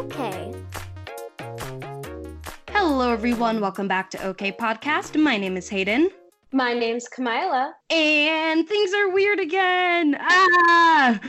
Okay. 0.00 0.54
Hello, 2.70 3.12
everyone. 3.12 3.60
Welcome 3.60 3.86
back 3.86 4.10
to 4.12 4.24
OK 4.24 4.50
Podcast. 4.50 5.20
My 5.20 5.36
name 5.36 5.58
is 5.58 5.68
Hayden. 5.68 6.08
My 6.52 6.72
name's 6.72 7.06
Kamila. 7.06 7.72
And 7.90 8.66
things 8.66 8.94
are 8.94 9.10
weird 9.10 9.40
again. 9.40 10.16
Ah! 10.30 11.20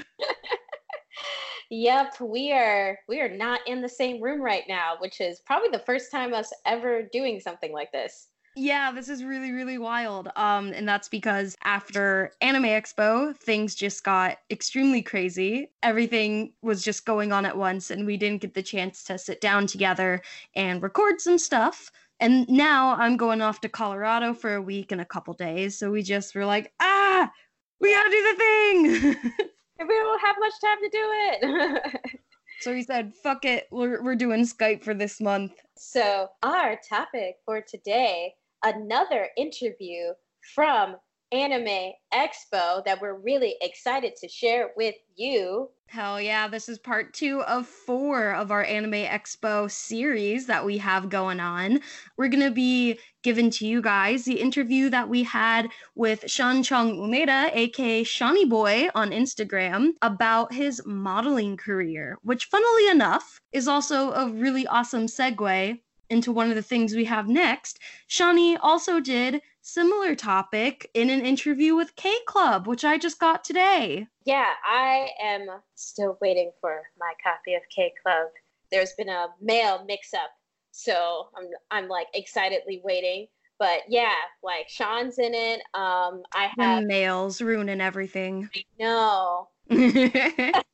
Yep, 1.70 2.21
we 2.21 2.54
are 2.54 2.98
we 3.10 3.20
are 3.20 3.28
not 3.28 3.60
in 3.68 3.82
the 3.82 3.89
same 3.89 4.21
room 4.21 4.42
right 4.42 4.64
now, 4.70 4.94
which 5.00 5.20
is 5.20 5.42
probably 5.42 5.70
the 5.70 5.84
first 5.86 6.10
time 6.10 6.34
us 6.34 6.54
ever 6.66 7.04
doing 7.12 7.42
something 7.42 7.74
like 7.74 7.92
this. 7.92 8.28
Yeah, 8.55 8.91
this 8.91 9.07
is 9.07 9.23
really, 9.23 9.52
really 9.52 9.77
wild. 9.77 10.27
Um, 10.36 10.73
and 10.73 10.88
that's 10.88 11.07
because 11.07 11.55
after 11.63 12.33
Anime 12.41 12.63
Expo, 12.63 13.36
things 13.38 13.75
just 13.75 14.04
got 14.04 14.39
extremely 14.50 15.01
crazy. 15.01 15.70
Everything 15.83 16.51
was 16.61 16.83
just 16.83 17.05
going 17.05 17.32
on 17.32 17.45
at 17.45 17.55
once, 17.55 17.89
and 17.92 18.06
we 18.06 18.18
didn't 18.18 18.42
get 18.42 18.54
the 18.54 18.61
chance 18.61 19.06
to 19.06 19.18
sit 19.18 19.39
down 19.39 19.68
together 19.68 20.21
and 20.54 20.83
record 20.83 21.21
some 21.21 21.37
stuff. 21.37 21.92
And 22.19 22.47
now 22.50 22.95
I'm 22.97 23.15
going 23.15 23.42
off 23.42 23.61
to 23.61 23.69
Colorado 23.69 24.33
for 24.33 24.54
a 24.54 24.61
week 24.61 24.92
and 24.92 25.00
a 25.00 25.06
couple 25.06 25.33
days. 25.33 25.78
So 25.78 25.89
we 25.89 26.04
just 26.04 26.36
were 26.36 26.45
like, 26.45 26.73
ah, 26.81 27.31
we 27.79 27.93
gotta 27.93 28.09
do 28.09 28.23
the 28.23 28.37
thing. 28.37 29.15
And 29.79 29.89
we 29.89 29.95
don't 29.95 30.21
have 30.21 30.36
much 30.39 30.54
time 30.64 30.78
to 30.78 30.89
do 30.89 31.00
it. 31.01 32.20
so 32.59 32.72
we 32.72 32.83
said, 32.83 33.14
fuck 33.23 33.45
it, 33.45 33.66
we're, 33.72 34.03
we're 34.03 34.16
doing 34.16 34.42
Skype 34.42 34.83
for 34.83 34.94
this 34.94 35.20
month. 35.20 35.53
so, 35.75 36.28
our 36.44 36.80
topic 36.88 37.38
for 37.47 37.61
today 37.61 38.36
another 38.64 39.28
interview 39.38 40.14
from 40.56 40.95
Anime 41.31 41.94
Expo 42.14 42.84
that 42.84 43.00
we're 43.02 43.17
really 43.17 43.56
excited 43.61 44.17
to 44.17 44.28
share 44.28 44.72
with 44.75 44.95
you. 45.16 45.70
Hell 45.88 46.22
yeah, 46.22 46.47
this 46.47 46.67
is 46.67 46.78
part 46.78 47.14
two 47.14 47.42
of 47.44 47.67
four 47.67 48.34
of 48.34 48.52
our 48.52 48.64
Anime 48.64 49.06
Expo 49.06 49.72
series 49.72 50.45
that 50.48 50.66
we 50.66 50.78
have 50.78 51.09
going 51.09 51.39
on. 51.39 51.80
We're 52.17 52.28
going 52.28 52.44
to 52.44 52.52
be 52.52 53.00
giving 53.23 53.50
to 53.52 53.66
you 53.66 53.82
guys 53.82 54.26
the 54.26 54.42
interview 54.42 54.89
that 54.89 55.08
we 55.08 55.23
had 55.23 55.70
with 55.95 56.30
Sean 56.30 56.64
Chong 56.64 56.98
Umeda, 56.98 57.50
aka 57.54 58.04
Shawnee 58.04 58.45
Boy, 58.45 58.89
on 58.94 59.12
Instagram 59.12 59.92
about 60.02 60.54
his 60.54 60.82
modeling 60.86 61.56
career, 61.56 62.17
which, 62.23 62.45
funnily 62.45 62.88
enough, 62.89 63.39
is 63.54 63.67
also 63.67 64.12
a 64.12 64.30
really 64.30 64.67
awesome 64.67 65.08
segue 65.08 65.80
into 66.12 66.31
one 66.31 66.50
of 66.50 66.56
the 66.56 66.62
things 66.62 66.94
we 66.94 67.06
have 67.06 67.28
next. 67.28 67.80
Shawnee 68.08 68.58
also 68.58 69.00
did 69.00 69.42
similar 69.62 70.14
topic 70.16 70.90
in 70.94 71.09
an 71.09 71.26
interview 71.26 71.76
with 71.76 71.95
K 71.95 72.14
Club, 72.28 72.67
which 72.67 72.84
I 72.84 72.98
just 72.98 73.20
got 73.20 73.44
today. 73.44 74.08
Yeah, 74.26 74.50
I 74.66 75.09
am 75.23 75.48
still 75.76 76.17
waiting 76.22 76.52
for 76.59 76.82
my 77.00 77.14
copy 77.23 77.56
of 77.56 77.62
K 77.76 77.94
Club. 78.04 78.28
There's 78.72 78.94
been 78.94 79.09
a 79.09 79.28
mail 79.42 79.84
mix 79.88 80.14
up, 80.14 80.32
so 80.72 81.30
I'm 81.36 81.48
I'm 81.72 81.88
like 81.88 82.08
excitedly 82.14 82.82
waiting. 82.84 83.28
But 83.58 83.82
yeah, 83.88 84.14
like 84.44 84.67
Sean's 84.70 85.20
in 85.20 85.34
it. 85.34 85.62
Um, 85.73 86.23
I 86.34 86.50
have 86.58 86.82
The 86.82 86.88
males 86.88 87.42
ruining 87.42 87.80
everything. 87.82 88.50
no. 88.80 89.48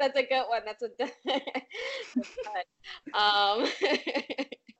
That's 0.00 0.16
a 0.16 0.22
good 0.22 0.44
one. 0.48 0.62
That's 0.66 0.82
a 0.82 0.88
good. 0.98 1.12
um 3.14 3.66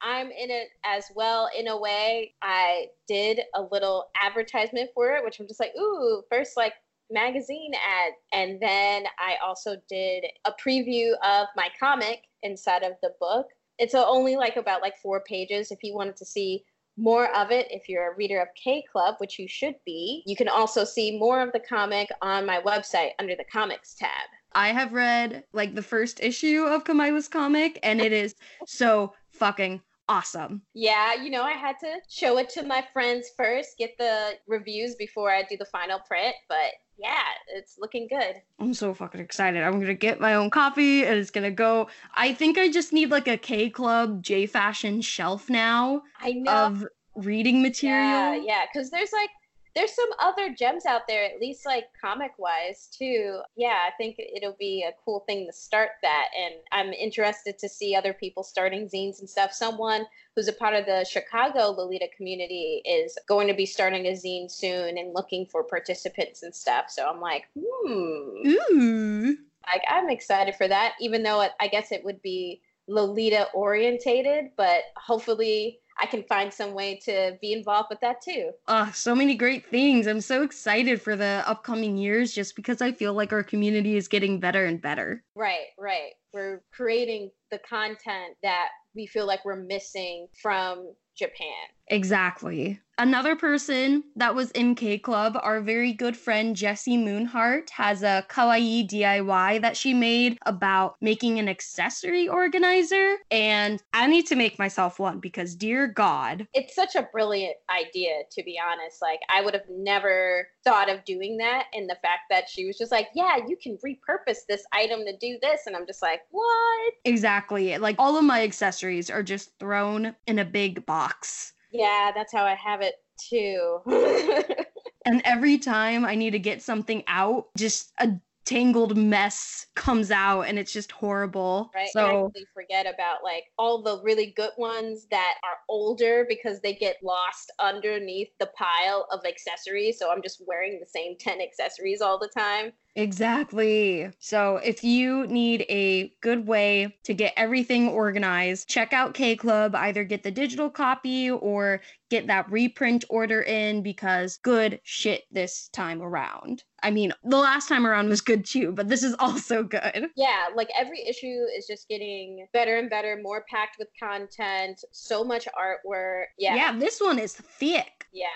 I'm 0.02 0.26
in 0.32 0.50
it 0.50 0.68
as 0.84 1.04
well 1.14 1.48
in 1.56 1.68
a 1.68 1.80
way. 1.80 2.34
I 2.42 2.86
did 3.06 3.40
a 3.54 3.62
little 3.62 4.06
advertisement 4.20 4.90
for 4.94 5.12
it, 5.14 5.24
which 5.24 5.38
I'm 5.38 5.46
just 5.46 5.60
like, 5.60 5.72
ooh, 5.78 6.22
first 6.28 6.56
like 6.56 6.74
magazine 7.10 7.72
ad. 7.74 8.12
And 8.32 8.60
then 8.60 9.04
I 9.18 9.36
also 9.44 9.76
did 9.88 10.24
a 10.44 10.52
preview 10.52 11.12
of 11.24 11.46
my 11.56 11.68
comic 11.78 12.24
inside 12.42 12.82
of 12.82 12.94
the 13.02 13.14
book. 13.20 13.46
It's 13.78 13.94
only 13.94 14.36
like 14.36 14.56
about 14.56 14.82
like 14.82 14.96
four 15.00 15.22
pages 15.26 15.70
if 15.70 15.78
you 15.82 15.94
wanted 15.94 16.16
to 16.16 16.24
see 16.24 16.64
more 16.96 17.34
of 17.34 17.50
it 17.50 17.66
if 17.70 17.88
you're 17.88 18.12
a 18.12 18.16
reader 18.16 18.40
of 18.40 18.48
K 18.54 18.84
Club, 18.90 19.16
which 19.18 19.38
you 19.38 19.48
should 19.48 19.76
be. 19.84 20.22
You 20.26 20.36
can 20.36 20.48
also 20.48 20.84
see 20.84 21.18
more 21.18 21.40
of 21.40 21.52
the 21.52 21.60
comic 21.60 22.10
on 22.20 22.46
my 22.46 22.60
website 22.60 23.10
under 23.18 23.34
the 23.34 23.44
comics 23.44 23.94
tab. 23.94 24.28
I 24.54 24.68
have 24.68 24.92
read 24.92 25.44
like 25.52 25.74
the 25.74 25.82
first 25.82 26.20
issue 26.20 26.64
of 26.64 26.84
Kamila's 26.84 27.28
comic, 27.28 27.78
and 27.82 28.00
it 28.00 28.12
is 28.12 28.34
so 28.66 29.14
fucking 29.30 29.80
awesome. 30.08 30.62
Yeah, 30.74 31.14
you 31.14 31.30
know, 31.30 31.42
I 31.42 31.52
had 31.52 31.76
to 31.80 31.96
show 32.08 32.38
it 32.38 32.50
to 32.50 32.62
my 32.64 32.84
friends 32.92 33.30
first, 33.36 33.78
get 33.78 33.96
the 33.98 34.32
reviews 34.46 34.94
before 34.96 35.30
I 35.32 35.42
do 35.42 35.56
the 35.56 35.64
final 35.66 36.00
print, 36.00 36.34
but 36.48 36.72
yeah, 36.98 37.22
it's 37.48 37.76
looking 37.78 38.08
good. 38.08 38.42
I'm 38.58 38.74
so 38.74 38.94
fucking 38.94 39.20
excited. 39.20 39.62
I'm 39.62 39.80
gonna 39.80 39.94
get 39.94 40.20
my 40.20 40.34
own 40.34 40.50
copy, 40.50 41.04
and 41.04 41.18
it's 41.18 41.30
gonna 41.30 41.50
go. 41.50 41.88
I 42.14 42.32
think 42.34 42.58
I 42.58 42.70
just 42.70 42.92
need 42.92 43.10
like 43.10 43.28
a 43.28 43.36
K 43.36 43.70
Club 43.70 44.22
J 44.22 44.46
Fashion 44.46 45.00
shelf 45.00 45.50
now 45.50 46.02
I 46.20 46.32
know. 46.32 46.52
of 46.52 46.86
reading 47.14 47.62
material. 47.62 48.34
Yeah, 48.34 48.34
yeah, 48.34 48.64
because 48.72 48.90
there's 48.90 49.12
like 49.12 49.30
there's 49.74 49.94
some 49.94 50.10
other 50.18 50.54
gems 50.54 50.84
out 50.86 51.02
there, 51.08 51.24
at 51.24 51.40
least 51.40 51.64
like 51.64 51.86
comic 52.00 52.32
wise 52.38 52.88
too. 52.96 53.40
Yeah, 53.56 53.78
I 53.86 53.90
think 53.96 54.16
it'll 54.18 54.56
be 54.58 54.84
a 54.86 54.92
cool 55.04 55.20
thing 55.26 55.46
to 55.46 55.52
start 55.52 55.90
that, 56.02 56.26
and 56.38 56.54
I'm 56.72 56.92
interested 56.92 57.58
to 57.58 57.68
see 57.68 57.94
other 57.94 58.12
people 58.12 58.42
starting 58.42 58.88
zines 58.88 59.20
and 59.20 59.28
stuff. 59.28 59.52
Someone 59.52 60.06
who's 60.34 60.48
a 60.48 60.52
part 60.52 60.74
of 60.74 60.86
the 60.86 61.04
Chicago 61.04 61.70
Lolita 61.70 62.08
community 62.16 62.82
is 62.84 63.16
going 63.28 63.48
to 63.48 63.54
be 63.54 63.66
starting 63.66 64.06
a 64.06 64.12
zine 64.12 64.50
soon 64.50 64.98
and 64.98 65.14
looking 65.14 65.46
for 65.46 65.64
participants 65.64 66.42
and 66.42 66.54
stuff. 66.54 66.86
So 66.88 67.08
I'm 67.08 67.20
like, 67.20 67.44
hmm, 67.58 68.46
Ooh. 68.46 69.36
like 69.72 69.82
I'm 69.88 70.10
excited 70.10 70.54
for 70.54 70.68
that. 70.68 70.94
Even 71.00 71.22
though 71.22 71.40
it, 71.42 71.52
I 71.60 71.68
guess 71.68 71.92
it 71.92 72.04
would 72.04 72.20
be 72.22 72.60
Lolita 72.92 73.48
orientated, 73.54 74.50
but 74.56 74.82
hopefully 74.96 75.80
I 76.00 76.06
can 76.06 76.22
find 76.24 76.52
some 76.52 76.74
way 76.74 76.98
to 77.04 77.36
be 77.40 77.52
involved 77.52 77.88
with 77.90 78.00
that 78.00 78.20
too. 78.22 78.50
Ah, 78.68 78.90
so 78.94 79.14
many 79.14 79.34
great 79.34 79.66
things. 79.66 80.06
I'm 80.06 80.20
so 80.20 80.42
excited 80.42 81.00
for 81.00 81.16
the 81.16 81.42
upcoming 81.46 81.96
years 81.96 82.32
just 82.32 82.56
because 82.56 82.82
I 82.82 82.92
feel 82.92 83.14
like 83.14 83.32
our 83.32 83.42
community 83.42 83.96
is 83.96 84.08
getting 84.08 84.40
better 84.40 84.64
and 84.64 84.80
better. 84.80 85.22
Right, 85.34 85.66
right. 85.78 86.12
We're 86.32 86.62
creating 86.72 87.30
the 87.50 87.58
content 87.58 88.36
that 88.42 88.68
we 88.94 89.06
feel 89.06 89.26
like 89.26 89.44
we're 89.44 89.64
missing 89.64 90.28
from 90.40 90.92
Japan. 91.16 91.68
Exactly. 91.92 92.80
Another 92.98 93.34
person 93.34 94.04
that 94.16 94.34
was 94.34 94.50
in 94.52 94.74
K 94.74 94.98
Club, 94.98 95.38
our 95.42 95.60
very 95.60 95.92
good 95.92 96.16
friend 96.16 96.54
Jessie 96.54 96.96
Moonheart, 96.96 97.68
has 97.70 98.02
a 98.02 98.24
kawaii 98.28 98.86
DIY 98.86 99.60
that 99.62 99.76
she 99.76 99.92
made 99.92 100.38
about 100.46 100.96
making 101.00 101.38
an 101.38 101.48
accessory 101.48 102.28
organizer. 102.28 103.16
And 103.30 103.82
I 103.92 104.06
need 104.06 104.26
to 104.28 104.36
make 104.36 104.58
myself 104.58 104.98
one 104.98 105.20
because, 105.20 105.54
dear 105.54 105.86
God, 105.86 106.46
It's 106.54 106.74
such 106.74 106.94
a 106.94 107.08
brilliant 107.12 107.56
idea, 107.70 108.22
to 108.30 108.42
be 108.42 108.58
honest. 108.64 109.02
Like, 109.02 109.20
I 109.30 109.40
would 109.42 109.54
have 109.54 109.68
never 109.70 110.46
thought 110.62 110.90
of 110.90 111.04
doing 111.04 111.38
that. 111.38 111.66
And 111.72 111.88
the 111.88 111.98
fact 112.02 112.22
that 112.30 112.48
she 112.48 112.66
was 112.66 112.78
just 112.78 112.92
like, 112.92 113.08
yeah, 113.14 113.38
you 113.48 113.56
can 113.60 113.78
repurpose 113.84 114.40
this 114.48 114.64
item 114.72 115.00
to 115.06 115.16
do 115.16 115.38
this. 115.42 115.62
And 115.66 115.74
I'm 115.74 115.86
just 115.86 116.02
like, 116.02 116.20
what? 116.30 116.92
exactly. 117.04 117.76
Like 117.78 117.96
all 117.98 118.16
of 118.16 118.24
my 118.24 118.42
accessories 118.42 119.10
are 119.10 119.22
just 119.22 119.58
thrown 119.58 120.14
in 120.26 120.38
a 120.38 120.44
big 120.44 120.86
box. 120.86 121.51
Yeah, 121.72 122.12
that's 122.14 122.32
how 122.32 122.44
I 122.44 122.54
have 122.54 122.80
it 122.80 122.94
too. 123.18 123.80
And 125.04 125.22
every 125.24 125.58
time 125.58 126.04
I 126.04 126.14
need 126.14 126.30
to 126.30 126.38
get 126.38 126.62
something 126.62 127.02
out, 127.06 127.48
just 127.56 127.92
a 127.98 128.12
tangled 128.44 128.96
mess 128.96 129.66
comes 129.76 130.10
out 130.10 130.42
and 130.42 130.58
it's 130.58 130.72
just 130.72 130.90
horrible. 130.90 131.70
right? 131.74 131.88
So 131.92 132.26
and 132.26 132.32
I 132.36 132.40
forget 132.52 132.86
about 132.92 133.22
like 133.22 133.44
all 133.56 133.82
the 133.82 134.00
really 134.02 134.32
good 134.36 134.50
ones 134.58 135.06
that 135.10 135.34
are 135.44 135.58
older 135.68 136.26
because 136.28 136.60
they 136.60 136.74
get 136.74 136.96
lost 137.02 137.52
underneath 137.60 138.28
the 138.40 138.50
pile 138.58 139.06
of 139.12 139.24
accessories. 139.24 139.98
So 139.98 140.10
I'm 140.10 140.22
just 140.22 140.42
wearing 140.46 140.80
the 140.80 140.86
same 140.86 141.16
10 141.18 141.40
accessories 141.40 142.00
all 142.00 142.18
the 142.18 142.30
time. 142.36 142.72
Exactly. 142.94 144.10
So 144.18 144.56
if 144.56 144.84
you 144.84 145.26
need 145.26 145.64
a 145.68 146.12
good 146.20 146.46
way 146.46 146.94
to 147.04 147.14
get 147.14 147.32
everything 147.36 147.88
organized, 147.88 148.68
check 148.68 148.92
out 148.92 149.14
K 149.14 149.34
Club. 149.34 149.74
Either 149.74 150.04
get 150.04 150.22
the 150.22 150.30
digital 150.30 150.68
copy 150.68 151.30
or 151.30 151.80
get 152.10 152.26
that 152.26 152.50
reprint 152.50 153.04
order 153.08 153.40
in 153.42 153.82
because 153.82 154.38
good 154.42 154.80
shit 154.84 155.22
this 155.30 155.68
time 155.72 156.02
around. 156.02 156.64
I 156.82 156.90
mean, 156.90 157.14
the 157.24 157.38
last 157.38 157.68
time 157.68 157.86
around 157.86 158.10
was 158.10 158.20
good 158.20 158.44
too, 158.44 158.72
but 158.72 158.88
this 158.88 159.02
is 159.02 159.14
also 159.18 159.62
good. 159.62 160.08
Yeah, 160.14 160.48
like 160.54 160.68
every 160.78 161.00
issue 161.06 161.46
is 161.56 161.66
just 161.66 161.88
getting 161.88 162.46
better 162.52 162.76
and 162.78 162.90
better, 162.90 163.18
more 163.22 163.44
packed 163.48 163.76
with 163.78 163.88
content, 163.98 164.84
so 164.92 165.24
much 165.24 165.48
artwork. 165.58 166.24
Yeah. 166.38 166.56
yeah 166.56 166.78
this 166.78 167.00
one 167.00 167.18
is 167.18 167.34
thick. 167.34 168.06
Yeah. 168.12 168.26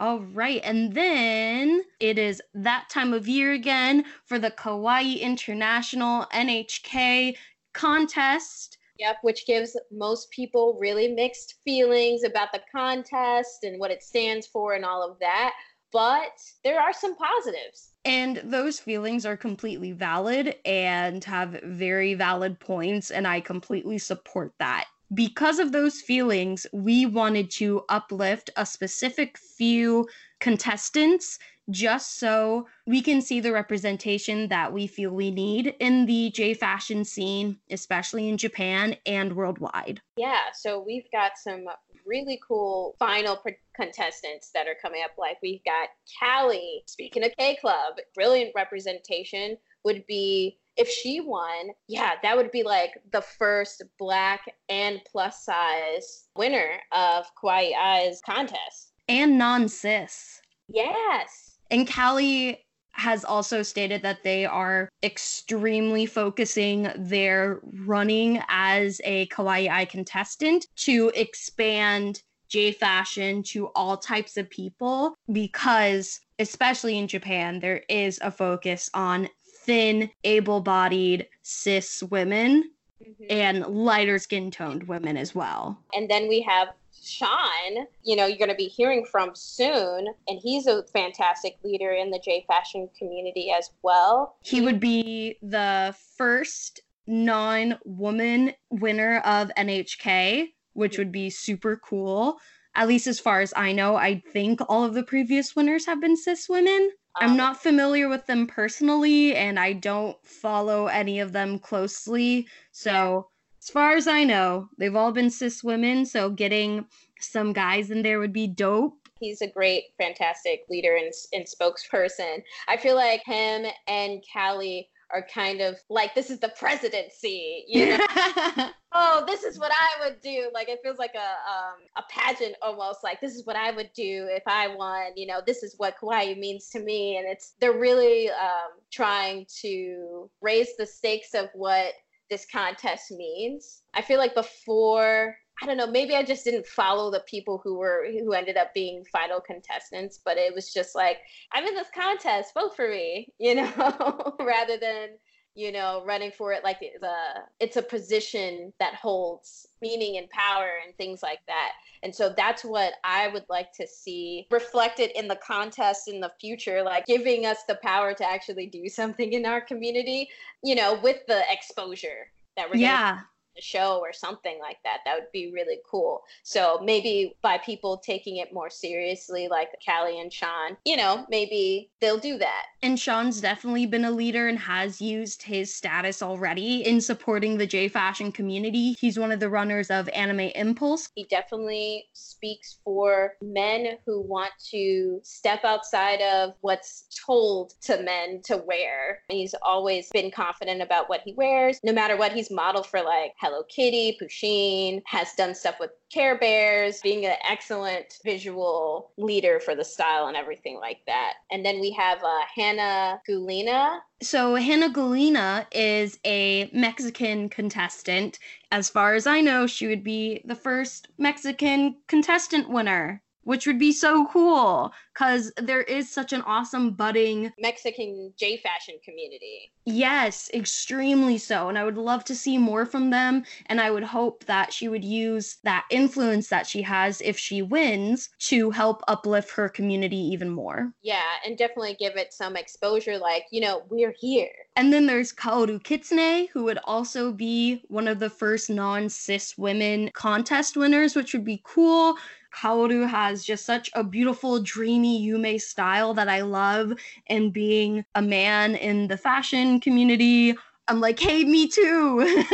All 0.00 0.20
right, 0.20 0.60
and 0.62 0.92
then 0.92 1.82
it 1.98 2.18
is 2.18 2.40
that 2.54 2.88
time 2.88 3.12
of 3.12 3.26
year 3.26 3.52
again 3.52 4.04
for 4.26 4.38
the 4.38 4.52
Kawaii 4.52 5.20
International 5.20 6.24
NHK 6.32 7.36
contest. 7.74 8.78
Yep, 9.00 9.16
which 9.22 9.44
gives 9.44 9.76
most 9.90 10.30
people 10.30 10.78
really 10.80 11.08
mixed 11.08 11.56
feelings 11.64 12.22
about 12.22 12.52
the 12.52 12.62
contest 12.70 13.64
and 13.64 13.80
what 13.80 13.90
it 13.90 14.04
stands 14.04 14.46
for 14.46 14.74
and 14.74 14.84
all 14.84 15.02
of 15.02 15.18
that. 15.18 15.52
But 15.90 16.38
there 16.62 16.80
are 16.80 16.92
some 16.92 17.16
positives. 17.16 17.94
And 18.04 18.36
those 18.44 18.78
feelings 18.78 19.26
are 19.26 19.36
completely 19.36 19.90
valid 19.90 20.54
and 20.64 21.24
have 21.24 21.60
very 21.64 22.14
valid 22.14 22.60
points, 22.60 23.10
and 23.10 23.26
I 23.26 23.40
completely 23.40 23.98
support 23.98 24.52
that. 24.60 24.86
Because 25.14 25.58
of 25.58 25.72
those 25.72 26.00
feelings, 26.00 26.66
we 26.72 27.06
wanted 27.06 27.50
to 27.52 27.84
uplift 27.88 28.50
a 28.56 28.66
specific 28.66 29.38
few 29.38 30.06
contestants 30.38 31.38
just 31.70 32.18
so 32.18 32.66
we 32.86 33.02
can 33.02 33.20
see 33.20 33.40
the 33.40 33.52
representation 33.52 34.48
that 34.48 34.72
we 34.72 34.86
feel 34.86 35.10
we 35.10 35.30
need 35.30 35.74
in 35.80 36.06
the 36.06 36.30
J 36.30 36.54
fashion 36.54 37.04
scene, 37.04 37.58
especially 37.70 38.28
in 38.28 38.36
Japan 38.36 38.96
and 39.06 39.34
worldwide. 39.34 40.00
Yeah, 40.16 40.52
so 40.54 40.80
we've 40.80 41.10
got 41.12 41.32
some 41.36 41.66
really 42.06 42.40
cool 42.46 42.96
final 42.98 43.42
contestants 43.74 44.50
that 44.54 44.66
are 44.66 44.76
coming 44.80 45.02
up. 45.04 45.12
Like 45.18 45.36
we've 45.42 45.64
got 45.64 45.88
Callie, 46.18 46.82
speaking 46.86 47.24
of 47.24 47.32
K 47.38 47.56
Club, 47.56 47.96
brilliant 48.14 48.52
representation 48.54 49.58
would 49.84 50.06
be 50.06 50.58
if 50.78 50.88
she 50.88 51.20
won, 51.20 51.70
yeah, 51.88 52.12
that 52.22 52.36
would 52.36 52.52
be 52.52 52.62
like 52.62 52.92
the 53.12 53.20
first 53.20 53.82
black 53.98 54.40
and 54.68 55.00
plus 55.10 55.44
size 55.44 56.28
winner 56.36 56.80
of 56.92 57.26
Kawaii 57.42 57.74
Eyes 57.74 58.20
contest. 58.24 58.92
And 59.08 59.36
non 59.36 59.68
cis. 59.68 60.40
Yes. 60.68 61.58
And 61.70 61.90
Callie 61.90 62.64
has 62.92 63.24
also 63.24 63.62
stated 63.62 64.02
that 64.02 64.22
they 64.24 64.44
are 64.44 64.88
extremely 65.02 66.06
focusing 66.06 66.90
their 66.96 67.60
running 67.84 68.42
as 68.48 69.00
a 69.04 69.26
kawaii 69.28 69.70
eye 69.70 69.84
contestant 69.84 70.66
to 70.74 71.12
expand 71.14 72.22
J 72.48 72.72
fashion 72.72 73.42
to 73.44 73.68
all 73.68 73.96
types 73.96 74.36
of 74.36 74.50
people 74.50 75.14
because, 75.30 76.20
especially 76.38 76.98
in 76.98 77.06
Japan, 77.06 77.60
there 77.60 77.82
is 77.88 78.18
a 78.22 78.30
focus 78.30 78.90
on 78.94 79.28
thin, 79.68 80.10
able 80.24 80.62
bodied 80.62 81.28
cis 81.42 82.02
women 82.04 82.70
mm-hmm. 83.06 83.24
and 83.28 83.66
lighter 83.66 84.18
skin 84.18 84.50
toned 84.50 84.88
women 84.88 85.18
as 85.18 85.34
well. 85.34 85.78
And 85.92 86.10
then 86.10 86.26
we 86.26 86.40
have 86.40 86.68
Sean, 87.00 87.86
you 88.02 88.16
know, 88.16 88.26
you're 88.26 88.38
going 88.38 88.48
to 88.48 88.56
be 88.56 88.64
hearing 88.64 89.04
from 89.04 89.30
soon, 89.34 90.08
and 90.26 90.40
he's 90.42 90.66
a 90.66 90.82
fantastic 90.84 91.58
leader 91.62 91.92
in 91.92 92.10
the 92.10 92.18
J 92.18 92.44
fashion 92.48 92.88
community 92.98 93.52
as 93.56 93.70
well. 93.82 94.36
He 94.40 94.62
would 94.62 94.80
be 94.80 95.36
the 95.42 95.94
first 96.16 96.80
non 97.06 97.78
woman 97.84 98.54
winner 98.70 99.18
of 99.18 99.50
NHK, 99.56 100.48
which 100.72 100.96
would 100.96 101.12
be 101.12 101.28
super 101.28 101.76
cool. 101.76 102.38
At 102.74 102.88
least 102.88 103.06
as 103.06 103.20
far 103.20 103.42
as 103.42 103.52
I 103.54 103.72
know, 103.72 103.96
I 103.96 104.22
think 104.32 104.60
all 104.68 104.84
of 104.84 104.94
the 104.94 105.02
previous 105.02 105.54
winners 105.54 105.84
have 105.86 106.00
been 106.00 106.16
cis 106.16 106.48
women. 106.48 106.90
I'm 107.20 107.30
um, 107.30 107.36
not 107.36 107.62
familiar 107.62 108.08
with 108.08 108.26
them 108.26 108.46
personally, 108.46 109.34
and 109.34 109.58
I 109.58 109.72
don't 109.72 110.16
follow 110.24 110.86
any 110.86 111.20
of 111.20 111.32
them 111.32 111.58
closely. 111.58 112.46
So 112.72 113.28
as 113.62 113.70
far 113.70 113.92
as 113.92 114.06
I 114.06 114.24
know, 114.24 114.68
they've 114.78 114.94
all 114.94 115.12
been 115.12 115.30
cis 115.30 115.64
women, 115.64 116.06
so 116.06 116.30
getting 116.30 116.86
some 117.20 117.52
guys 117.52 117.90
in 117.90 118.02
there 118.02 118.18
would 118.20 118.32
be 118.32 118.46
dope. 118.46 118.94
He's 119.20 119.42
a 119.42 119.48
great, 119.48 119.84
fantastic 119.98 120.60
leader 120.70 120.96
and, 120.96 121.12
and 121.32 121.44
spokesperson. 121.44 122.42
I 122.68 122.76
feel 122.76 122.94
like 122.94 123.22
him 123.24 123.66
and 123.88 124.22
Callie 124.32 124.88
are 125.12 125.26
kind 125.32 125.60
of 125.60 125.76
like 125.88 126.14
this 126.14 126.30
is 126.30 126.38
the 126.38 126.50
presidency, 126.50 127.64
you 127.68 127.96
know. 127.96 128.06
oh, 128.92 129.24
this 129.26 129.42
is 129.44 129.58
what 129.58 129.72
I 129.72 130.04
would 130.04 130.20
do. 130.20 130.50
Like 130.52 130.68
it 130.68 130.80
feels 130.82 130.98
like 130.98 131.14
a 131.14 131.18
um, 131.18 131.76
a 131.96 132.02
pageant 132.10 132.56
almost. 132.62 133.00
Like 133.02 133.20
this 133.20 133.34
is 133.34 133.46
what 133.46 133.56
I 133.56 133.70
would 133.70 133.90
do 133.94 134.26
if 134.30 134.42
I 134.46 134.68
won. 134.74 135.12
You 135.16 135.26
know, 135.26 135.40
this 135.46 135.62
is 135.62 135.74
what 135.78 135.96
kawaii 136.02 136.38
means 136.38 136.68
to 136.70 136.80
me, 136.80 137.16
and 137.16 137.26
it's 137.26 137.54
they're 137.60 137.78
really 137.78 138.28
um, 138.30 138.80
trying 138.92 139.46
to 139.62 140.30
raise 140.40 140.76
the 140.76 140.86
stakes 140.86 141.34
of 141.34 141.48
what 141.54 141.94
this 142.30 142.46
contest 142.50 143.10
means. 143.10 143.82
I 143.94 144.02
feel 144.02 144.18
like 144.18 144.34
before 144.34 145.36
I 145.62 145.66
don't 145.66 145.76
know, 145.76 145.86
maybe 145.86 146.14
I 146.14 146.22
just 146.22 146.44
didn't 146.44 146.66
follow 146.66 147.10
the 147.10 147.20
people 147.20 147.60
who 147.62 147.78
were 147.78 148.06
who 148.10 148.32
ended 148.32 148.56
up 148.56 148.72
being 148.74 149.04
final 149.04 149.40
contestants, 149.40 150.20
but 150.24 150.36
it 150.36 150.54
was 150.54 150.72
just 150.72 150.94
like, 150.94 151.18
I'm 151.52 151.66
in 151.66 151.74
this 151.74 151.88
contest, 151.94 152.54
vote 152.54 152.76
for 152.76 152.88
me, 152.88 153.32
you 153.38 153.54
know, 153.56 154.36
rather 154.40 154.76
than 154.78 155.10
you 155.58 155.72
know, 155.72 156.04
running 156.06 156.30
for 156.30 156.52
it 156.52 156.62
like 156.62 156.80
a 156.82 157.40
it's 157.58 157.76
a 157.76 157.82
position 157.82 158.72
that 158.78 158.94
holds 158.94 159.66
meaning 159.82 160.16
and 160.16 160.30
power 160.30 160.68
and 160.86 160.96
things 160.96 161.20
like 161.20 161.40
that. 161.48 161.72
And 162.04 162.14
so 162.14 162.32
that's 162.36 162.64
what 162.64 162.92
I 163.02 163.26
would 163.26 163.44
like 163.50 163.72
to 163.72 163.86
see 163.88 164.46
reflected 164.52 165.10
in 165.18 165.26
the 165.26 165.40
contest 165.44 166.06
in 166.06 166.20
the 166.20 166.30
future, 166.40 166.84
like 166.84 167.06
giving 167.06 167.44
us 167.44 167.58
the 167.66 167.74
power 167.82 168.14
to 168.14 168.24
actually 168.24 168.66
do 168.66 168.88
something 168.88 169.32
in 169.32 169.46
our 169.46 169.60
community, 169.60 170.28
you 170.62 170.76
know, 170.76 171.00
with 171.02 171.26
the 171.26 171.42
exposure 171.50 172.30
that 172.56 172.70
we're 172.70 172.76
yeah 172.76 173.18
show 173.60 173.98
or 173.98 174.12
something 174.12 174.58
like 174.60 174.78
that. 174.84 174.98
That 175.04 175.14
would 175.14 175.32
be 175.32 175.52
really 175.52 175.78
cool. 175.88 176.22
So 176.42 176.80
maybe 176.82 177.36
by 177.42 177.58
people 177.58 177.98
taking 177.98 178.36
it 178.36 178.52
more 178.52 178.70
seriously, 178.70 179.48
like 179.48 179.68
Callie 179.86 180.20
and 180.20 180.32
Sean, 180.32 180.76
you 180.84 180.96
know, 180.96 181.26
maybe 181.28 181.90
they'll 182.00 182.18
do 182.18 182.38
that. 182.38 182.66
And 182.82 182.98
Sean's 182.98 183.40
definitely 183.40 183.86
been 183.86 184.04
a 184.04 184.10
leader 184.10 184.48
and 184.48 184.58
has 184.58 185.00
used 185.00 185.42
his 185.42 185.74
status 185.74 186.22
already 186.22 186.86
in 186.86 187.00
supporting 187.00 187.58
the 187.58 187.66
J 187.66 187.88
fashion 187.88 188.32
community. 188.32 188.94
He's 189.00 189.18
one 189.18 189.32
of 189.32 189.40
the 189.40 189.50
runners 189.50 189.90
of 189.90 190.08
Anime 190.10 190.50
Impulse. 190.54 191.08
He 191.14 191.24
definitely 191.24 192.06
speaks 192.12 192.78
for 192.84 193.34
men 193.42 193.98
who 194.06 194.20
want 194.20 194.52
to 194.70 195.20
step 195.22 195.64
outside 195.64 196.20
of 196.20 196.54
what's 196.60 197.06
told 197.26 197.74
to 197.82 198.02
men 198.02 198.40
to 198.44 198.58
wear. 198.58 199.22
He's 199.28 199.54
always 199.62 200.08
been 200.10 200.30
confident 200.30 200.82
about 200.82 201.08
what 201.08 201.22
he 201.24 201.32
wears, 201.34 201.80
no 201.82 201.92
matter 201.92 202.16
what 202.16 202.32
he's 202.32 202.50
modeled 202.50 202.86
for, 202.86 203.02
like 203.02 203.32
Hello 203.48 203.62
Kitty, 203.62 204.18
Pusheen, 204.20 205.00
has 205.06 205.32
done 205.32 205.54
stuff 205.54 205.76
with 205.80 205.92
Care 206.12 206.38
Bears, 206.38 207.00
being 207.00 207.24
an 207.24 207.36
excellent 207.48 208.18
visual 208.22 209.12
leader 209.16 209.58
for 209.58 209.74
the 209.74 209.86
style 209.86 210.26
and 210.26 210.36
everything 210.36 210.76
like 210.76 210.98
that. 211.06 211.36
And 211.50 211.64
then 211.64 211.80
we 211.80 211.90
have 211.92 212.22
uh, 212.22 212.40
Hannah 212.54 213.22
Gulina. 213.26 214.00
So, 214.20 214.56
Hannah 214.56 214.90
Gulina 214.90 215.64
is 215.72 216.18
a 216.26 216.68
Mexican 216.74 217.48
contestant. 217.48 218.38
As 218.70 218.90
far 218.90 219.14
as 219.14 219.26
I 219.26 219.40
know, 219.40 219.66
she 219.66 219.86
would 219.86 220.04
be 220.04 220.42
the 220.44 220.54
first 220.54 221.08
Mexican 221.16 221.96
contestant 222.06 222.68
winner 222.68 223.22
which 223.48 223.66
would 223.66 223.78
be 223.78 223.92
so 223.92 224.26
cool 224.26 224.92
because 225.18 225.50
there 225.60 225.82
is 225.82 226.10
such 226.10 226.32
an 226.32 226.42
awesome 226.42 226.92
budding 226.92 227.52
Mexican 227.58 228.32
J 228.38 228.58
fashion 228.58 228.94
community. 229.04 229.72
Yes, 229.84 230.48
extremely 230.54 231.38
so. 231.38 231.68
And 231.68 231.76
I 231.76 231.84
would 231.84 231.96
love 231.96 232.24
to 232.24 232.36
see 232.36 232.56
more 232.56 232.86
from 232.86 233.10
them. 233.10 233.44
And 233.66 233.80
I 233.80 233.90
would 233.90 234.04
hope 234.04 234.44
that 234.44 234.72
she 234.72 234.86
would 234.86 235.04
use 235.04 235.56
that 235.64 235.86
influence 235.90 236.48
that 236.48 236.66
she 236.66 236.82
has 236.82 237.20
if 237.22 237.38
she 237.38 237.62
wins 237.62 238.28
to 238.40 238.70
help 238.70 239.02
uplift 239.08 239.50
her 239.52 239.68
community 239.68 240.18
even 240.18 240.50
more. 240.50 240.92
Yeah, 241.02 241.24
and 241.44 241.58
definitely 241.58 241.96
give 241.98 242.16
it 242.16 242.32
some 242.32 242.56
exposure 242.56 243.18
like, 243.18 243.46
you 243.50 243.60
know, 243.60 243.82
we're 243.88 244.14
here. 244.16 244.50
And 244.76 244.92
then 244.92 245.06
there's 245.06 245.32
Kaoru 245.32 245.82
Kitsune, 245.82 246.48
who 246.52 246.62
would 246.64 246.78
also 246.84 247.32
be 247.32 247.82
one 247.88 248.06
of 248.06 248.20
the 248.20 248.30
first 248.30 248.70
non 248.70 249.08
cis 249.08 249.58
women 249.58 250.10
contest 250.12 250.76
winners, 250.76 251.16
which 251.16 251.32
would 251.32 251.44
be 251.44 251.62
cool 251.64 252.16
Kaoru 252.54 253.08
has 253.08 253.44
just 253.44 253.64
such 253.64 253.90
a 253.94 254.02
beautiful, 254.02 254.60
dreamy 254.60 255.07
Yume 255.08 255.60
style 255.60 256.14
that 256.14 256.28
I 256.28 256.42
love. 256.42 256.92
And 257.28 257.52
being 257.52 258.04
a 258.14 258.22
man 258.22 258.74
in 258.76 259.08
the 259.08 259.16
fashion 259.16 259.80
community, 259.80 260.56
I'm 260.88 261.00
like, 261.00 261.18
hey, 261.18 261.44
me 261.44 261.68
too. 261.68 262.44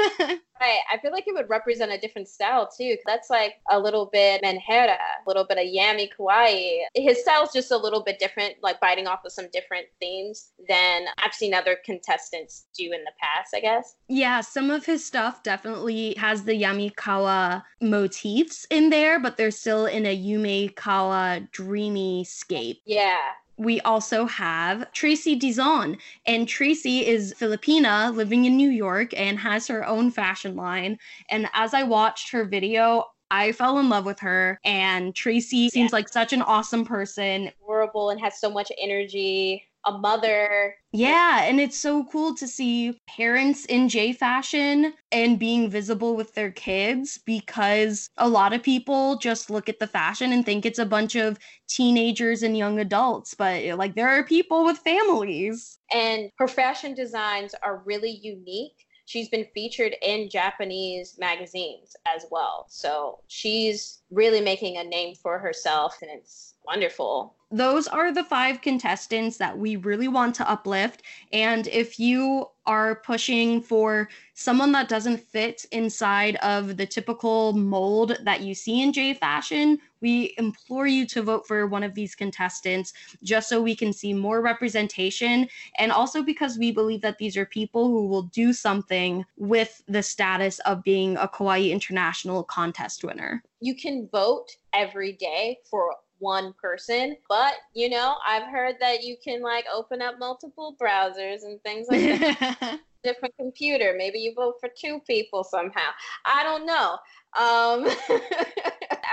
Right. 0.65 0.79
I 0.91 0.97
feel 0.99 1.13
like 1.13 1.29
it 1.29 1.35
would 1.35 1.51
represent 1.51 1.93
a 1.93 1.99
different 1.99 2.27
style 2.27 2.71
too. 2.75 2.97
That's 3.07 3.29
like 3.29 3.57
a 3.71 3.79
little 3.79 4.07
bit 4.07 4.43
Menhera, 4.43 4.97
a 4.97 5.27
little 5.27 5.45
bit 5.45 5.59
of 5.59 5.65
Yami 5.65 6.09
Kawaii. 6.19 6.79
His 6.95 7.21
style's 7.21 7.53
just 7.53 7.71
a 7.71 7.77
little 7.77 8.03
bit 8.03 8.19
different, 8.19 8.55
like 8.63 8.81
biting 8.81 9.07
off 9.07 9.27
of 9.27 9.33
some 9.33 9.49
different 9.53 9.89
themes 10.01 10.53
than 10.67 11.03
I've 11.19 11.35
seen 11.35 11.53
other 11.53 11.77
contestants 11.85 12.65
do 12.75 12.85
in 12.85 13.05
the 13.05 13.13
past, 13.21 13.55
I 13.55 13.61
guess. 13.61 13.97
Yeah, 14.09 14.41
some 14.41 14.71
of 14.71 14.87
his 14.87 15.05
stuff 15.05 15.43
definitely 15.43 16.15
has 16.15 16.45
the 16.45 16.63
Yamikawa 16.63 17.63
motifs 17.83 18.67
in 18.71 18.89
there, 18.89 19.21
but 19.21 19.37
they're 19.37 19.51
still 19.51 19.85
in 19.85 20.07
a 20.07 20.17
Yumekawa 20.17 21.51
dreamy 21.51 22.25
scape. 22.25 22.81
Yeah 22.87 23.19
we 23.57 23.81
also 23.83 24.27
have 24.27 24.91
Tracy 24.93 25.39
Dizon. 25.39 25.99
And 26.27 26.49
Tracy 26.49 27.07
is 27.07 27.35
Filipina 27.35 28.15
living 28.15 28.45
in 28.45 28.57
New 28.57 28.71
York 28.71 29.13
and 29.17 29.39
has 29.39 29.67
her 29.69 29.87
own 29.87 30.11
fashion 30.11 30.57
line. 30.57 30.99
And 31.31 31.49
as 31.55 31.75
I 31.75 31.83
watched 31.83 32.31
her 32.33 32.45
video, 32.45 33.05
I 33.31 33.53
fell 33.53 33.79
in 33.79 33.89
love 33.89 34.07
with 34.07 34.21
her. 34.21 34.59
And 34.65 35.15
Tracy 35.15 35.69
seems 35.69 35.93
like 35.93 36.09
such 36.09 36.33
an 36.33 36.43
awesome 36.43 36.85
person. 36.85 37.51
Adorable 37.63 38.11
and 38.11 38.21
has 38.21 38.41
so 38.41 38.51
much 38.51 38.71
energy. 38.79 39.65
A 39.87 39.99
mother. 39.99 40.75
Yeah, 40.93 41.45
and 41.45 41.61
it's 41.61 41.79
so 41.79 42.05
cool 42.05 42.35
to 42.37 42.47
see 42.47 43.01
parents 43.09 43.65
in 43.65 43.89
J 43.89 44.13
fashion 44.13 44.95
and 45.11 45.39
being 45.39 45.69
visible 45.69 46.15
with 46.17 46.35
their 46.35 46.51
kids 46.51 47.19
because 47.25 48.09
a 48.17 48.29
lot 48.29 48.53
of 48.53 48.63
people 48.63 49.17
just 49.17 49.51
look 49.51 49.69
at 49.69 49.81
the 49.81 49.87
fashion 49.87 50.33
and 50.33 50.45
think 50.45 50.65
it's 50.65 50.79
a 50.79 50.87
bunch 50.87 51.17
of 51.17 51.39
teenagers 51.69 52.43
and 52.43 52.57
young 52.57 52.79
adults, 52.79 53.35
but 53.35 53.65
like 53.77 53.95
there 53.95 54.09
are 54.09 54.25
people 54.25 54.65
with 54.65 54.79
families. 54.79 55.79
And 55.93 56.31
her 56.39 56.49
fashion 56.49 56.95
designs 56.95 57.55
are 57.63 57.83
really 57.85 58.21
unique 58.23 58.87
she's 59.07 59.29
been 59.29 59.47
featured 59.55 59.95
in 60.03 60.29
Japanese 60.31 61.17
magazines 61.19 61.97
as 62.07 62.27
well. 62.31 62.67
So 62.69 63.21
she's 63.29 64.03
really 64.11 64.41
making 64.41 64.77
a 64.77 64.85
name 64.85 65.15
for 65.23 65.39
herself 65.39 65.99
and 66.03 66.11
it's 66.11 66.55
wonderful. 66.67 67.37
Those 67.55 67.87
are 67.87 68.11
the 68.13 68.25
five 68.25 68.63
contestants 68.63 69.37
that 69.37 69.57
we 69.57 69.77
really 69.77 70.09
want 70.09 70.35
to 70.35 70.51
uplift. 70.51 71.03
And 71.33 71.69
if 71.69 72.01
you 72.01 72.49
are 72.67 72.97
pushing 72.97 73.61
for 73.61 74.09
someone 74.33 74.73
that 74.73 74.89
doesn't 74.89 75.21
fit 75.21 75.65
inside 75.71 76.35
of 76.37 76.77
the 76.77 76.85
typical 76.85 77.53
mold 77.53 78.17
that 78.25 78.41
you 78.41 78.57
see 78.57 78.83
in 78.83 78.93
J 78.93 79.15
fashion, 79.15 79.79
we 80.01 80.35
implore 80.37 80.89
you 80.89 81.07
to 81.07 81.23
vote 81.23 81.47
for 81.47 81.69
one 81.69 81.85
of 81.85 81.95
these 81.95 82.17
contestants 82.17 82.93
just 83.23 83.49
so 83.49 83.63
we 83.63 83.77
can 83.77 83.93
see 83.93 84.13
more 84.13 84.43
representation. 84.43 85.47
And 85.79 85.93
also 85.93 86.25
because 86.25 86.59
we 86.59 86.73
believe 86.73 87.03
that 87.03 87.19
these 87.19 87.37
are 87.37 87.47
people 87.47 87.87
who 87.87 88.09
will 88.09 88.23
do 88.23 88.53
something 88.53 89.25
with 89.37 89.81
the 89.87 90.03
status 90.03 90.59
of 90.61 90.83
being 90.83 91.17
a 91.19 91.29
Kawaii 91.29 91.71
International 91.71 92.43
contest 92.43 93.05
winner. 93.05 93.45
You 93.61 93.77
can 93.77 94.09
vote 94.11 94.49
every 94.73 95.13
day 95.13 95.59
for 95.71 95.95
one 96.25 96.55
person. 96.61 97.17
But 97.29 97.55
you 97.75 97.89
know, 97.89 98.17
I've 98.27 98.51
heard 98.51 98.77
that 98.81 99.05
you 99.05 99.17
can 99.23 99.43
like 99.43 99.67
open 99.73 100.03
up 100.03 100.19
multiple 100.19 100.75
browsers 100.81 101.45
and 101.45 101.63
things 101.63 101.87
like 101.89 102.01
that. 102.01 102.81
Different 103.05 103.35
computer. 103.39 103.95
Maybe 103.99 104.19
you 104.19 104.33
vote 104.35 104.55
for 104.59 104.71
two 104.75 104.99
people 105.07 105.45
somehow. 105.45 105.91
I 106.25 106.43
don't 106.43 106.65
know. 106.65 106.97
Um, 107.37 107.89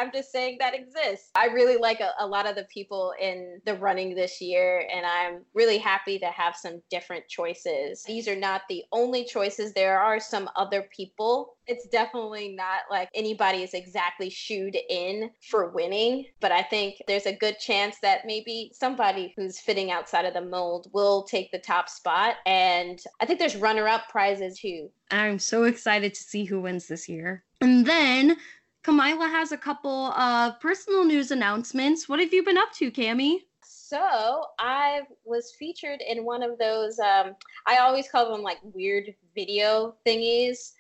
I'm 0.02 0.12
just 0.12 0.32
saying 0.32 0.58
that 0.60 0.74
exists. 0.74 1.30
I 1.36 1.46
really 1.48 1.78
like 1.78 2.00
a, 2.00 2.12
a, 2.20 2.26
lot 2.26 2.48
of 2.48 2.56
the 2.56 2.64
people 2.74 3.14
in 3.22 3.62
the 3.66 3.76
running 3.76 4.16
this 4.16 4.42
year, 4.42 4.88
and 4.92 5.06
I'm 5.06 5.44
really 5.54 5.78
happy 5.78 6.18
to 6.20 6.26
have 6.26 6.56
some 6.56 6.82
different 6.90 7.28
choices. 7.28 8.04
These 8.04 8.28
are 8.28 8.36
not 8.36 8.64
the 8.68 8.84
only 8.92 9.26
choices, 9.26 9.74
there 9.74 10.00
are 10.00 10.20
some 10.20 10.50
other 10.56 10.88
people. 10.96 11.56
It's 11.68 11.88
definitely 11.88 12.56
not 12.56 12.82
like 12.90 13.10
anybody 13.14 13.64
is 13.64 13.76
exactly 13.76 14.32
shooed 14.32 14.76
in 14.90 15.30
for 15.50 15.70
winning, 15.70 16.26
but 16.40 16.52
I 16.52 16.64
think 16.64 16.96
there's 17.08 17.28
a 17.28 17.36
good 17.36 17.60
chance 17.60 17.98
that 18.02 18.26
maybe 18.26 18.72
somebody 18.74 19.34
who's 19.38 19.60
fitting 19.60 19.92
outside 19.92 20.26
of 20.26 20.34
the 20.34 20.42
mold 20.42 20.88
will 20.94 21.24
take 21.24 21.52
the 21.52 21.60
top 21.60 21.90
spot. 21.90 22.38
And 22.48 23.00
I 23.20 23.26
think 23.28 23.38
there's 23.38 23.56
runner 23.56 23.88
up 23.88 24.10
prizes 24.10 24.60
too. 24.60 24.90
I'm 25.12 25.40
so 25.40 25.66
excited 25.66 26.14
to 26.16 26.24
see 26.24 26.46
who 26.46 26.62
wins 26.62 26.88
this 26.88 27.08
year. 27.08 27.44
And 27.62 27.86
then 27.86 28.38
Kamila 28.84 29.30
has 29.30 29.52
a 29.52 29.58
couple 29.58 30.08
of 30.14 30.60
personal 30.60 31.06
news 31.06 31.30
announcements. 31.30 32.10
What 32.10 32.20
have 32.20 32.34
you 32.34 32.44
been 32.44 32.58
up 32.58 32.74
to, 32.74 32.92
Cami? 32.92 33.38
So 33.64 34.46
I 34.58 35.02
was 35.26 35.54
featured 35.58 36.02
in 36.02 36.26
one 36.26 36.42
of 36.42 36.58
those. 36.58 36.98
Um, 36.98 37.36
I 37.68 37.78
always 37.78 38.10
call 38.10 38.32
them 38.32 38.42
like 38.42 38.58
weird 38.64 39.14
video 39.36 39.96
thingies 40.08 40.72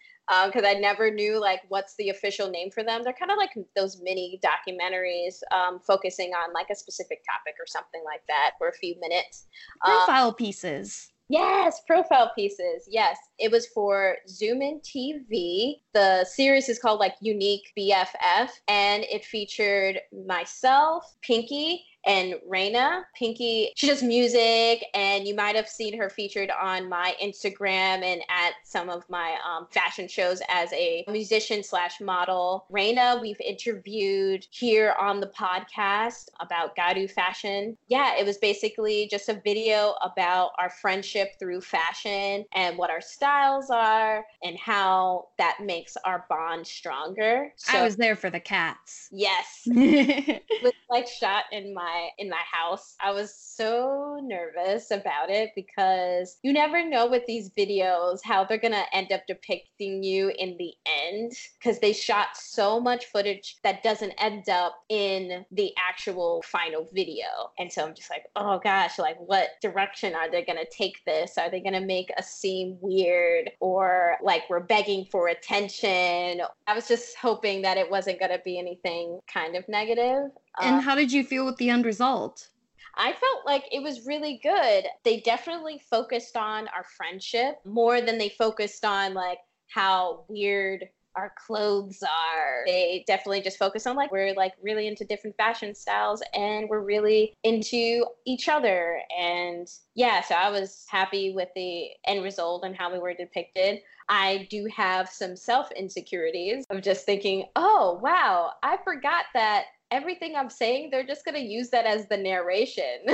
because 0.45 0.63
um, 0.63 0.65
I 0.65 0.73
never 0.73 1.11
knew 1.11 1.39
like 1.39 1.61
what's 1.67 1.95
the 1.97 2.09
official 2.09 2.49
name 2.49 2.71
for 2.71 2.83
them. 2.83 3.03
They're 3.03 3.13
kind 3.13 3.31
of 3.31 3.37
like 3.37 3.51
those 3.75 4.01
mini 4.01 4.39
documentaries 4.43 5.41
um, 5.53 5.79
focusing 5.79 6.31
on 6.31 6.53
like 6.53 6.67
a 6.71 6.75
specific 6.75 7.21
topic 7.29 7.55
or 7.59 7.67
something 7.67 8.01
like 8.05 8.21
that 8.27 8.51
for 8.57 8.69
a 8.69 8.73
few 8.73 8.95
minutes. 8.99 9.45
Profile 9.83 10.29
um, 10.29 10.35
pieces. 10.35 11.11
Yes, 11.31 11.81
profile 11.87 12.29
pieces. 12.35 12.85
Yes, 12.89 13.17
it 13.39 13.51
was 13.51 13.65
for 13.67 14.17
Zoomin.TV. 14.27 15.75
The 15.93 16.25
series 16.25 16.67
is 16.67 16.77
called 16.77 16.99
like 16.99 17.15
Unique 17.21 17.71
BFF, 17.77 18.49
and 18.67 19.05
it 19.05 19.23
featured 19.23 20.01
myself, 20.27 21.05
Pinky, 21.21 21.85
and 22.05 22.35
Raina. 22.49 23.03
Pinky, 23.15 23.71
she 23.75 23.87
does 23.87 24.03
music, 24.03 24.83
and 24.93 25.27
you 25.27 25.35
might 25.35 25.55
have 25.55 25.67
seen 25.67 25.97
her 25.97 26.09
featured 26.09 26.51
on 26.51 26.89
my 26.89 27.15
Instagram 27.21 28.03
and 28.03 28.21
at 28.29 28.53
some 28.63 28.89
of 28.89 29.07
my 29.09 29.37
um, 29.47 29.67
fashion 29.71 30.07
shows 30.07 30.41
as 30.49 30.71
a 30.73 31.03
musician 31.07 31.63
slash 31.63 32.01
model. 32.01 32.65
Raina, 32.71 33.21
we've 33.21 33.39
interviewed 33.41 34.47
here 34.49 34.95
on 34.99 35.19
the 35.19 35.27
podcast 35.27 36.29
about 36.39 36.75
Gyaru 36.75 37.09
fashion. 37.09 37.77
Yeah, 37.87 38.15
it 38.17 38.25
was 38.25 38.37
basically 38.37 39.07
just 39.07 39.29
a 39.29 39.41
video 39.43 39.95
about 40.01 40.51
our 40.57 40.69
friendship 40.69 41.39
through 41.39 41.61
fashion 41.61 42.45
and 42.53 42.77
what 42.77 42.89
our 42.89 43.01
styles 43.01 43.69
are 43.69 44.25
and 44.43 44.57
how 44.57 45.27
that 45.37 45.59
makes 45.63 45.97
our 46.05 46.25
bond 46.29 46.65
stronger. 46.65 47.53
So, 47.57 47.77
I 47.77 47.83
was 47.83 47.95
there 47.95 48.15
for 48.15 48.29
the 48.29 48.39
cats. 48.39 49.09
Yes. 49.11 49.61
it 49.65 50.43
was 50.63 50.73
like 50.89 51.07
shot 51.07 51.45
in 51.51 51.73
my 51.73 51.90
my 51.91 52.09
in 52.17 52.29
my 52.29 52.41
house. 52.51 52.95
I 53.01 53.11
was 53.11 53.33
so 53.35 54.19
nervous 54.23 54.91
about 54.91 55.29
it 55.29 55.51
because 55.55 56.37
you 56.43 56.53
never 56.53 56.87
know 56.87 57.07
with 57.07 57.25
these 57.25 57.49
videos 57.51 58.19
how 58.23 58.43
they're 58.43 58.57
going 58.57 58.73
to 58.73 58.95
end 58.95 59.11
up 59.11 59.21
depicting 59.27 60.03
you 60.03 60.31
in 60.37 60.57
the 60.57 60.73
end 60.85 61.33
because 61.59 61.79
they 61.79 61.93
shot 61.93 62.27
so 62.35 62.79
much 62.79 63.05
footage 63.05 63.57
that 63.63 63.83
doesn't 63.83 64.13
end 64.17 64.49
up 64.49 64.75
in 64.89 65.45
the 65.51 65.71
actual 65.77 66.43
final 66.45 66.87
video. 66.93 67.25
And 67.59 67.71
so 67.71 67.85
I'm 67.85 67.95
just 67.95 68.09
like, 68.09 68.23
"Oh 68.35 68.59
gosh, 68.63 68.97
like 68.99 69.17
what 69.19 69.49
direction 69.61 70.15
are 70.15 70.29
they 70.29 70.43
going 70.43 70.59
to 70.59 70.69
take 70.71 71.03
this? 71.05 71.37
Are 71.37 71.49
they 71.49 71.61
going 71.61 71.73
to 71.73 71.85
make 71.85 72.11
us 72.17 72.31
seem 72.31 72.77
weird 72.81 73.51
or 73.59 74.17
like 74.23 74.43
we're 74.49 74.59
begging 74.59 75.05
for 75.11 75.27
attention?" 75.27 76.41
I 76.67 76.73
was 76.73 76.87
just 76.87 77.15
hoping 77.17 77.61
that 77.63 77.77
it 77.77 77.89
wasn't 77.89 78.19
going 78.19 78.31
to 78.31 78.41
be 78.43 78.59
anything 78.59 79.19
kind 79.31 79.55
of 79.55 79.67
negative. 79.67 80.31
And 80.59 80.75
uh, 80.77 80.81
how 80.81 80.95
did 80.95 81.11
you 81.11 81.23
feel 81.23 81.45
with 81.45 81.57
the 81.57 81.69
end 81.69 81.80
result? 81.83 82.49
I 82.95 83.13
felt 83.13 83.45
like 83.45 83.63
it 83.71 83.81
was 83.81 84.05
really 84.05 84.39
good. 84.43 84.85
They 85.03 85.21
definitely 85.21 85.81
focused 85.89 86.35
on 86.35 86.67
our 86.69 86.83
friendship 86.97 87.59
more 87.65 88.01
than 88.01 88.17
they 88.17 88.29
focused 88.29 88.83
on 88.83 89.13
like 89.13 89.39
how 89.67 90.25
weird 90.27 90.89
our 91.15 91.33
clothes 91.45 92.01
are. 92.03 92.63
They 92.65 93.03
definitely 93.07 93.41
just 93.41 93.57
focus 93.57 93.85
on 93.85 93.95
like 93.95 94.11
we're 94.11 94.33
like 94.33 94.53
really 94.61 94.87
into 94.87 95.03
different 95.03 95.35
fashion 95.35 95.75
styles 95.75 96.21
and 96.33 96.69
we're 96.69 96.81
really 96.81 97.33
into 97.43 98.05
each 98.25 98.47
other. 98.47 99.01
And 99.17 99.67
yeah, 99.95 100.21
so 100.21 100.35
I 100.35 100.49
was 100.49 100.85
happy 100.89 101.33
with 101.33 101.49
the 101.55 101.89
end 102.05 102.23
result 102.23 102.63
and 102.63 102.75
how 102.75 102.91
we 102.91 102.99
were 102.99 103.13
depicted. 103.13 103.79
I 104.07 104.47
do 104.49 104.67
have 104.75 105.09
some 105.09 105.35
self 105.35 105.71
insecurities 105.71 106.65
of 106.69 106.81
just 106.81 107.05
thinking, 107.05 107.45
oh, 107.55 107.99
wow, 108.01 108.53
I 108.63 108.77
forgot 108.83 109.25
that 109.33 109.65
everything 109.91 110.35
I'm 110.35 110.49
saying, 110.49 110.89
they're 110.89 111.05
just 111.05 111.25
going 111.25 111.35
to 111.35 111.43
use 111.43 111.69
that 111.69 111.85
as 111.85 112.07
the 112.07 112.17
narration. 112.17 112.99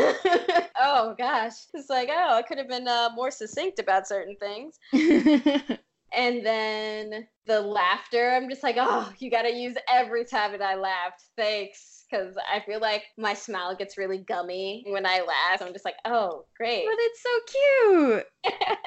oh 0.79 1.15
gosh. 1.17 1.53
It's 1.73 1.89
like, 1.89 2.09
oh, 2.11 2.35
I 2.35 2.43
could 2.43 2.59
have 2.59 2.69
been 2.69 2.87
uh, 2.87 3.09
more 3.15 3.31
succinct 3.31 3.79
about 3.79 4.07
certain 4.07 4.37
things. 4.39 4.79
and 6.13 6.45
then 6.45 7.27
the 7.47 7.61
laughter, 7.61 8.31
I'm 8.31 8.47
just 8.49 8.63
like, 8.63 8.75
oh, 8.77 9.11
you 9.17 9.31
got 9.31 9.43
to 9.43 9.53
use 9.53 9.75
every 9.91 10.23
time 10.23 10.51
that 10.51 10.61
I 10.61 10.75
laughed. 10.75 11.23
Thanks. 11.35 11.95
Because 12.09 12.35
I 12.49 12.61
feel 12.61 12.79
like 12.79 13.03
my 13.17 13.33
smile 13.33 13.75
gets 13.75 13.97
really 13.97 14.19
gummy 14.19 14.85
when 14.87 15.05
I 15.05 15.19
laugh. 15.27 15.61
I'm 15.61 15.73
just 15.73 15.83
like, 15.83 15.97
oh, 16.05 16.45
great. 16.55 16.85
But 16.85 16.95
it's 16.99 17.21
so 17.21 17.39
cute. 17.51 18.25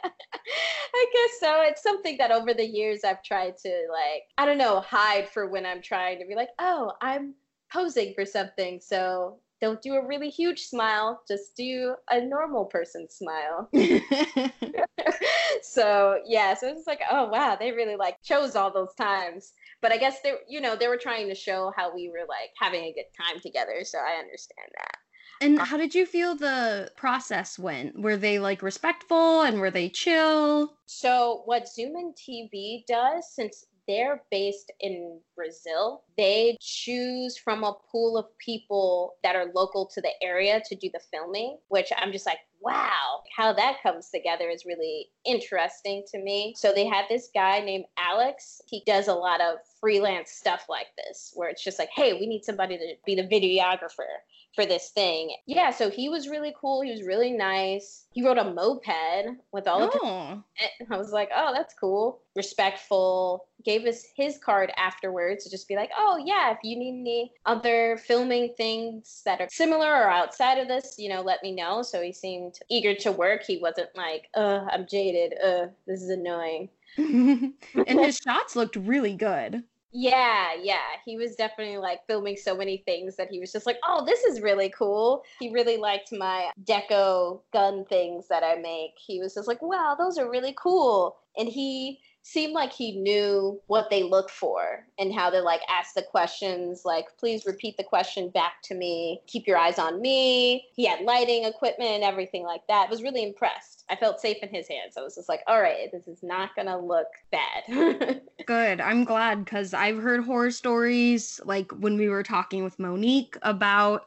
I 0.95 1.07
guess 1.13 1.39
so. 1.39 1.63
It's 1.63 1.83
something 1.83 2.17
that 2.17 2.31
over 2.31 2.55
the 2.55 2.65
years 2.65 3.01
I've 3.05 3.23
tried 3.23 3.59
to, 3.59 3.89
like, 3.93 4.23
I 4.39 4.47
don't 4.47 4.57
know, 4.57 4.81
hide 4.81 5.29
for 5.29 5.49
when 5.49 5.67
I'm 5.67 5.83
trying 5.83 6.19
to 6.21 6.27
be 6.27 6.35
like, 6.35 6.49
oh, 6.59 6.93
I'm 7.03 7.35
posing 7.73 8.15
for 8.15 8.25
something. 8.25 8.81
So 8.81 9.39
don't 9.61 9.83
do 9.83 9.95
a 9.95 10.07
really 10.07 10.31
huge 10.31 10.63
smile, 10.63 11.21
just 11.29 11.55
do 11.57 11.95
a 12.11 12.21
normal 12.21 12.65
person 12.65 13.07
smile. 13.11 13.69
so 15.63 16.21
yeah, 16.27 16.55
so 16.55 16.69
it's 16.69 16.87
like, 16.87 17.01
oh 17.11 17.29
wow, 17.29 17.57
they 17.59 17.73
really 17.73 17.97
like 17.97 18.17
chose 18.23 18.57
all 18.57 18.73
those 18.73 18.95
times. 18.95 19.53
But 19.83 19.93
I 19.93 19.99
guess 19.99 20.21
they 20.23 20.35
you 20.49 20.61
know, 20.61 20.77
they 20.77 20.89
were 20.89 20.97
trying 20.97 21.29
to 21.29 21.35
show 21.35 21.73
how 21.77 21.95
we 21.95 22.09
were 22.09 22.27
like 22.29 22.51
having 22.59 22.85
a 22.85 22.93
good 22.93 23.05
time 23.17 23.41
together. 23.41 23.85
So 23.85 23.99
I 23.99 24.19
understand 24.19 24.69
that. 24.77 24.97
And 25.43 25.59
how 25.59 25.79
did 25.79 25.95
you 25.95 26.05
feel 26.05 26.35
the 26.35 26.91
process 26.97 27.59
went? 27.59 27.99
Were 27.99 28.19
they 28.19 28.39
like 28.39 28.61
respectful 28.61 29.41
and 29.41 29.59
were 29.59 29.71
they 29.71 29.89
chill? 29.89 30.77
So 30.85 31.43
what 31.47 31.65
Zoomin.TV 31.65 32.85
does, 32.87 33.25
since 33.35 33.65
they're 33.91 34.23
based 34.31 34.71
in 34.79 35.19
Brazil, 35.35 36.05
they 36.17 36.57
choose 36.61 37.37
from 37.37 37.65
a 37.65 37.75
pool 37.91 38.17
of 38.17 38.27
people 38.39 39.15
that 39.25 39.35
are 39.35 39.47
local 39.53 39.85
to 39.87 40.01
the 40.01 40.13
area 40.23 40.63
to 40.67 40.77
do 40.77 40.89
the 40.93 41.01
filming, 41.11 41.59
which 41.69 41.91
I'm 41.99 42.13
just 42.13 42.25
like, 42.25 42.39
wow, 42.61 43.23
how 43.37 43.53
that 43.53 43.83
comes 43.83 44.11
together 44.11 44.49
is 44.49 44.65
really 44.65 45.09
interesting 45.25 46.05
to 46.13 46.23
me. 46.23 46.55
So 46.57 46.73
they 46.73 46.87
had 46.87 47.07
this 47.09 47.31
guy 47.35 47.61
named 47.61 47.87
Alex. 47.97 48.61
He 48.69 48.83
does 48.87 49.09
a 49.09 49.15
lot 49.15 49.41
of 49.41 49.59
freelance 49.81 50.31
stuff 50.31 50.67
like 50.69 50.89
this, 50.97 51.33
where 51.35 51.49
it's 51.49 51.65
just 51.65 51.79
like, 51.79 51.91
hey, 51.93 52.13
we 52.13 52.27
need 52.27 52.45
somebody 52.45 52.79
to 52.79 52.95
be 53.05 53.17
the 53.17 53.27
videographer 53.27 54.21
for 54.55 54.67
this 54.67 54.91
thing. 54.91 55.35
Yeah, 55.47 55.71
so 55.71 55.91
he 55.91 56.09
was 56.09 56.29
really 56.29 56.55
cool. 56.61 56.83
He 56.83 56.91
was 56.91 57.03
really 57.03 57.31
nice. 57.31 58.07
He 58.13 58.25
rode 58.25 58.39
a 58.39 58.53
moped 58.53 59.37
with 59.53 59.69
all 59.69 59.83
of 59.83 59.91
oh. 59.95 60.43
I 60.91 60.97
was 60.97 61.13
like, 61.13 61.31
oh, 61.35 61.53
that's 61.55 61.75
cool. 61.75 62.23
Respectful. 62.35 63.47
Gave 63.65 63.85
us 63.85 64.05
his 64.17 64.39
card 64.39 64.73
afterwards 64.77 65.45
to 65.45 65.51
just 65.51 65.69
be 65.69 65.77
like, 65.77 65.91
oh, 65.97 66.23
yeah, 66.25 66.51
if 66.51 66.59
you 66.65 66.77
need 66.77 67.01
any 67.01 67.33
other 67.47 67.99
filming 68.05 68.55
things 68.57 69.23
that 69.25 69.41
are 69.41 69.49
similar 69.51 69.87
or 69.87 70.11
outside 70.11 70.59
of 70.59 70.69
this, 70.69 70.97
you 70.99 71.09
know, 71.09 71.21
let 71.21 71.43
me 71.43 71.53
know. 71.53 71.83
So 71.83 72.03
he 72.03 72.13
seemed 72.13 72.59
eager 72.69 72.95
to 72.97 73.13
work. 73.13 73.45
He 73.45 73.59
wasn't 73.59 73.91
like, 73.97 74.29
uh, 74.35 74.67
I'm 74.71 74.87
jaded. 74.87 75.35
Uh, 75.43 75.67
this 75.87 76.03
is 76.03 76.11
annoying. 76.11 76.71
and 76.97 77.55
his 77.75 78.19
shots 78.27 78.57
looked 78.57 78.77
really 78.77 79.15
good. 79.15 79.63
Yeah, 79.93 80.55
yeah. 80.61 80.87
He 81.05 81.17
was 81.17 81.35
definitely 81.35 81.79
like 81.79 82.07
filming 82.07 82.37
so 82.37 82.57
many 82.57 82.79
things 82.87 83.17
that 83.17 83.29
he 83.29 83.41
was 83.41 83.51
just 83.51 83.67
like, 83.67 83.79
oh, 83.85 84.05
this 84.05 84.23
is 84.23 84.41
really 84.41 84.71
cool. 84.71 85.25
He 85.41 85.51
really 85.51 85.79
liked 85.79 86.13
my 86.13 86.51
deco 86.65 87.41
gun 87.53 87.85
things 87.87 88.29
that 88.29 88.45
I 88.45 88.55
make. 88.61 88.93
He 89.05 89.19
was 89.19 89.35
just 89.35 89.49
like, 89.49 89.61
wow, 89.63 89.97
those 89.99 90.17
are 90.17 90.31
really 90.31 90.55
cool. 90.57 91.17
And 91.37 91.49
he 91.49 91.99
seemed 92.23 92.53
like 92.53 92.73
he 92.73 92.99
knew 92.99 93.61
what 93.67 93.89
they 93.91 94.03
look 94.03 94.29
for 94.31 94.87
and 94.99 95.13
how 95.13 95.31
to 95.31 95.41
like 95.41 95.63
ask 95.69 95.95
the 95.95 96.03
questions 96.03 96.83
like 96.85 97.07
please 97.19 97.47
repeat 97.47 97.77
the 97.77 97.85
question 97.85 98.29
back 98.31 98.61
to 98.63 98.75
me 98.75 99.21
keep 99.27 99.47
your 99.47 99.57
eyes 99.57 99.79
on 99.79 100.01
me 100.01 100.67
he 100.75 100.85
had 100.85 101.01
lighting 101.03 101.45
equipment 101.45 101.91
and 101.91 102.05
everything 102.05 102.43
like 102.45 102.61
that 102.69 102.87
I 102.87 102.91
was 102.91 103.03
really 103.03 103.23
impressed 103.23 103.85
i 103.89 103.97
felt 103.97 104.21
safe 104.21 104.37
in 104.43 104.49
his 104.51 104.69
hands 104.69 104.97
i 104.99 105.03
was 105.03 105.15
just 105.15 105.29
like 105.29 105.41
all 105.47 105.61
right 105.61 105.91
this 105.93 106.07
is 106.07 106.23
not 106.23 106.55
gonna 106.55 106.79
look 106.79 107.09
bad 107.33 108.21
good 108.47 108.81
i'm 108.81 109.05
glad 109.05 109.45
because 109.45 109.73
i've 109.73 109.99
heard 109.99 110.25
horror 110.25 110.51
stories 110.51 111.41
like 111.45 111.73
when 111.73 111.97
we 111.97 112.09
were 112.09 112.23
talking 112.23 112.65
with 112.65 112.79
monique 112.79 113.37
about 113.43 114.05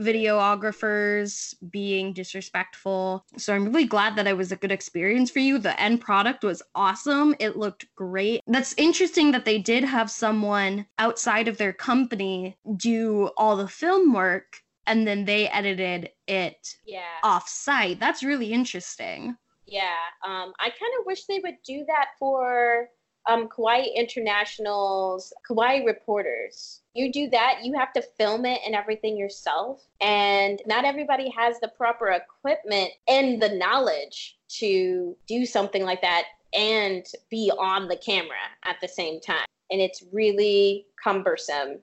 videographers 0.00 1.54
being 1.70 2.12
disrespectful. 2.12 3.24
So 3.36 3.54
I'm 3.54 3.66
really 3.66 3.84
glad 3.84 4.16
that 4.16 4.26
it 4.26 4.36
was 4.36 4.52
a 4.52 4.56
good 4.56 4.72
experience 4.72 5.30
for 5.30 5.40
you. 5.40 5.58
The 5.58 5.78
end 5.80 6.00
product 6.00 6.44
was 6.44 6.62
awesome. 6.74 7.33
It 7.38 7.56
looked 7.56 7.86
great. 7.94 8.40
That's 8.46 8.74
interesting 8.76 9.32
that 9.32 9.44
they 9.44 9.58
did 9.58 9.84
have 9.84 10.10
someone 10.10 10.86
outside 10.98 11.48
of 11.48 11.58
their 11.58 11.72
company 11.72 12.56
do 12.76 13.30
all 13.36 13.56
the 13.56 13.68
film 13.68 14.12
work 14.12 14.62
and 14.86 15.06
then 15.06 15.24
they 15.24 15.48
edited 15.48 16.10
it 16.26 16.76
yeah. 16.86 17.20
off 17.22 17.48
site. 17.48 18.00
That's 18.00 18.22
really 18.22 18.52
interesting. 18.52 19.36
Yeah. 19.66 19.96
Um, 20.24 20.52
I 20.58 20.68
kind 20.68 20.92
of 21.00 21.06
wish 21.06 21.24
they 21.24 21.40
would 21.42 21.56
do 21.64 21.84
that 21.86 22.08
for 22.18 22.88
um, 23.26 23.48
Kawaii 23.48 23.94
International's 23.94 25.32
Kawaii 25.48 25.84
reporters. 25.86 26.82
You 26.94 27.10
do 27.10 27.30
that, 27.30 27.60
you 27.62 27.72
have 27.74 27.92
to 27.94 28.02
film 28.02 28.44
it 28.44 28.60
and 28.64 28.74
everything 28.74 29.16
yourself. 29.16 29.82
And 30.00 30.60
not 30.66 30.84
everybody 30.84 31.30
has 31.36 31.58
the 31.60 31.68
proper 31.68 32.10
equipment 32.10 32.90
and 33.08 33.40
the 33.40 33.48
knowledge 33.48 34.36
to 34.60 35.16
do 35.26 35.46
something 35.46 35.84
like 35.84 36.02
that 36.02 36.24
and 36.54 37.04
be 37.30 37.50
on 37.58 37.88
the 37.88 37.96
camera 37.96 38.36
at 38.64 38.76
the 38.80 38.88
same 38.88 39.20
time. 39.20 39.46
And 39.70 39.80
it's 39.80 40.04
really 40.12 40.86
cumbersome 41.02 41.78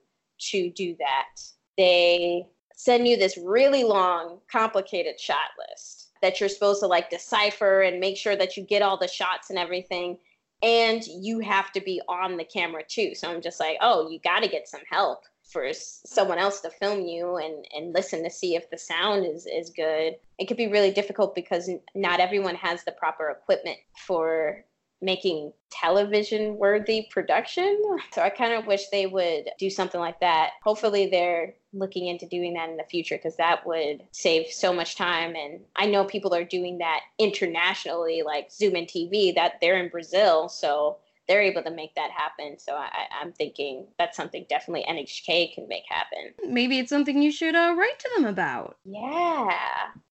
to 0.50 0.70
do 0.72 0.96
that. 1.00 1.42
They 1.78 2.48
send 2.76 3.08
you 3.08 3.18
this 3.18 3.38
really 3.38 3.84
long, 3.84 4.40
complicated 4.52 5.20
shot 5.20 5.52
list 5.70 6.10
that 6.22 6.40
you're 6.40 6.50
supposed 6.50 6.80
to 6.82 6.88
like 6.88 7.10
decipher 7.10 7.82
and 7.82 8.00
make 8.00 8.18
sure 8.18 8.36
that 8.36 8.56
you 8.56 8.64
get 8.64 8.82
all 8.82 8.98
the 8.98 9.08
shots 9.08 9.50
and 9.50 9.60
everything 9.60 10.18
and 10.64 11.04
you 11.08 11.40
have 11.40 11.72
to 11.72 11.82
be 11.82 12.02
on 12.08 12.38
the 12.38 12.44
camera 12.44 12.84
too. 12.88 13.16
So 13.16 13.32
I'm 13.32 13.42
just 13.42 13.60
like, 13.60 13.78
oh, 13.82 14.10
you 14.10 14.20
got 14.20 14.44
to 14.44 14.50
get 14.50 14.68
some 14.68 14.82
help 14.90 15.24
for 15.52 15.72
someone 15.74 16.40
else 16.40 16.62
to 16.62 16.70
film 16.70 17.02
you 17.02 17.38
and 17.38 17.66
and 17.76 17.94
listen 17.94 18.24
to 18.24 18.30
see 18.30 18.56
if 18.56 18.70
the 18.70 18.78
sound 18.78 19.26
is 19.26 19.46
is 19.46 19.70
good. 19.70 20.16
It 20.38 20.48
could 20.48 20.58
be 20.58 20.68
really 20.68 20.92
difficult 20.92 21.36
because 21.36 21.70
not 21.96 22.20
everyone 22.20 22.56
has 22.56 22.84
the 22.84 22.92
proper 22.92 23.30
equipment 23.30 23.78
for 24.06 24.66
making 25.02 25.52
television 25.72 26.58
worthy 26.58 27.08
production. 27.10 27.82
So 28.14 28.22
I 28.22 28.30
kind 28.30 28.54
of 28.54 28.68
wish 28.68 28.88
they 28.90 29.08
would 29.08 29.50
do 29.58 29.70
something 29.70 30.00
like 30.00 30.20
that. 30.20 30.52
Hopefully 30.64 31.08
they're 31.10 31.56
looking 31.74 32.08
into 32.08 32.28
doing 32.28 32.54
that 32.54 32.70
in 32.70 32.78
the 32.78 32.84
future 32.84 33.16
because 33.16 33.38
that 33.38 33.66
would 33.66 34.04
save 34.12 34.48
so 34.48 34.74
much 34.74 34.96
time 34.96 35.36
and 35.36 35.62
I 35.76 35.86
know 35.86 36.04
people 36.04 36.36
are 36.36 36.44
doing 36.44 36.80
that 36.80 37.00
internationally 37.18 38.24
like 38.26 38.50
Zoomin.TV 38.50 39.36
that 39.36 39.54
they're 39.62 39.82
in 39.82 39.90
Brazil 39.90 40.50
so 40.50 40.98
they're 41.32 41.42
able 41.42 41.64
to 41.64 41.72
make 41.72 41.96
that 41.96 42.12
happen. 42.12 42.60
So 42.60 42.76
I, 42.76 43.06
am 43.22 43.32
thinking 43.32 43.88
that's 43.98 44.18
something 44.18 44.46
definitely 44.50 44.84
NHK 44.84 45.54
can 45.54 45.66
make 45.70 45.86
happen. 45.88 46.34
Maybe 46.46 46.78
it's 46.78 46.90
something 46.90 47.22
you 47.22 47.32
should 47.32 47.56
uh, 47.56 47.74
write 47.78 47.98
to 48.00 48.10
them 48.18 48.26
about. 48.26 48.76
Yeah. 48.84 49.56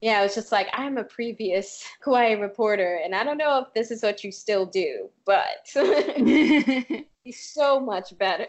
Yeah, 0.00 0.20
it 0.20 0.22
was 0.22 0.34
just 0.34 0.50
like, 0.50 0.68
I'm 0.72 0.96
a 0.96 1.04
previous 1.04 1.84
Kawaii 2.02 2.40
reporter, 2.40 3.00
and 3.04 3.14
I 3.14 3.22
don't 3.22 3.36
know 3.36 3.58
if 3.58 3.74
this 3.74 3.90
is 3.90 4.02
what 4.02 4.24
you 4.24 4.32
still 4.32 4.64
do, 4.64 5.10
but 5.26 5.68
he's 7.22 7.52
so 7.52 7.78
much 7.78 8.16
better. 8.16 8.48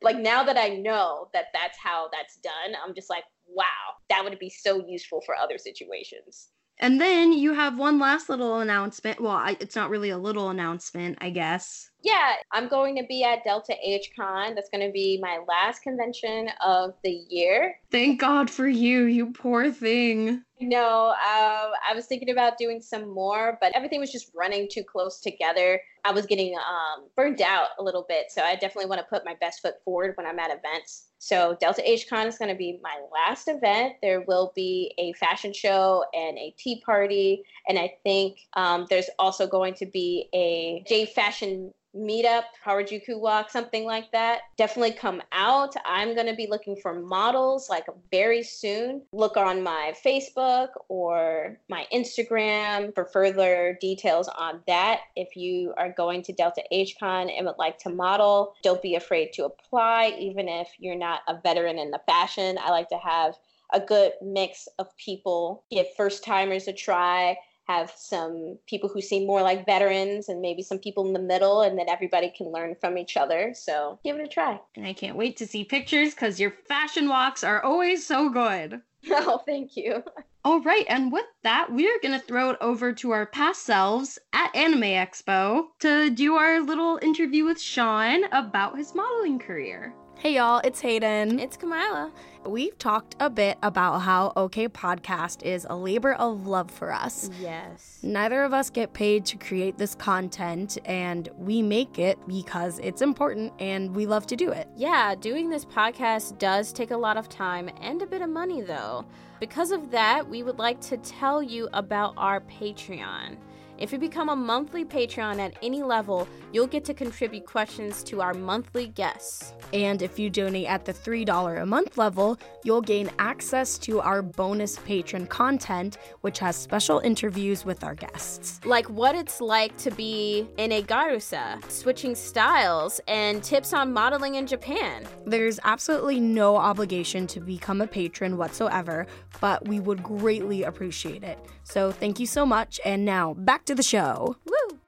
like 0.00 0.16
now 0.16 0.44
that 0.44 0.56
I 0.56 0.68
know 0.68 1.28
that 1.32 1.46
that's 1.52 1.76
how 1.76 2.08
that's 2.12 2.36
done, 2.36 2.76
I'm 2.86 2.94
just 2.94 3.10
like, 3.10 3.24
wow, 3.48 3.64
that 4.10 4.22
would 4.22 4.38
be 4.38 4.50
so 4.50 4.86
useful 4.86 5.22
for 5.26 5.34
other 5.36 5.58
situations. 5.58 6.50
And 6.80 7.00
then 7.00 7.32
you 7.32 7.52
have 7.54 7.78
one 7.78 7.98
last 7.98 8.28
little 8.30 8.58
announcement. 8.58 9.20
Well, 9.20 9.32
I, 9.32 9.56
it's 9.60 9.76
not 9.76 9.90
really 9.90 10.10
a 10.10 10.18
little 10.18 10.48
announcement, 10.48 11.18
I 11.20 11.30
guess. 11.30 11.89
Yeah, 12.02 12.34
I'm 12.52 12.68
going 12.68 12.96
to 12.96 13.04
be 13.06 13.24
at 13.24 13.44
Delta 13.44 13.74
H 13.82 14.10
Con. 14.16 14.54
That's 14.54 14.70
going 14.70 14.86
to 14.86 14.92
be 14.92 15.18
my 15.20 15.40
last 15.46 15.82
convention 15.82 16.48
of 16.64 16.94
the 17.04 17.24
year. 17.28 17.76
Thank 17.90 18.20
God 18.20 18.48
for 18.48 18.66
you, 18.66 19.04
you 19.04 19.32
poor 19.32 19.70
thing. 19.70 20.42
No, 20.62 21.08
uh, 21.10 21.70
I 21.88 21.94
was 21.94 22.04
thinking 22.04 22.30
about 22.30 22.58
doing 22.58 22.82
some 22.82 23.08
more, 23.08 23.56
but 23.60 23.72
everything 23.74 23.98
was 23.98 24.12
just 24.12 24.30
running 24.34 24.68
too 24.70 24.84
close 24.84 25.18
together. 25.20 25.80
I 26.04 26.12
was 26.12 26.26
getting 26.26 26.54
um, 26.54 27.06
burned 27.16 27.40
out 27.40 27.68
a 27.78 27.82
little 27.82 28.04
bit, 28.08 28.30
so 28.30 28.42
I 28.42 28.54
definitely 28.54 28.86
want 28.86 29.00
to 29.00 29.06
put 29.06 29.24
my 29.24 29.34
best 29.40 29.60
foot 29.60 29.76
forward 29.84 30.16
when 30.16 30.26
I'm 30.26 30.38
at 30.38 30.50
events. 30.50 31.08
So 31.18 31.56
Delta 31.60 31.88
H 31.88 32.08
Con 32.08 32.26
is 32.26 32.38
going 32.38 32.50
to 32.50 32.56
be 32.56 32.78
my 32.82 32.98
last 33.12 33.48
event. 33.48 33.94
There 34.02 34.22
will 34.22 34.52
be 34.54 34.94
a 34.98 35.12
fashion 35.14 35.52
show 35.52 36.04
and 36.12 36.36
a 36.38 36.54
tea 36.58 36.82
party, 36.84 37.42
and 37.68 37.78
I 37.78 37.94
think 38.02 38.38
um, 38.54 38.86
there's 38.90 39.10
also 39.18 39.46
going 39.46 39.74
to 39.74 39.86
be 39.86 40.28
a 40.34 40.84
J 40.86 41.06
Fashion 41.06 41.72
meetup, 41.96 42.44
Harajuku 42.64 43.18
walk, 43.18 43.50
something 43.50 43.84
like 43.84 44.10
that. 44.12 44.40
Definitely 44.56 44.92
come 44.92 45.22
out. 45.32 45.74
I'm 45.84 46.14
going 46.14 46.26
to 46.26 46.34
be 46.34 46.46
looking 46.48 46.76
for 46.76 46.94
models 46.94 47.68
like 47.68 47.86
very 48.10 48.42
soon. 48.42 49.02
Look 49.12 49.36
on 49.36 49.62
my 49.62 49.94
Facebook 50.04 50.68
or 50.88 51.58
my 51.68 51.86
Instagram 51.92 52.94
for 52.94 53.04
further 53.06 53.76
details 53.80 54.28
on 54.28 54.60
that. 54.66 55.00
If 55.16 55.36
you 55.36 55.74
are 55.76 55.92
going 55.92 56.22
to 56.24 56.32
Delta 56.32 56.62
HCon 56.72 57.30
and 57.36 57.46
would 57.46 57.58
like 57.58 57.78
to 57.80 57.90
model, 57.90 58.54
don't 58.62 58.82
be 58.82 58.94
afraid 58.94 59.32
to 59.34 59.44
apply, 59.44 60.16
even 60.18 60.48
if 60.48 60.68
you're 60.78 60.96
not 60.96 61.20
a 61.28 61.40
veteran 61.40 61.78
in 61.78 61.90
the 61.90 62.00
fashion. 62.06 62.58
I 62.60 62.70
like 62.70 62.88
to 62.90 62.98
have 62.98 63.34
a 63.72 63.80
good 63.80 64.12
mix 64.20 64.68
of 64.78 64.96
people, 64.96 65.64
give 65.70 65.86
first 65.96 66.24
timers 66.24 66.66
a 66.66 66.72
try 66.72 67.36
have 67.70 67.92
some 67.96 68.58
people 68.66 68.88
who 68.88 69.00
seem 69.00 69.26
more 69.26 69.42
like 69.42 69.66
veterans 69.66 70.28
and 70.28 70.40
maybe 70.40 70.62
some 70.62 70.78
people 70.78 71.06
in 71.06 71.12
the 71.12 71.18
middle 71.20 71.62
and 71.62 71.78
then 71.78 71.88
everybody 71.88 72.32
can 72.36 72.50
learn 72.50 72.74
from 72.80 72.98
each 72.98 73.16
other. 73.16 73.52
So 73.54 73.98
give 74.04 74.16
it 74.16 74.24
a 74.24 74.28
try. 74.28 74.60
And 74.76 74.86
i 74.86 74.92
can't 74.92 75.16
wait 75.16 75.36
to 75.38 75.46
see 75.46 75.64
pictures 75.64 76.14
because 76.14 76.40
your 76.40 76.52
fashion 76.68 77.08
walks 77.08 77.44
are 77.44 77.62
always 77.62 78.06
so 78.06 78.28
good. 78.28 78.80
Oh 79.10 79.40
thank 79.46 79.76
you. 79.78 80.04
All 80.44 80.60
right 80.60 80.84
and 80.88 81.10
with 81.10 81.24
that 81.42 81.72
we're 81.72 82.00
going 82.02 82.18
to 82.18 82.26
throw 82.26 82.50
it 82.50 82.58
over 82.60 82.92
to 82.92 83.12
our 83.12 83.26
past 83.26 83.64
selves 83.64 84.18
at 84.34 84.54
anime 84.54 84.82
expo 84.82 85.64
to 85.80 86.10
do 86.10 86.34
our 86.34 86.60
little 86.60 86.98
interview 87.00 87.44
with 87.44 87.60
sean 87.60 88.24
about 88.32 88.76
his 88.76 88.94
modeling 88.94 89.38
career 89.38 89.94
Hey 90.20 90.34
y'all, 90.34 90.60
it's 90.62 90.82
Hayden. 90.82 91.38
It's 91.40 91.56
Kamila. 91.56 92.10
We've 92.44 92.76
talked 92.76 93.16
a 93.20 93.30
bit 93.30 93.56
about 93.62 94.00
how 94.00 94.34
OK 94.36 94.68
Podcast 94.68 95.42
is 95.42 95.66
a 95.70 95.74
labor 95.74 96.12
of 96.12 96.46
love 96.46 96.70
for 96.70 96.92
us. 96.92 97.30
Yes. 97.40 98.00
Neither 98.02 98.44
of 98.44 98.52
us 98.52 98.68
get 98.68 98.92
paid 98.92 99.24
to 99.24 99.38
create 99.38 99.78
this 99.78 99.94
content, 99.94 100.76
and 100.84 101.30
we 101.38 101.62
make 101.62 101.98
it 101.98 102.18
because 102.28 102.78
it's 102.80 103.00
important 103.00 103.54
and 103.60 103.96
we 103.96 104.04
love 104.04 104.26
to 104.26 104.36
do 104.36 104.50
it. 104.50 104.68
Yeah, 104.76 105.14
doing 105.14 105.48
this 105.48 105.64
podcast 105.64 106.36
does 106.38 106.70
take 106.70 106.90
a 106.90 106.98
lot 106.98 107.16
of 107.16 107.30
time 107.30 107.70
and 107.80 108.02
a 108.02 108.06
bit 108.06 108.20
of 108.20 108.28
money, 108.28 108.60
though. 108.60 109.06
Because 109.40 109.70
of 109.70 109.90
that, 109.90 110.28
we 110.28 110.42
would 110.42 110.58
like 110.58 110.82
to 110.82 110.98
tell 110.98 111.42
you 111.42 111.66
about 111.72 112.12
our 112.18 112.42
Patreon. 112.42 113.38
If 113.80 113.92
you 113.92 113.98
become 113.98 114.28
a 114.28 114.36
monthly 114.36 114.84
Patreon 114.84 115.38
at 115.38 115.54
any 115.62 115.82
level, 115.82 116.28
you'll 116.52 116.66
get 116.66 116.84
to 116.84 116.92
contribute 116.92 117.46
questions 117.46 118.04
to 118.04 118.20
our 118.20 118.34
monthly 118.34 118.88
guests. 118.88 119.54
And 119.72 120.02
if 120.02 120.18
you 120.18 120.28
donate 120.28 120.66
at 120.66 120.84
the 120.84 120.92
$3 120.92 121.62
a 121.62 121.64
month 121.64 121.96
level, 121.96 122.38
you'll 122.62 122.82
gain 122.82 123.10
access 123.18 123.78
to 123.78 124.00
our 124.00 124.20
bonus 124.20 124.78
patron 124.80 125.26
content, 125.26 125.96
which 126.20 126.38
has 126.40 126.56
special 126.56 126.98
interviews 126.98 127.64
with 127.64 127.82
our 127.82 127.94
guests. 127.94 128.60
Like 128.66 128.84
what 128.90 129.14
it's 129.14 129.40
like 129.40 129.74
to 129.78 129.90
be 129.90 130.46
in 130.58 130.72
a 130.72 130.82
Gyarusa, 130.82 131.70
switching 131.70 132.14
styles, 132.14 133.00
and 133.08 133.42
tips 133.42 133.72
on 133.72 133.94
modeling 133.94 134.34
in 134.34 134.46
Japan. 134.46 135.06
There's 135.24 135.58
absolutely 135.64 136.20
no 136.20 136.56
obligation 136.56 137.26
to 137.28 137.40
become 137.40 137.80
a 137.80 137.86
patron 137.86 138.36
whatsoever, 138.36 139.06
but 139.40 139.66
we 139.66 139.80
would 139.80 140.02
greatly 140.02 140.64
appreciate 140.64 141.24
it. 141.24 141.38
So 141.70 141.92
thank 141.92 142.18
you 142.18 142.26
so 142.26 142.44
much, 142.44 142.80
and 142.84 143.04
now 143.04 143.32
back 143.34 143.64
to 143.66 143.76
the 143.76 143.82
show. 143.84 144.34
Woo! 144.44 144.78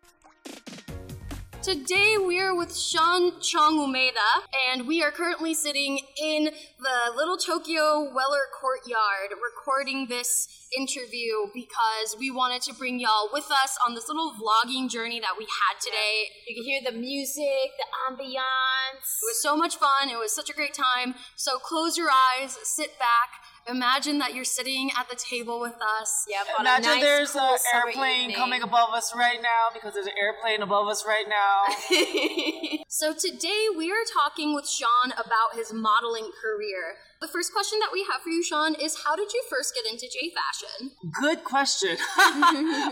Today 1.62 2.16
we 2.18 2.40
are 2.40 2.56
with 2.56 2.76
Sean 2.76 3.38
Chong 3.38 3.78
Umeda, 3.78 4.48
and 4.72 4.88
we 4.88 5.00
are 5.00 5.12
currently 5.12 5.54
sitting 5.54 6.00
in 6.20 6.46
the 6.46 7.12
Little 7.14 7.36
Tokyo 7.36 8.10
Weller 8.12 8.50
Courtyard 8.60 9.30
recording 9.30 10.08
this 10.08 10.48
interview 10.76 11.46
because 11.54 12.16
we 12.18 12.32
wanted 12.32 12.62
to 12.62 12.74
bring 12.74 12.98
y'all 12.98 13.28
with 13.32 13.48
us 13.52 13.78
on 13.86 13.94
this 13.94 14.08
little 14.08 14.32
vlogging 14.32 14.90
journey 14.90 15.20
that 15.20 15.38
we 15.38 15.44
had 15.44 15.80
today. 15.80 16.30
You 16.48 16.56
can 16.56 16.64
hear 16.64 16.80
the 16.84 16.98
music, 16.98 17.78
the 17.78 17.86
ambiance. 18.10 19.22
It 19.22 19.30
was 19.30 19.40
so 19.40 19.56
much 19.56 19.76
fun. 19.76 20.08
It 20.10 20.18
was 20.18 20.34
such 20.34 20.50
a 20.50 20.52
great 20.52 20.74
time. 20.74 21.14
So 21.36 21.58
close 21.58 21.96
your 21.96 22.10
eyes, 22.10 22.58
sit 22.64 22.98
back, 22.98 23.38
Imagine 23.68 24.18
that 24.18 24.34
you're 24.34 24.44
sitting 24.44 24.90
at 24.98 25.08
the 25.08 25.16
table 25.16 25.60
with 25.60 25.76
us. 26.00 26.24
Yep, 26.28 26.46
on 26.58 26.66
Imagine 26.66 26.84
a 26.84 26.94
nice, 26.94 27.02
there's 27.02 27.30
cool 27.32 27.40
an 27.40 27.58
airplane 27.74 28.20
evening. 28.22 28.36
coming 28.36 28.62
above 28.62 28.90
us 28.90 29.14
right 29.16 29.40
now 29.40 29.68
because 29.72 29.94
there's 29.94 30.06
an 30.06 30.18
airplane 30.20 30.62
above 30.62 30.88
us 30.88 31.04
right 31.06 31.26
now. 31.28 31.62
So 32.92 33.14
today 33.14 33.66
we 33.74 33.90
are 33.90 34.04
talking 34.12 34.54
with 34.54 34.68
Sean 34.68 35.12
about 35.12 35.56
his 35.56 35.72
modeling 35.72 36.30
career. 36.42 36.96
The 37.22 37.26
first 37.26 37.52
question 37.52 37.78
that 37.80 37.88
we 37.90 38.06
have 38.12 38.20
for 38.20 38.28
you, 38.28 38.44
Sean, 38.44 38.74
is 38.74 39.02
how 39.04 39.16
did 39.16 39.32
you 39.32 39.42
first 39.48 39.74
get 39.74 39.90
into 39.90 40.06
J 40.12 40.30
fashion? 40.30 40.90
Good 41.18 41.42
question. 41.42 41.96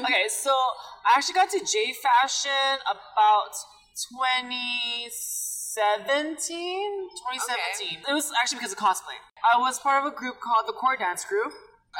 okay, 0.03 0.25
so 0.29 0.51
I 1.05 1.17
actually 1.19 1.35
got 1.35 1.51
to 1.51 1.61
J 1.61 1.93
Fashion 1.93 2.81
about 2.89 3.53
2017. 5.71 6.43
2017. 6.43 8.03
It 8.09 8.13
was 8.13 8.33
actually 8.35 8.59
because 8.59 8.73
of 8.73 8.79
cosplay. 8.79 9.15
I 9.47 9.59
was 9.59 9.79
part 9.79 10.03
of 10.03 10.13
a 10.13 10.15
group 10.17 10.41
called 10.43 10.67
the 10.67 10.75
Core 10.75 10.97
Dance 10.99 11.25
Group. 11.25 11.53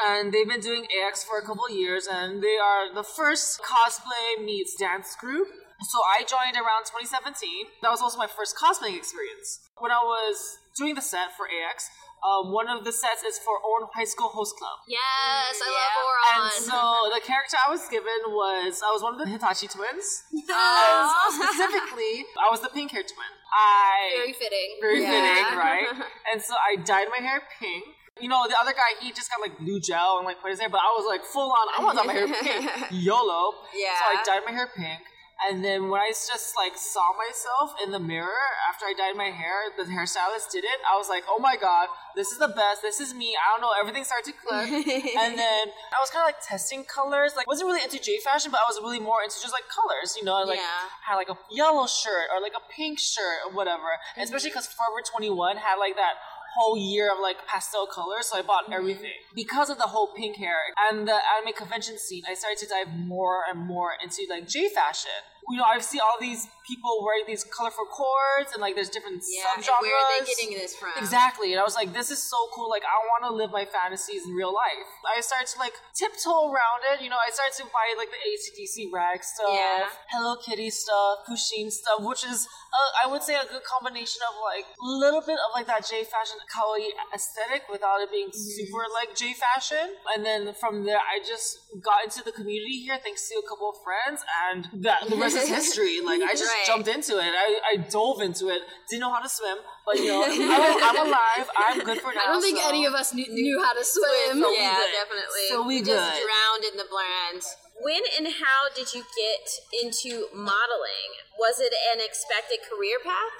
And 0.07 0.33
they've 0.33 0.47
been 0.47 0.61
doing 0.61 0.87
AX 1.03 1.25
for 1.25 1.39
a 1.39 1.43
couple 1.43 1.67
of 1.67 1.75
years, 1.75 2.07
and 2.07 2.43
they 2.43 2.59
are 2.63 2.95
the 2.95 3.03
first 3.03 3.61
cosplay 3.61 4.39
meets 4.45 4.77
dance 4.79 5.17
group. 5.19 5.49
So 5.83 5.99
I 6.07 6.23
joined 6.23 6.55
around 6.55 6.87
2017. 6.87 7.35
That 7.83 7.91
was 7.91 8.01
also 8.01 8.19
my 8.19 8.29
first 8.29 8.55
cosplaying 8.55 8.97
experience. 8.97 9.67
When 9.79 9.91
I 9.91 9.99
was 10.03 10.59
doing 10.79 10.95
the 10.95 11.03
set 11.03 11.35
for 11.37 11.47
AX, 11.47 11.91
um, 12.21 12.53
one 12.53 12.69
of 12.69 12.85
the 12.85 12.93
sets 12.93 13.23
is 13.25 13.39
for 13.39 13.57
Ouran 13.65 13.89
High 13.95 14.05
School 14.05 14.29
Host 14.29 14.57
Club. 14.57 14.79
Yes, 14.87 15.57
I 15.57 15.69
yeah. 15.69 15.81
love 15.81 15.95
Ouran. 16.05 16.37
And 16.37 16.65
so 16.69 16.79
the 17.15 17.21
character 17.25 17.57
I 17.67 17.71
was 17.71 17.89
given 17.89 18.21
was 18.29 18.83
I 18.85 18.91
was 18.93 19.03
one 19.03 19.15
of 19.15 19.21
the 19.21 19.27
Hitachi 19.29 19.69
twins. 19.69 20.25
And 20.51 21.33
specifically, 21.33 22.27
I 22.37 22.51
was 22.51 22.61
the 22.61 22.69
pink 22.69 22.91
hair 22.93 23.03
twin. 23.03 23.33
I 23.53 24.13
Very 24.17 24.33
fitting. 24.35 24.71
very 24.81 25.03
Yeah. 25.03 25.11
fitting, 25.11 25.59
right? 25.67 25.89
And 26.33 26.43
so 26.43 26.55
I 26.55 26.77
dyed 26.77 27.09
my 27.11 27.25
hair 27.25 27.43
pink. 27.59 27.85
You 28.21 28.29
know, 28.29 28.45
the 28.47 28.57
other 28.61 28.73
guy, 28.73 29.01
he 29.01 29.13
just 29.13 29.31
got 29.31 29.41
like 29.41 29.57
blue 29.59 29.81
gel 29.81 30.19
and 30.19 30.27
like 30.27 30.43
put 30.43 30.51
his 30.51 30.61
hair, 30.61 30.69
but 30.69 30.81
I 30.85 30.93
was 30.99 31.07
like 31.09 31.25
full 31.25 31.51
on, 31.51 31.67
I 31.73 31.83
want 31.83 31.97
to 31.97 32.05
dye 32.05 32.07
my 32.07 32.13
hair 32.13 32.29
pink. 32.29 32.93
YOLO. 32.93 33.55
Yeah. 33.75 33.97
So 33.97 34.05
I 34.13 34.23
dyed 34.27 34.43
my 34.45 34.53
hair 34.53 34.69
pink. 34.77 35.01
And 35.49 35.65
then 35.65 35.89
when 35.89 36.01
I 36.01 36.11
just 36.11 36.55
like 36.57 36.77
saw 36.77 37.17
myself 37.17 37.73
in 37.83 37.93
the 37.93 37.99
mirror 37.99 38.45
after 38.69 38.85
I 38.85 38.93
dyed 38.93 39.17
my 39.17 39.33
hair, 39.33 39.73
the 39.77 39.85
hairstylist 39.85 40.53
did 40.53 40.65
it. 40.65 40.79
I 40.85 40.97
was 40.97 41.09
like, 41.09 41.25
oh 41.29 41.39
my 41.39 41.57
god, 41.57 41.89
this 42.15 42.29
is 42.29 42.39
the 42.39 42.49
best. 42.49 42.83
This 42.83 43.01
is 43.01 43.15
me. 43.15 43.37
I 43.37 43.53
don't 43.53 43.63
know. 43.63 43.73
Everything 43.79 44.05
started 44.05 44.33
to 44.33 44.37
click. 44.37 44.69
and 45.17 45.39
then 45.39 45.65
I 45.93 45.99
was 46.01 46.11
kind 46.11 46.23
of 46.23 46.29
like 46.29 46.45
testing 46.45 46.85
colors. 46.85 47.33
Like, 47.37 47.47
wasn't 47.47 47.69
really 47.69 47.83
into 47.83 47.99
J 47.99 48.21
fashion, 48.21 48.51
but 48.51 48.61
I 48.61 48.69
was 48.69 48.79
really 48.83 49.01
more 49.01 49.23
into 49.23 49.41
just 49.41 49.53
like 49.53 49.65
colors. 49.69 50.17
You 50.17 50.25
know, 50.25 50.37
I, 50.37 50.45
like 50.45 50.59
Yeah. 50.59 50.89
had 51.09 51.17
like 51.17 51.31
a 51.31 51.39
yellow 51.51 51.87
shirt 51.87 52.29
or 52.35 52.41
like 52.41 52.55
a 52.55 52.65
pink 52.73 52.99
shirt 52.99 53.47
or 53.47 53.53
whatever. 53.53 53.97
And 54.17 54.25
especially 54.25 54.51
because 54.51 54.69
Forever 54.69 55.01
21 55.05 55.57
had 55.57 55.77
like 55.77 55.97
that 55.97 56.21
whole 56.57 56.77
year 56.77 57.13
of 57.13 57.19
like 57.21 57.47
pastel 57.47 57.87
colors, 57.87 58.27
so 58.27 58.39
I 58.39 58.43
bought 58.43 58.65
mm-hmm. 58.65 58.75
everything. 58.75 59.13
Because 59.35 59.71
of 59.71 59.79
the 59.79 59.85
whole 59.85 60.13
pink 60.15 60.37
hair 60.37 60.59
and 60.91 61.07
the 61.07 61.19
anime 61.37 61.55
convention 61.57 61.99
scene, 61.99 62.25
I 62.29 62.35
started 62.35 62.59
to 62.59 62.67
dive 62.67 62.89
more 62.95 63.43
and 63.49 63.59
more 63.59 63.93
into 64.03 64.27
like 64.29 64.49
J 64.49 64.69
fashion. 64.69 65.11
You 65.49 65.57
know, 65.59 65.65
I 65.65 65.79
see 65.81 65.99
all 65.99 66.17
these 66.21 66.47
people 66.69 67.03
wearing 67.03 67.25
these 67.27 67.43
colorful 67.43 67.87
coords 67.91 68.53
and 68.53 68.61
like 68.61 68.75
there's 68.77 68.91
different 68.91 69.23
Yeah, 69.27 69.43
subgenres. 69.59 69.83
where 69.83 69.97
are 69.97 70.21
they 70.21 70.27
getting 70.27 70.51
this 70.55 70.77
from? 70.77 70.93
Exactly. 70.99 71.51
And 71.53 71.59
I 71.59 71.65
was 71.65 71.75
like, 71.75 71.93
this 71.93 72.11
is 72.13 72.23
so 72.23 72.37
cool. 72.55 72.69
Like, 72.71 72.85
I 72.85 72.95
want 73.11 73.25
to 73.27 73.33
live 73.35 73.51
my 73.51 73.65
fantasies 73.65 74.23
in 74.27 74.33
real 74.35 74.55
life. 74.55 74.87
I 75.17 75.21
started 75.21 75.49
to 75.49 75.59
like 75.59 75.75
tiptoe 75.95 76.53
around 76.53 76.87
it. 76.95 77.03
You 77.03 77.11
know, 77.11 77.19
I 77.19 77.31
started 77.35 77.57
to 77.59 77.65
buy 77.75 77.95
like 77.99 78.11
the 78.15 78.21
ACDC 78.23 78.93
rag 78.93 79.25
stuff, 79.25 79.51
Yeah. 79.51 79.89
Hello 80.13 80.37
Kitty 80.37 80.71
stuff, 80.71 81.27
Pusheen 81.29 81.71
stuff, 81.73 81.99
which 82.07 82.23
is, 82.23 82.47
uh, 82.47 82.91
I 83.03 83.11
would 83.11 83.23
say, 83.25 83.35
a 83.35 83.47
good 83.51 83.65
combination 83.65 84.23
of 84.31 84.39
like 84.45 84.67
a 84.71 84.87
little 84.87 85.23
bit 85.27 85.39
of 85.43 85.51
like 85.55 85.67
that 85.67 85.89
J 85.89 86.05
fashion 86.05 86.39
kawaii 86.55 86.95
aesthetic 87.15 87.63
without 87.73 87.99
it 88.01 88.11
being 88.13 88.31
super 88.33 88.85
like 88.95 89.17
J 89.17 89.35
fashion. 89.35 89.97
And 90.15 90.25
then 90.25 90.55
from 90.55 90.85
there, 90.85 90.99
I 91.03 91.19
just 91.27 91.59
got 91.83 92.05
into 92.05 92.23
the 92.23 92.31
community 92.31 92.87
here 92.87 92.99
thanks 93.03 93.27
to 93.29 93.35
a 93.43 93.49
couple 93.49 93.71
of 93.71 93.77
friends, 93.83 94.23
and 94.47 94.85
that 94.85 95.09
the 95.11 95.17
rest 95.17 95.30
is 95.35 95.49
history. 95.49 96.01
Like, 96.11 96.23
I 96.23 96.33
just 96.35 96.51
Right. 96.51 96.67
jumped 96.67 96.89
into 96.89 97.19
it. 97.19 97.31
I, 97.31 97.61
I 97.73 97.77
dove 97.77 98.21
into 98.21 98.49
it. 98.49 98.63
Didn't 98.89 99.03
know 99.03 99.13
how 99.13 99.21
to 99.21 99.29
swim, 99.29 99.59
but 99.87 99.97
you 100.01 100.07
know, 100.09 100.25
I'm, 100.25 100.97
I'm 100.97 101.07
alive. 101.07 101.47
I'm 101.57 101.79
good 101.85 102.01
for 102.01 102.13
now. 102.13 102.23
I 102.25 102.27
don't 102.33 102.43
think 102.43 102.59
so- 102.59 102.69
any 102.69 102.85
of 102.87 102.95
us 102.95 103.15
knew, 103.15 103.27
knew 103.31 103.63
how 103.63 103.73
to 103.75 103.85
swim. 103.85 104.41
So 104.43 104.51
yeah, 104.53 104.75
good. 104.75 104.93
definitely. 104.93 105.47
So 105.51 105.67
we 105.67 105.79
just 105.83 105.89
good. 106.15 106.23
drowned 106.27 106.65
in 106.73 106.77
the 106.79 106.87
brand. 106.91 107.43
When 107.83 108.03
and 108.19 108.27
how 108.29 108.69
did 108.77 108.93
you 108.93 109.01
get 109.17 109.47
into 109.83 110.27
modeling? 110.35 111.11
Was 111.39 111.61
it 111.61 111.73
an 111.95 112.05
expected 112.05 112.59
career 112.69 112.99
path? 113.03 113.33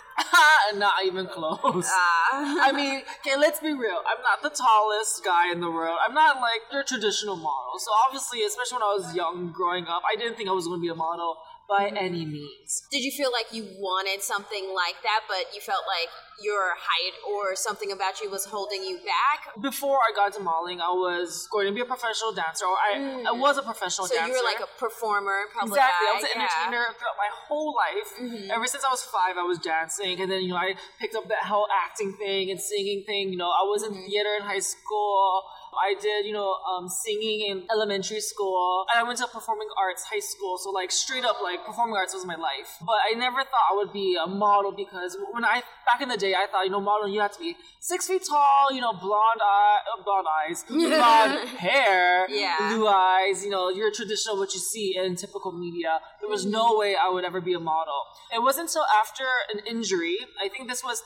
not 0.77 1.05
even 1.05 1.27
close. 1.27 1.85
Ah. 1.93 2.69
I 2.69 2.73
mean, 2.73 3.03
okay, 3.21 3.37
let's 3.37 3.61
be 3.61 3.75
real. 3.75 4.01
I'm 4.09 4.23
not 4.23 4.41
the 4.43 4.49
tallest 4.49 5.23
guy 5.25 5.53
in 5.53 5.61
the 5.61 5.71
world. 5.71 5.99
I'm 6.07 6.15
not 6.15 6.41
like 6.41 6.61
your 6.73 6.85
traditional 6.85 7.37
model. 7.37 7.77
So 7.79 7.91
obviously, 8.07 8.43
especially 8.45 8.77
when 8.77 8.83
I 8.83 8.95
was 8.97 9.15
young, 9.15 9.53
growing 9.53 9.85
up, 9.87 10.03
I 10.11 10.17
didn't 10.17 10.37
think 10.37 10.49
I 10.49 10.53
was 10.53 10.67
going 10.67 10.81
to 10.81 10.83
be 10.83 10.89
a 10.89 10.95
model 10.95 11.37
by 11.71 11.87
any 11.95 12.27
means. 12.27 12.83
Did 12.91 13.05
you 13.07 13.13
feel 13.13 13.31
like 13.31 13.55
you 13.55 13.63
wanted 13.79 14.23
something 14.23 14.75
like 14.75 14.99
that, 15.07 15.21
but 15.31 15.55
you 15.55 15.61
felt 15.61 15.85
like 15.87 16.11
your 16.43 16.75
height 16.75 17.15
or 17.31 17.55
something 17.55 17.93
about 17.93 18.21
you 18.21 18.29
was 18.29 18.45
holding 18.47 18.83
you 18.83 18.97
back? 19.07 19.55
Before 19.63 19.99
I 20.03 20.11
got 20.17 20.35
to 20.35 20.41
modeling, 20.43 20.81
I 20.81 20.91
was 20.91 21.47
going 21.53 21.69
to 21.69 21.73
be 21.73 21.81
a 21.81 21.85
professional 21.85 22.33
dancer, 22.33 22.67
or 22.67 22.75
I, 22.75 23.23
I 23.29 23.33
was 23.33 23.57
a 23.57 23.63
professional 23.63 24.09
So 24.09 24.17
dancer. 24.17 24.33
you 24.33 24.35
were 24.35 24.43
like 24.45 24.59
a 24.59 24.71
performer, 24.81 25.47
public 25.55 25.79
Exactly. 25.79 26.07
I 26.11 26.15
was 26.19 26.25
an 26.25 26.31
yeah. 26.35 26.43
entertainer 26.43 26.85
throughout 26.99 27.19
my 27.23 27.31
whole 27.47 27.71
life. 27.79 28.09
Mm-hmm. 28.19 28.51
Ever 28.51 28.67
since 28.67 28.83
I 28.83 28.91
was 28.91 29.03
five, 29.07 29.39
I 29.39 29.47
was 29.47 29.59
dancing, 29.63 30.19
and 30.21 30.27
then 30.31 30.43
you 30.43 30.51
know 30.51 30.57
I 30.59 30.75
picked 30.99 31.15
up 31.15 31.29
that 31.29 31.45
whole 31.47 31.69
acting 31.71 32.17
thing 32.19 32.51
and 32.51 32.59
singing 32.61 33.05
thing. 33.07 33.31
You 33.31 33.39
know, 33.39 33.49
I 33.55 33.63
was 33.71 33.83
in 33.87 33.91
Mm-hmm. 33.95 34.07
theater 34.11 34.33
in 34.39 34.43
high 34.47 34.61
school. 34.65 35.43
I 35.79 35.95
did, 36.01 36.27
you 36.27 36.33
know, 36.33 36.55
um, 36.71 36.89
singing 36.89 37.47
in 37.51 37.67
elementary 37.71 38.21
school, 38.21 38.87
and 38.93 38.99
I 39.01 39.07
went 39.07 39.19
to 39.19 39.27
performing 39.27 39.69
arts 39.79 40.05
high 40.11 40.21
school. 40.21 40.59
So 40.59 40.71
like 40.71 40.91
straight 40.91 41.25
up, 41.25 41.37
like 41.43 41.65
performing 41.65 41.97
arts 41.97 42.15
was 42.15 42.25
my 42.27 42.37
life. 42.37 42.69
But 42.81 42.97
I 43.11 43.19
never 43.19 43.39
thought 43.43 43.67
I 43.73 43.77
would 43.77 43.93
be 43.93 44.17
a 44.23 44.27
model 44.27 44.73
because 44.73 45.17
when 45.33 45.45
I 45.45 45.63
back 45.91 46.01
in 46.01 46.09
the 46.09 46.17
day, 46.17 46.35
I 46.35 46.47
thought 46.51 46.65
you 46.65 46.71
know 46.71 46.81
modeling 46.81 47.13
you 47.15 47.21
have 47.21 47.33
to 47.33 47.39
be 47.41 47.57
six 47.81 48.07
feet 48.07 48.23
tall, 48.29 48.73
you 48.73 48.81
know, 48.81 48.93
blonde 48.93 49.41
eye, 49.43 49.79
uh, 49.99 50.03
blonde 50.03 50.27
eyes, 50.43 50.65
blonde 50.69 51.49
hair, 51.59 52.27
Yeah. 52.29 52.75
blue 52.75 52.87
eyes. 52.87 53.45
You 53.45 53.51
know, 53.51 53.69
your 53.71 53.91
traditional 53.93 54.39
what 54.39 54.53
you 54.55 54.61
see 54.61 54.97
in 54.97 55.17
typical 55.17 55.53
media. 55.53 56.01
There 56.21 56.29
was 56.29 56.45
no 56.47 56.77
way 56.77 56.97
I 56.97 57.09
would 57.09 57.25
ever 57.25 57.41
be 57.41 57.55
a 57.55 57.61
model. 57.61 58.01
It 58.35 58.43
wasn't 58.43 58.69
until 58.69 58.85
after 59.01 59.25
an 59.53 59.61
injury. 59.67 60.17
I 60.43 60.49
think 60.49 60.69
this 60.69 60.85
was 60.85 61.01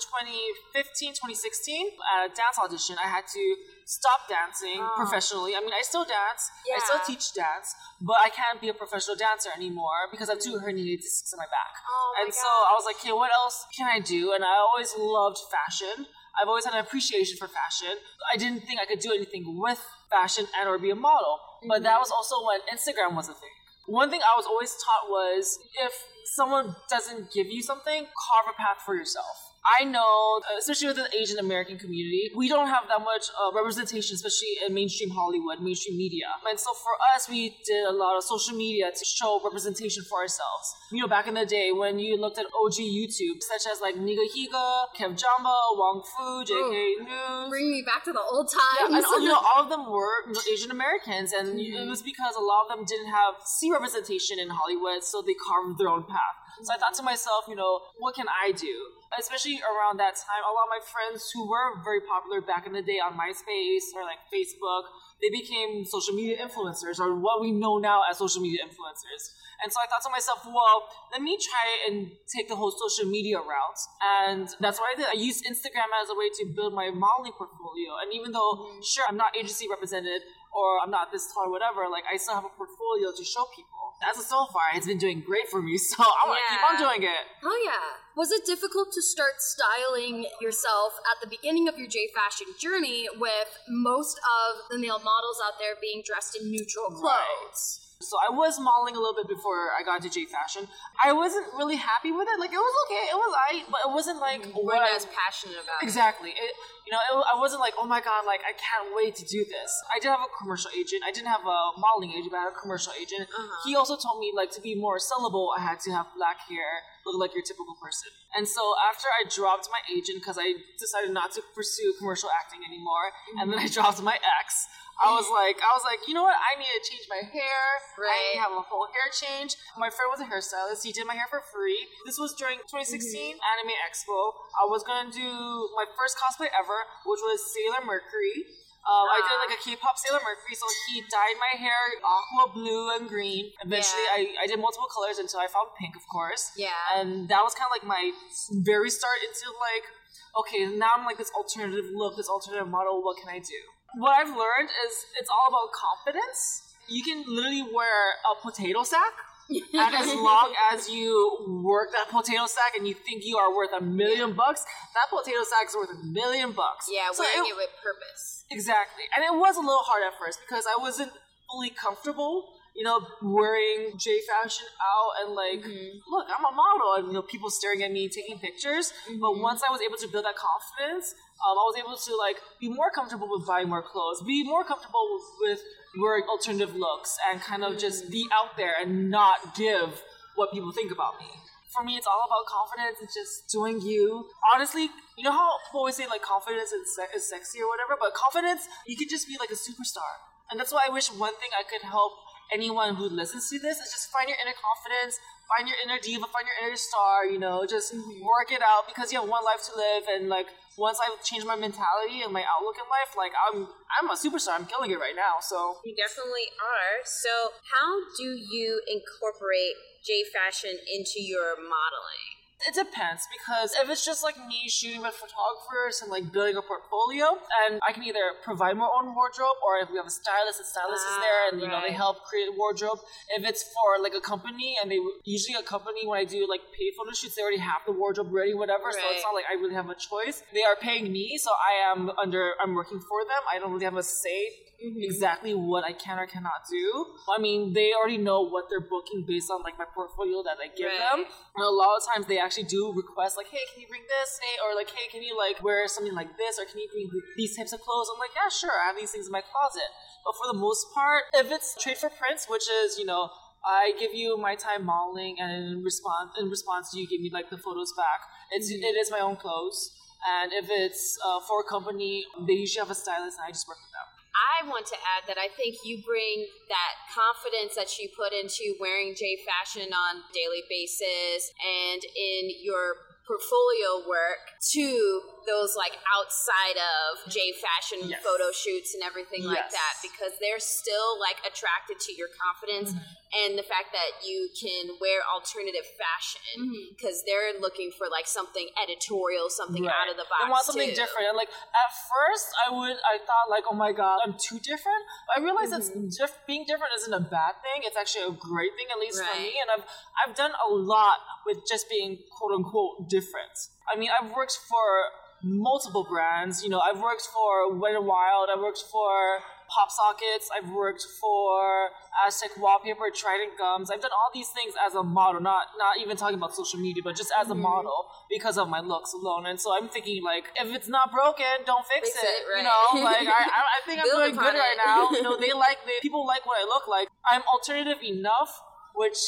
2015, 0.75 1.13
2016, 1.15 1.87
at 2.17 2.27
a 2.27 2.29
dance 2.29 2.59
audition. 2.63 2.97
I 3.03 3.09
had 3.09 3.25
to 3.33 3.57
stop 3.85 4.29
dancing 4.29 4.81
ah. 4.81 4.97
professionally. 4.97 5.55
I 5.57 5.61
mean, 5.61 5.73
I 5.73 5.83
still 5.83 6.05
dance. 6.05 6.51
I 6.69 6.81
still 6.81 7.01
teach 7.07 7.33
dance, 7.35 7.75
but 8.01 8.17
I 8.25 8.29
can't 8.29 8.61
be 8.61 8.69
a 8.69 8.75
professional 8.75 9.17
dancer 9.17 9.51
anymore 9.55 10.09
because 10.11 10.29
I 10.29 10.35
have 10.35 10.43
two 10.43 10.57
mm. 10.57 10.65
herniated 10.65 11.01
discs 11.01 11.33
in 11.33 11.39
my 11.39 11.49
back. 11.49 11.73
Oh 11.85 12.15
my 12.17 12.25
and 12.25 12.35
so 12.35 12.49
I 12.49 12.73
was 12.77 12.85
like, 12.85 12.97
okay, 13.01 13.13
what 13.13 13.31
else 13.33 13.67
can 13.77 13.87
I 13.89 14.01
do? 14.01 14.33
And 14.33 14.45
I 14.45 14.57
always 14.57 14.95
loved 14.97 15.39
fashion. 15.53 16.07
I've 16.35 16.49
always 16.49 16.65
had 16.65 16.75
an 16.75 16.81
appreciation 16.81 17.39
for 17.39 17.47
fashion. 17.47 17.95
I 18.33 18.37
didn't 18.37 18.67
think 18.67 18.81
I 18.81 18.87
could 18.87 18.99
do 18.99 19.13
anything 19.13 19.61
with 19.61 19.79
fashion 20.11 20.47
and 20.59 20.69
or 20.69 20.79
be 20.79 20.91
a 20.91 20.97
model. 20.97 21.39
But 21.69 21.83
that 21.83 21.95
mm-hmm. 21.95 22.01
was 22.01 22.11
also 22.11 22.45
when 22.45 22.61
Instagram 22.73 23.15
was 23.15 23.29
a 23.29 23.35
thing. 23.35 23.55
One 23.87 24.11
thing 24.11 24.21
I 24.25 24.35
was 24.37 24.47
always 24.47 24.75
taught 24.81 25.11
was 25.11 25.59
if 25.79 25.93
someone 26.35 26.75
doesn't 26.89 27.33
give 27.33 27.47
you 27.47 27.63
something, 27.63 28.07
carve 28.07 28.47
a 28.49 28.57
path 28.57 28.83
for 28.85 28.97
yourself. 28.97 29.54
I 29.65 29.85
know, 29.85 30.41
especially 30.59 30.89
with 30.89 30.97
the 30.97 31.09
Asian 31.17 31.39
American 31.39 31.79
community, 31.79 32.31
we 32.37 32.49
don't 32.49 32.69
have 32.69 32.85
that 32.89 33.01
much 33.01 33.25
uh, 33.33 33.51
representation, 33.57 34.15
especially 34.15 34.61
in 34.67 34.75
mainstream 34.75 35.09
Hollywood, 35.11 35.61
mainstream 35.61 35.97
media. 35.97 36.27
And 36.49 36.61
so 36.61 36.71
for 36.75 36.93
us, 37.17 37.29
we 37.31 37.57
did 37.65 37.85
a 37.89 37.93
lot 37.93 38.17
of 38.19 38.25
social 38.25 38.55
media 38.57 38.91
to 38.93 39.05
show 39.05 39.41
representation 39.43 40.05
for 40.05 40.21
ourselves. 40.21 40.67
You 40.93 41.01
know, 41.01 41.09
back 41.09 41.29
in 41.29 41.35
the 41.35 41.47
day 41.47 41.73
when 41.73 41.99
you 41.99 42.17
looked 42.21 42.39
at 42.39 42.45
OG 42.47 42.77
YouTube, 42.77 43.41
such 43.41 43.65
as 43.73 43.81
like 43.81 43.95
Nigahiga, 43.97 44.85
KevJumba, 44.99 45.57
Wong 45.81 46.03
Fu, 46.13 46.45
JK 46.45 46.77
News. 47.09 47.49
Bring 47.49 47.71
me 47.71 47.83
back 47.87 48.05
to 48.05 48.13
the 48.13 48.21
old 48.21 48.51
Yeah, 48.53 48.89
times. 48.89 49.05
and 49.09 49.23
you 49.23 49.29
know, 49.31 49.41
all 49.57 49.63
of 49.65 49.71
them 49.71 49.91
were 49.91 50.29
Asian 50.53 50.71
Americans, 50.73 51.33
and 51.33 51.59
it 51.59 51.89
was 51.89 52.03
because 52.03 52.35
a 52.37 52.41
lot 52.41 52.67
of 52.69 52.77
them 52.77 52.85
didn't 52.85 53.09
have 53.11 53.35
C 53.47 53.73
representation 53.73 54.39
in 54.39 54.51
Hollywood, 54.51 55.03
so 55.05 55.23
they 55.23 55.35
carved 55.35 55.79
their 55.79 55.89
own 55.89 56.05
path. 56.05 56.37
So 56.63 56.73
I 56.73 56.79
thought 56.79 56.95
to 56.95 57.03
myself, 57.03 57.45
you 57.49 57.57
know, 57.57 57.81
what 57.99 58.15
can 58.15 58.27
I 58.29 58.53
do? 58.53 58.75
Especially 59.19 59.59
around 59.59 59.99
that 59.99 60.15
time, 60.15 60.43
a 60.43 60.53
lot 60.53 60.67
of 60.67 60.73
my 60.75 60.83
friends 60.87 61.31
who 61.35 61.49
were 61.51 61.83
very 61.83 62.01
popular 62.01 62.41
back 62.41 62.67
in 62.67 62.73
the 62.73 62.83
day 62.83 63.03
on 63.03 63.19
MySpace 63.19 63.91
or 63.95 64.03
like 64.03 64.23
Facebook, 64.31 64.87
they 65.23 65.31
became 65.31 65.85
social 65.85 66.15
media 66.15 66.37
influencers, 66.37 66.99
or 66.99 67.19
what 67.19 67.41
we 67.41 67.51
know 67.51 67.79
now 67.79 68.03
as 68.11 68.19
social 68.19 68.43
media 68.43 68.61
influencers. 68.63 69.23
And 69.63 69.73
so 69.73 69.79
I 69.81 69.87
thought 69.87 70.03
to 70.03 70.11
myself, 70.11 70.45
well, 70.45 70.91
let 71.13 71.23
me 71.23 71.39
try 71.39 71.67
and 71.89 72.11
take 72.29 72.49
the 72.49 72.57
whole 72.57 72.75
social 72.75 73.09
media 73.09 73.39
route. 73.39 73.81
And 74.03 74.49
that's 74.61 74.79
what 74.79 74.93
I 74.93 74.99
did. 74.99 75.07
I 75.07 75.17
used 75.17 75.47
Instagram 75.47 75.89
as 76.03 76.11
a 76.11 76.17
way 76.19 76.29
to 76.29 76.53
build 76.55 76.75
my 76.75 76.91
modeling 76.91 77.33
portfolio. 77.33 77.97
And 78.03 78.13
even 78.13 78.33
though, 78.33 78.69
sure, 78.83 79.05
I'm 79.09 79.17
not 79.17 79.37
agency 79.39 79.67
represented 79.71 80.21
or 80.55 80.79
I'm 80.83 80.91
not 80.91 81.11
this 81.11 81.27
tall 81.35 81.47
or 81.47 81.51
whatever, 81.51 81.91
like 81.91 82.05
I 82.07 82.17
still 82.17 82.35
have 82.35 82.47
a 82.47 82.55
portfolio 82.55 83.11
to 83.11 83.25
show 83.25 83.45
people. 83.51 83.99
As 84.03 84.19
of 84.19 84.25
so 84.25 84.47
far, 84.55 84.71
it's 84.75 84.87
been 84.87 84.99
doing 84.99 85.21
great 85.21 85.49
for 85.51 85.61
me. 85.61 85.77
So 85.85 86.03
I 86.03 86.27
want 86.27 86.39
to 86.39 86.47
keep 86.55 86.65
on 86.65 86.77
doing 86.79 87.03
it. 87.03 87.25
Oh 87.45 87.59
yeah. 87.65 88.01
Was 88.17 88.31
it 88.31 88.47
difficult 88.47 88.93
to 88.95 89.03
start 89.03 89.39
styling 89.39 90.27
yourself 90.41 90.95
at 91.11 91.21
the 91.21 91.29
beginning 91.29 91.69
of 91.69 91.79
your 91.79 91.87
J 91.87 92.09
fashion 92.15 92.47
journey 92.59 93.07
with 93.19 93.59
most 93.69 94.19
of 94.19 94.71
the 94.71 94.79
male 94.79 94.99
models 94.99 95.39
out 95.45 95.59
there 95.59 95.75
being 95.81 96.03
dressed 96.05 96.39
in 96.41 96.51
neutral 96.51 96.91
clothes? 96.91 97.84
So 98.05 98.17
I 98.21 98.31
was 98.31 98.61
modeling 98.61 98.97
a 98.97 99.01
little 99.01 99.15
bit 99.17 99.29
before 99.29 99.73
I 99.73 99.83
got 99.83 100.05
into 100.05 100.13
J 100.13 100.27
fashion. 100.27 100.69
I 101.03 101.13
wasn't 101.13 101.47
really 101.57 101.77
happy 101.77 102.13
with 102.13 102.29
it. 102.29 102.39
Like 102.39 102.53
it 102.53 102.61
was 102.61 102.75
okay, 102.87 103.05
it 103.09 103.17
was 103.17 103.33
I, 103.35 103.51
but 103.71 103.81
it 103.85 103.93
wasn't 103.93 104.21
like 104.21 104.45
We're 104.53 104.77
what 104.77 104.85
not 104.85 104.93
I 104.93 104.97
as 104.97 105.07
passionate 105.09 105.59
about. 105.59 105.83
Exactly. 105.83 106.31
It, 106.31 106.53
you 106.85 106.93
know, 106.93 107.01
it, 107.01 107.25
I 107.33 107.41
wasn't 107.41 107.61
like, 107.61 107.75
oh 107.81 107.89
my 107.89 108.01
god, 108.01 108.29
like 108.29 108.45
I 108.45 108.53
can't 108.53 108.93
wait 108.93 109.17
to 109.17 109.25
do 109.25 109.45
this. 109.45 109.71
I 109.89 109.99
did 109.99 110.13
have 110.13 110.21
a 110.21 110.33
commercial 110.37 110.71
agent. 110.77 111.03
I 111.03 111.11
didn't 111.11 111.33
have 111.33 111.45
a 111.49 111.61
modeling 111.81 112.13
agent, 112.13 112.31
but 112.31 112.45
I 112.45 112.45
had 112.49 112.53
a 112.53 112.61
commercial 112.61 112.93
agent. 112.93 113.25
Uh-huh. 113.33 113.63
He 113.65 113.75
also 113.75 113.97
told 113.97 114.21
me 114.21 114.33
like 114.37 114.53
to 114.53 114.61
be 114.61 114.77
more 114.77 115.01
sellable, 115.01 115.49
I 115.57 115.65
had 115.65 115.81
to 115.89 115.91
have 115.93 116.13
black 116.17 116.45
hair, 116.45 116.85
look 117.07 117.17
like 117.17 117.33
your 117.33 117.43
typical 117.43 117.75
person. 117.81 118.13
And 118.37 118.49
so 118.49 118.75
after 118.85 119.09
I 119.09 119.25
dropped 119.29 119.69
my 119.73 119.81
agent 119.89 120.21
because 120.21 120.37
I 120.37 120.61
decided 120.79 121.13
not 121.13 121.33
to 121.37 121.43
pursue 121.55 121.95
commercial 121.99 122.29
acting 122.29 122.61
anymore, 122.67 123.13
and 123.41 123.51
then 123.53 123.59
I 123.59 123.69
dropped 123.77 124.03
my 124.03 124.21
ex. 124.41 124.69
I 125.01 125.11
was 125.11 125.27
like, 125.27 125.59
I 125.59 125.71
was 125.75 125.83
like, 125.83 126.07
you 126.07 126.15
know 126.15 126.23
what? 126.23 126.39
I 126.39 126.55
need 126.55 126.71
to 126.71 126.83
change 126.87 127.07
my 127.11 127.23
hair. 127.27 127.63
Right. 127.99 128.11
I 128.11 128.19
need 128.31 128.39
to 128.39 128.45
have 128.47 128.55
a 128.55 128.65
whole 128.65 128.87
hair 128.95 129.11
change. 129.11 129.59
My 129.75 129.91
friend 129.91 130.11
was 130.15 130.23
a 130.23 130.29
hairstylist. 130.29 130.87
He 130.87 130.95
did 130.95 131.07
my 131.07 131.19
hair 131.19 131.27
for 131.27 131.43
free. 131.43 131.79
This 132.07 132.19
was 132.19 132.35
during 132.35 132.63
2016 132.71 133.11
Anime 133.35 133.75
Expo. 133.83 134.39
I 134.55 134.71
was 134.71 134.87
gonna 134.87 135.11
do 135.11 135.31
my 135.75 135.87
first 135.99 136.15
cosplay 136.15 136.51
ever, 136.55 136.79
which 137.07 137.23
was 137.23 137.43
Sailor 137.51 137.83
Mercury. 137.83 138.47
Um, 138.85 139.09
I 139.09 139.25
did 139.25 139.37
like 139.41 139.57
a 139.57 139.61
K-pop 139.65 139.97
Sailor 139.97 140.21
Mercury, 140.21 140.53
so 140.53 140.69
he 140.93 141.01
dyed 141.09 141.41
my 141.41 141.57
hair 141.57 141.73
aqua 142.05 142.53
blue 142.53 142.93
and 142.93 143.09
green. 143.09 143.49
Eventually, 143.65 144.05
I, 144.13 144.45
I 144.45 144.47
did 144.47 144.61
multiple 144.61 144.93
colors 144.93 145.17
until 145.17 145.41
I 145.41 145.49
found 145.49 145.73
pink, 145.81 145.97
of 145.97 146.05
course. 146.13 146.53
Yeah. 146.53 146.77
And 146.93 147.27
that 147.33 147.41
was 147.41 147.57
kind 147.57 147.65
of 147.65 147.73
like 147.73 147.89
my 147.89 148.13
very 148.61 148.93
start 148.93 149.25
into 149.25 149.49
like, 149.57 149.89
okay, 150.37 150.69
now 150.69 151.01
I'm 151.01 151.09
like 151.09 151.17
this 151.17 151.33
alternative 151.33 151.97
look, 151.97 152.21
this 152.21 152.29
alternative 152.29 152.69
model. 152.69 153.01
What 153.01 153.17
can 153.17 153.33
I 153.33 153.41
do? 153.41 153.57
What 153.97 154.13
I've 154.19 154.29
learned 154.35 154.71
is 154.87 154.93
it's 155.21 155.31
all 155.31 155.49
about 155.49 155.71
confidence. 155.73 156.63
You 156.89 157.03
can 157.03 157.25
literally 157.27 157.63
wear 157.63 158.13
a 158.27 158.41
potato 158.43 158.83
sack. 158.83 159.13
and 159.51 159.95
as 159.95 160.09
long 160.29 160.55
as 160.73 160.89
you 160.89 161.63
work 161.63 161.93
that 161.93 162.09
potato 162.09 162.47
sack 162.47 162.75
and 162.77 162.89
you 162.89 162.95
think 162.95 163.25
you 163.25 163.37
are 163.37 163.55
worth 163.55 163.71
a 163.77 163.81
million 163.81 164.33
bucks, 164.33 164.65
that 164.95 165.07
potato 165.11 165.43
sack 165.45 165.69
is 165.69 165.77
worth 165.77 165.91
a 165.91 166.07
million 166.07 166.53
bucks. 166.53 166.89
Yeah, 166.91 167.13
So 167.13 167.23
wearing 167.23 167.47
it- 167.47 167.53
it 167.53 167.57
with 167.57 167.71
purpose. 167.83 168.45
Exactly. 168.51 169.05
And 169.17 169.25
it 169.25 169.35
was 169.35 169.57
a 169.57 169.61
little 169.61 169.85
hard 169.85 170.03
at 170.05 170.19
first 170.19 170.41
because 170.47 170.65
I 170.67 170.81
wasn't 170.81 171.13
fully 171.51 171.71
comfortable, 171.71 172.49
you 172.75 172.83
know, 172.85 173.07
wearing 173.23 173.97
J 173.99 174.21
fashion 174.27 174.67
out 174.81 175.25
and 175.27 175.35
like, 175.35 175.61
mm-hmm. 175.61 175.99
look, 176.11 176.27
I'm 176.29 176.45
a 176.45 176.55
model 176.55 176.95
and, 176.99 177.07
you 177.09 177.13
know, 177.13 177.23
people 177.23 177.51
staring 177.51 177.83
at 177.83 177.93
me 177.93 178.09
taking 178.09 178.39
pictures. 178.39 178.93
But 179.07 179.15
mm-hmm. 179.15 179.43
once 179.43 179.63
I 179.67 179.71
was 179.71 179.81
able 179.81 179.97
to 179.99 180.09
build 180.09 180.25
that 180.25 180.35
confidence, 180.37 181.15
um, 181.43 181.59
I 181.59 181.65
was 181.67 181.77
able 181.79 181.97
to 181.97 182.17
like 182.17 182.37
be 182.61 182.69
more 182.69 182.91
comfortable 182.91 183.29
with 183.31 183.47
buying 183.47 183.69
more 183.69 183.83
clothes, 183.83 184.23
be 184.23 184.45
more 184.45 184.65
comfortable 184.65 185.21
with 185.41 185.61
wearing 186.01 186.25
alternative 186.25 186.75
looks 186.75 187.17
and 187.31 187.41
kind 187.41 187.65
of 187.65 187.79
just 187.79 188.11
be 188.11 188.27
out 188.33 188.57
there 188.57 188.75
and 188.81 189.11
not 189.11 189.57
give 189.57 190.03
what 190.35 190.53
people 190.53 190.73
think 190.73 190.91
about 190.91 191.19
me 191.21 191.27
for 191.75 191.83
me, 191.83 191.99
it's 191.99 192.07
all 192.07 192.23
about 192.23 192.47
confidence 192.47 193.03
and 193.03 193.11
just 193.11 193.51
doing 193.51 193.83
you. 193.83 194.31
Honestly, 194.55 194.89
you 195.19 195.25
know 195.27 195.35
how 195.35 195.59
people 195.67 195.83
always 195.83 195.99
say 195.99 196.07
like 196.07 196.23
confidence 196.23 196.71
is, 196.71 196.95
se- 196.95 197.11
is 197.15 197.29
sexy 197.29 197.59
or 197.61 197.67
whatever, 197.67 197.99
but 197.99 198.15
confidence, 198.15 198.71
you 198.87 198.97
could 198.97 199.11
just 199.11 199.27
be 199.27 199.37
like 199.39 199.51
a 199.51 199.59
superstar. 199.59 200.23
And 200.51 200.61
that's 200.61 200.73
why 200.73 200.87
I 200.87 200.93
wish 200.93 201.11
one 201.11 201.35
thing 201.43 201.51
I 201.51 201.67
could 201.67 201.83
help 201.83 202.13
anyone 202.53 202.95
who 202.95 203.11
listens 203.11 203.51
to 203.51 203.59
this 203.59 203.79
is 203.83 203.91
just 203.91 204.13
find 204.15 204.29
your 204.29 204.39
inner 204.39 204.55
confidence, 204.55 205.19
find 205.51 205.67
your 205.67 205.79
inner 205.83 205.99
diva, 205.99 206.31
find 206.31 206.47
your 206.47 206.59
inner 206.63 206.77
star, 206.77 207.27
you 207.27 207.39
know, 207.39 207.67
just 207.67 207.93
work 208.23 208.53
it 208.53 208.63
out 208.63 208.87
because 208.87 209.11
you 209.11 209.19
have 209.19 209.29
one 209.29 209.43
life 209.43 209.65
to 209.67 209.75
live 209.75 210.05
and 210.07 210.29
like 210.29 210.47
once 210.77 210.99
I've 210.99 211.23
changed 211.23 211.47
my 211.47 211.57
mentality 211.57 212.23
and 212.23 212.33
my 212.33 212.43
outlook 212.43 212.77
in 212.77 212.87
life, 212.91 213.15
like 213.17 213.33
I'm 213.39 213.69
I'm 213.99 214.11
a 214.11 214.19
superstar. 214.19 214.59
I'm 214.59 214.67
killing 214.67 214.91
it 214.91 214.99
right 214.99 215.17
now. 215.17 215.39
So 215.41 215.79
You 215.85 215.95
definitely 215.95 216.51
are. 216.59 217.03
So, 217.05 217.55
how 217.71 218.03
do 218.19 218.35
you 218.35 218.83
incorporate 218.91 219.75
J 220.05 220.25
fashion 220.27 220.77
into 220.93 221.23
your 221.23 221.55
modeling? 221.57 222.34
It 222.65 222.75
depends 222.75 223.29
because 223.29 223.77
if 223.77 223.91
it's 223.93 224.05
just 224.05 224.25
like 224.25 224.41
me 224.49 224.69
shooting 224.69 225.03
with 225.03 225.13
photographers 225.13 226.01
and 226.01 226.09
like 226.11 226.33
building 226.33 226.57
a 226.57 226.65
portfolio, 226.65 227.37
and 227.67 227.81
I 227.87 227.93
can 227.93 228.03
either 228.05 228.41
provide 228.43 228.77
my 228.77 228.89
own 228.89 229.15
wardrobe 229.15 229.61
or 229.61 229.77
if 229.85 229.91
we 229.93 229.97
have 230.01 230.09
a 230.09 230.17
stylist, 230.17 230.59
the 230.59 230.65
stylist 230.65 231.05
is 231.05 231.17
there 231.21 231.41
ah, 231.45 231.49
and 231.53 231.61
you 231.61 231.69
know 231.69 231.81
they 231.85 231.93
help 231.93 232.25
create 232.25 232.49
a 232.49 232.57
wardrobe. 232.57 232.99
If 233.37 233.45
it's 233.45 233.63
for 233.69 234.01
like 234.01 234.17
a 234.17 234.25
company 234.25 234.77
and 234.81 234.91
they 234.91 234.99
usually 235.25 235.61
a 235.61 235.63
company 235.63 236.07
when 236.09 236.19
I 236.19 236.25
do 236.25 236.49
like 236.49 236.65
paid 236.73 236.97
photo 236.97 237.13
shoots, 237.13 237.37
they 237.37 237.43
already 237.43 237.61
have 237.61 237.85
the 237.85 237.93
wardrobe 237.93 238.33
ready, 238.33 238.55
whatever. 238.55 238.89
So 238.93 239.05
it's 239.13 239.25
not 239.25 239.35
like 239.37 239.45
I 239.51 239.61
really 239.61 239.77
have 239.77 239.91
a 239.91 239.99
choice. 239.99 240.43
They 240.53 240.65
are 240.65 240.77
paying 240.81 241.13
me, 241.13 241.37
so 241.37 241.51
I 241.53 241.93
am 241.93 242.11
under 242.17 242.57
I'm 242.63 242.73
working 242.73 243.01
for 243.01 243.25
them. 243.29 243.43
I 243.53 243.59
don't 243.59 243.73
really 243.73 243.85
have 243.85 243.97
a 243.97 244.03
say 244.03 244.65
mm-hmm. 244.85 245.03
exactly 245.03 245.55
what 245.55 245.85
I 245.85 245.93
can 245.93 246.19
or 246.19 246.27
cannot 246.27 246.69
do. 246.71 247.07
I 247.35 247.41
mean, 247.41 247.73
they 247.73 247.93
already 247.93 248.19
know 248.19 248.43
what 248.43 248.67
they're 248.69 248.81
booking 248.81 249.25
based 249.27 249.51
on 249.51 249.63
like 249.63 249.79
my 249.79 249.87
portfolio 249.95 250.43
that 250.45 250.57
I 250.63 250.69
give 250.69 250.91
them. 250.91 251.25
And 251.57 251.65
a 251.65 251.71
lot 251.71 251.97
of 251.97 252.03
times 252.15 252.27
they 252.27 252.39
actually 252.39 252.54
do 252.63 252.93
request 252.93 253.37
like, 253.37 253.49
hey, 253.49 253.65
can 253.73 253.83
you 253.83 253.89
bring 253.89 254.07
this? 254.07 254.39
Hey, 254.39 254.55
or 254.63 254.75
like, 254.77 254.91
hey, 254.91 255.09
can 255.11 255.23
you 255.23 255.37
like 255.37 255.63
wear 255.63 255.89
something 255.89 256.15
like 256.15 256.37
this? 256.39 256.59
Or 256.59 256.65
can 256.65 256.79
you 256.79 256.89
bring 256.93 257.11
these 257.37 257.57
types 257.57 257.73
of 257.73 257.81
clothes? 257.81 258.09
I'm 258.13 258.21
like, 258.21 258.31
yeah, 258.37 258.49
sure. 258.49 258.71
I 258.71 258.89
have 258.89 258.97
these 258.97 259.11
things 259.11 259.27
in 259.27 259.33
my 259.33 259.43
closet. 259.43 259.91
But 260.25 260.37
for 260.37 260.47
the 260.47 260.59
most 260.59 260.87
part, 260.95 261.25
if 261.35 261.51
it's 261.51 261.75
trade 261.83 261.99
for 261.99 262.11
prints, 262.11 262.47
which 262.49 262.69
is 262.71 262.99
you 262.99 263.07
know. 263.07 263.31
I 263.67 263.95
give 263.99 264.13
you 264.13 264.37
my 264.37 264.57
time 264.57 264.85
modeling, 264.85 265.37
and 265.41 265.79
in 265.79 265.83
response, 265.83 266.33
in 266.39 266.51
response, 266.51 266.93
you 266.93 267.09
give 267.09 267.23
me 267.23 267.31
like 267.33 267.49
the 267.49 267.57
photos 267.57 267.95
back. 267.97 268.21
It's 268.53 268.69
it 268.69 268.85
is 268.85 269.11
my 269.11 269.21
own 269.21 269.37
clothes, 269.37 269.91
and 270.29 270.53
if 270.53 270.67
it's 270.69 271.19
uh, 271.25 271.41
for 271.41 271.61
a 271.61 271.65
company, 271.65 272.27
they 272.47 272.53
usually 272.53 272.81
have 272.81 272.91
a 272.91 272.95
stylist, 272.95 273.39
and 273.39 273.47
I 273.49 273.53
just 273.53 273.67
work 273.67 273.79
with 273.81 273.93
them. 273.97 274.14
I 274.35 274.67
want 274.67 274.87
to 274.87 274.99
add 274.99 275.29
that 275.29 275.39
I 275.39 275.49
think 275.55 275.77
you 275.85 276.03
bring 276.03 276.47
that 276.69 276.95
confidence 277.15 277.75
that 277.77 277.99
you 277.99 278.09
put 278.17 278.33
into 278.33 278.75
wearing 278.81 279.15
J 279.15 279.39
fashion 279.47 279.93
on 279.93 280.23
daily 280.35 280.63
basis 280.69 281.55
and 281.63 282.03
in 282.03 282.51
your 282.63 283.15
portfolio 283.27 284.07
work 284.09 284.43
to 284.75 285.21
those 285.47 285.77
like 285.77 285.97
outside 286.17 286.77
of 286.81 287.33
J 287.33 287.53
fashion 287.61 288.09
Yes. 288.11 288.21
photo 288.23 288.51
shoots 288.53 288.95
and 288.95 289.03
everything 289.03 289.45
like 289.45 289.71
that 289.71 289.95
because 290.03 290.33
they're 290.41 290.61
still 290.63 291.19
like 291.21 291.39
attracted 291.47 292.01
to 292.09 292.13
your 292.13 292.29
confidence 292.37 292.93
and 293.35 293.59
the 293.59 293.63
fact 293.67 293.91
that 293.93 294.23
you 294.27 294.49
can 294.55 294.95
wear 295.01 295.21
alternative 295.27 295.85
fashion 295.99 296.71
because 296.95 297.23
they're 297.27 297.59
looking 297.61 297.91
for 297.97 298.07
like 298.11 298.27
something 298.27 298.69
editorial, 298.81 299.51
something 299.51 299.87
out 299.87 300.09
of 300.11 300.17
the 300.17 300.25
box. 300.31 300.43
I 300.45 300.51
want 300.51 300.65
something 300.65 300.91
too. 300.91 300.95
different. 300.95 301.29
And 301.33 301.37
like 301.37 301.49
at 301.51 301.91
first, 302.09 302.49
I 302.67 302.71
would 302.73 302.97
I 303.03 303.19
thought 303.25 303.47
like, 303.51 303.65
oh 303.71 303.75
my 303.75 303.93
god, 303.93 304.21
I'm 304.25 304.35
too 304.39 304.59
different. 304.61 305.03
But 305.29 305.41
I 305.41 305.45
realized 305.45 305.73
Mm-hmm. 305.75 306.09
diff- 306.09 306.39
being 306.47 306.65
different 306.69 306.93
isn't 307.03 307.13
a 307.13 307.21
bad 307.21 307.59
thing. 307.65 307.83
It's 307.83 307.97
actually 307.97 308.25
a 308.31 308.37
great 308.37 308.71
thing, 308.77 308.87
at 308.95 308.99
least 309.01 309.19
for 309.19 309.39
me. 309.39 309.59
And 309.61 309.69
I've 309.75 309.85
I've 310.21 310.37
done 310.37 310.53
a 310.55 310.71
lot 310.73 311.19
with 311.47 311.59
just 311.69 311.89
being 311.91 312.19
quote 312.31 312.53
unquote 312.55 313.09
different. 313.11 313.51
I 313.93 313.99
mean, 313.99 314.11
I've 314.11 314.31
worked 314.33 314.59
for 314.69 315.11
multiple 315.43 316.07
brands. 316.09 316.63
You 316.65 316.71
know, 316.71 316.81
I've 316.81 317.01
worked 317.01 317.29
for 317.33 317.77
Wet 317.77 317.95
n 317.95 318.05
Wild. 318.05 318.49
I've 318.53 318.61
worked 318.61 318.83
for 318.91 319.41
PopSockets. 319.69 320.49
I've 320.55 320.71
worked 320.71 321.05
for 321.21 321.91
Aztec 322.27 322.51
wallpaper, 322.59 323.11
Trident 323.15 323.59
gums. 323.59 323.91
I've 323.91 324.01
done 324.01 324.13
all 324.13 324.31
these 324.33 324.49
things 324.49 324.75
as 324.87 324.95
a 324.95 325.03
model, 325.03 325.41
not 325.41 325.69
not 325.79 325.99
even 326.01 326.17
talking 326.17 326.37
about 326.37 326.55
social 326.55 326.81
media, 326.81 327.03
but 327.03 327.17
just 327.17 327.33
as 327.39 327.49
a 327.49 327.53
mm-hmm. 327.53 327.63
model 327.63 328.07
because 328.31 328.57
of 328.57 328.69
my 328.69 328.81
looks 328.81 329.13
alone. 329.13 329.47
And 329.47 329.61
so 329.61 329.75
I'm 329.77 329.89
thinking 329.89 330.23
like, 330.23 330.45
if 330.57 330.75
it's 330.75 330.89
not 330.89 331.13
broken, 331.13 331.65
don't 331.67 331.85
fix, 331.87 332.11
fix 332.11 332.23
it. 332.23 332.27
it 332.27 332.45
right. 332.49 332.59
You 332.59 332.65
know, 332.65 333.05
like 333.11 333.27
I, 333.29 333.45
I 333.51 333.79
think 333.87 334.01
I'm 334.01 334.09
doing 334.09 334.37
good 334.37 334.55
it. 334.55 334.59
right 334.59 334.79
now. 334.85 335.11
You 335.11 335.23
know, 335.23 335.37
they 335.39 335.53
like 335.67 335.79
they, 335.87 335.99
people 336.01 336.27
like 336.27 336.47
what 336.47 336.61
I 336.61 336.65
look 336.65 336.89
like. 336.89 337.09
I'm 337.31 337.43
alternative 337.53 338.03
enough, 338.03 338.61
which 338.95 339.19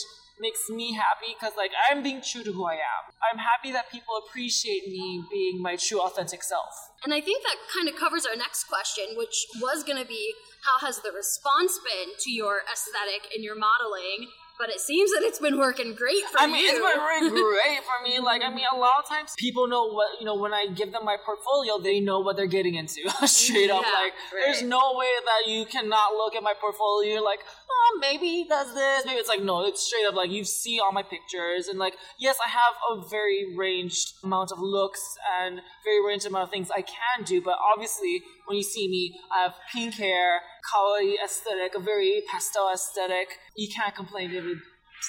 makes 0.40 0.68
me 0.68 0.92
happy 0.92 1.35
because 1.38 1.57
like 1.57 1.72
I'm 1.90 2.03
being 2.03 2.20
true 2.20 2.44
to 2.44 2.53
who 2.53 2.64
I 2.64 2.75
am. 2.75 3.03
I'm 3.33 3.38
happy 3.38 3.72
that 3.72 3.90
people 3.90 4.14
appreciate 4.27 4.88
me 4.88 5.25
being 5.31 5.62
my 5.62 5.77
true 5.77 6.01
authentic 6.01 6.42
self. 6.42 6.72
And 7.05 7.14
I 7.14 7.20
think 7.20 7.42
that 7.44 7.57
kind 7.72 7.88
of 7.88 7.96
covers 7.96 8.27
our 8.27 8.37
next 8.37 8.64
question, 8.64 9.16
which 9.16 9.46
was 9.61 9.83
going 9.83 9.99
to 10.01 10.09
be 10.09 10.35
how 10.64 10.85
has 10.87 11.01
the 11.01 11.12
response 11.12 11.79
been 11.79 12.14
to 12.18 12.31
your 12.31 12.62
aesthetic 12.72 13.31
and 13.35 13.44
your 13.44 13.57
modeling? 13.57 14.29
but 14.59 14.70
it 14.70 14.81
seems 14.81 15.11
that 15.12 15.22
it's 15.22 15.38
been 15.38 15.59
working 15.59 15.94
great 15.94 16.25
for 16.33 16.40
I 16.40 16.46
mean, 16.46 16.64
you. 16.64 16.70
it's 16.70 16.81
been 16.81 17.03
working 17.03 17.29
great 17.44 17.81
for 17.85 17.99
me. 18.03 18.18
Like, 18.20 18.42
I 18.42 18.49
mean, 18.49 18.64
a 18.72 18.77
lot 18.77 18.92
of 18.99 19.09
times 19.09 19.35
people 19.38 19.68
know 19.68 19.92
what, 19.92 20.18
you 20.18 20.27
know, 20.27 20.35
when 20.35 20.53
I 20.53 20.66
give 20.75 20.92
them 20.92 21.05
my 21.05 21.16
portfolio, 21.25 21.79
they 21.79 22.01
know 22.01 22.20
what 22.20 22.37
they're 22.37 22.46
getting 22.46 22.75
into. 22.75 23.09
Straight 23.27 23.70
up. 23.70 23.83
Like, 23.83 24.12
right. 24.33 24.44
there's 24.44 24.62
no 24.62 24.94
way 24.96 25.12
that 25.25 25.51
you 25.51 25.66
cannot 25.66 26.14
look 26.14 26.35
at 26.35 26.42
my 26.42 26.55
portfolio. 26.59 27.14
You're 27.14 27.25
like, 27.25 27.40
oh, 27.70 27.98
maybe 28.00 28.26
he 28.26 28.44
does 28.48 28.74
this. 28.74 29.05
Maybe 29.05 29.18
it's 29.18 29.29
like, 29.29 29.42
no, 29.42 29.64
it's 29.66 29.83
straight 29.83 30.07
up 30.07 30.14
like 30.14 30.31
you 30.31 30.44
see 30.44 30.81
all 30.81 30.92
my 30.92 31.02
pictures. 31.02 31.68
And 31.68 31.79
like, 31.79 31.94
yes, 32.18 32.37
I 32.44 32.48
have 32.48 32.74
a 32.90 33.09
very 33.09 33.55
ranged 33.57 34.14
amount 34.22 34.52
of 34.52 34.59
looks 34.59 35.02
and 35.40 35.61
very 35.85 36.05
ranged 36.07 36.26
amount 36.26 36.44
of 36.44 36.50
things 36.50 36.70
I 36.70 36.83
can 36.83 37.24
do. 37.24 37.40
But 37.40 37.57
obviously, 37.74 38.22
when 38.46 38.57
you 38.57 38.62
see 38.62 38.88
me, 38.88 39.18
I 39.35 39.42
have 39.42 39.55
pink 39.72 39.94
hair, 39.94 40.40
kawaii 40.72 41.14
aesthetic, 41.24 41.74
a 41.74 41.81
very 41.81 42.22
pastel 42.31 42.70
aesthetic. 42.72 43.38
You 43.57 43.68
can't 43.74 43.94
complain 43.94 44.31
it 44.31 44.44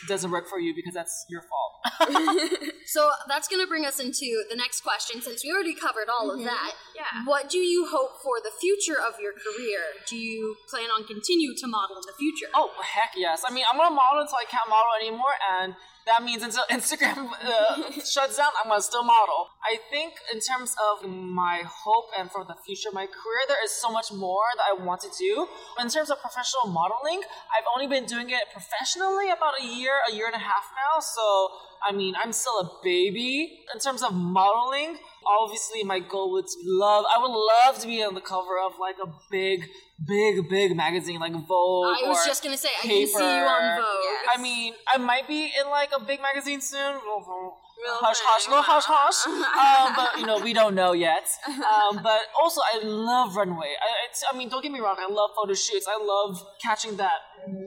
doesn't 0.08 0.32
work 0.32 0.48
for 0.48 0.60
you 0.60 0.74
because 0.76 0.94
that's 0.94 1.26
your 1.30 1.42
fault. 1.42 1.74
so 2.86 3.10
that's 3.28 3.48
going 3.48 3.64
to 3.64 3.68
bring 3.68 3.86
us 3.86 4.00
into 4.00 4.44
the 4.50 4.56
next 4.56 4.82
question 4.82 5.22
since 5.22 5.44
we 5.44 5.52
already 5.52 5.74
covered 5.74 6.10
all 6.10 6.30
mm-hmm. 6.30 6.40
of 6.40 6.46
that. 6.46 6.74
Yeah. 6.96 7.26
What 7.26 7.50
do 7.50 7.60
you 7.60 7.88
hope 7.90 8.22
for 8.22 8.38
the 8.44 8.52
future 8.60 9.00
of 9.00 9.20
your 9.20 9.34
career? 9.34 9.80
Do 10.08 10.18
you 10.18 10.56
plan 10.70 10.90
on 10.90 11.06
continue 11.06 11.56
to 11.56 11.68
model 11.68 11.98
in 11.98 12.06
the 12.06 12.18
future? 12.18 12.52
Oh, 12.54 12.72
heck 12.82 13.14
yes. 13.16 13.44
I 13.48 13.54
mean, 13.54 13.66
I'm 13.72 13.78
going 13.78 13.90
to 13.90 13.96
model 13.96 14.22
until 14.22 14.38
I 14.38 14.46
can't 14.50 14.70
model 14.70 14.92
anymore 15.02 15.34
and 15.62 15.76
that 16.08 16.24
means 16.24 16.42
until 16.42 16.64
Instagram 16.72 17.30
uh, 17.44 17.92
shuts 17.92 18.38
down, 18.38 18.52
I'm 18.64 18.72
gonna 18.72 18.82
still 18.82 19.04
model. 19.04 19.52
I 19.64 19.78
think 19.92 20.16
in 20.34 20.40
terms 20.40 20.74
of 20.90 21.08
my 21.10 21.64
hope 21.68 22.10
and 22.18 22.32
for 22.32 22.44
the 22.44 22.56
future 22.66 22.90
of 22.90 22.96
my 22.96 23.06
career, 23.06 23.44
there 23.48 23.64
is 23.64 23.72
so 23.72 23.92
much 23.92 24.12
more 24.12 24.48
that 24.56 24.64
I 24.72 24.84
want 24.84 25.02
to 25.02 25.12
do. 25.20 25.48
In 25.80 25.90
terms 25.90 26.10
of 26.10 26.20
professional 26.22 26.72
modeling, 26.72 27.22
I've 27.52 27.68
only 27.76 27.88
been 27.88 28.08
doing 28.08 28.30
it 28.30 28.48
professionally 28.52 29.30
about 29.30 29.60
a 29.60 29.66
year, 29.66 29.87
a 30.10 30.14
year 30.14 30.26
and 30.28 30.36
a 30.36 30.40
half 30.40 30.66
now. 30.76 31.00
So 31.00 31.50
I 31.88 31.92
mean, 31.92 32.16
I'm 32.22 32.32
still 32.32 32.60
a 32.60 32.80
baby 32.84 33.60
in 33.74 33.80
terms 33.80 34.02
of 34.04 34.14
modeling. 34.14 34.98
Obviously, 35.42 35.84
my 35.84 36.00
goal 36.00 36.32
would 36.34 36.46
love. 36.64 37.06
I 37.16 37.22
would 37.22 37.32
love 37.32 37.80
to 37.80 37.88
be 37.88 38.04
on 38.04 38.16
the 38.16 38.22
cover 38.22 38.60
of 38.66 38.74
like 38.80 38.96
a 39.04 39.08
big, 39.30 39.70
big, 40.06 40.50
big 40.50 40.76
magazine 40.76 41.20
like 41.20 41.34
Vogue. 41.34 41.98
I 42.02 42.08
was 42.08 42.26
just 42.26 42.44
gonna 42.44 42.58
say, 42.58 42.70
I 42.84 42.88
can 42.88 43.08
see 43.08 43.20
you 43.20 43.44
on 43.44 43.82
Vogue. 43.82 44.04
Yes. 44.04 44.38
I 44.38 44.42
mean, 44.42 44.74
I 44.94 44.98
might 44.98 45.28
be 45.28 45.46
in 45.46 45.70
like 45.70 45.92
a 45.96 46.04
big 46.04 46.22
magazine 46.22 46.62
soon. 46.62 46.96
Real 47.78 47.94
hush, 48.02 48.18
hush, 48.20 48.48
little 48.48 48.64
hush, 48.64 48.86
hush. 48.88 49.22
um, 49.30 49.94
but 49.96 50.20
you 50.20 50.26
know, 50.26 50.40
we 50.40 50.52
don't 50.52 50.74
know 50.74 50.94
yet. 50.94 51.28
Um, 51.46 52.02
but 52.02 52.22
also, 52.42 52.62
I 52.62 52.82
love 52.84 53.36
runway. 53.36 53.76
I, 53.80 54.34
I 54.34 54.38
mean, 54.38 54.50
don't 54.50 54.64
get 54.64 54.72
me 54.72 54.80
wrong. 54.80 54.96
I 54.98 55.12
love 55.12 55.32
photo 55.36 55.54
shoots. 55.54 55.86
I 55.88 56.02
love 56.04 56.42
catching 56.62 56.98
that 56.98 57.22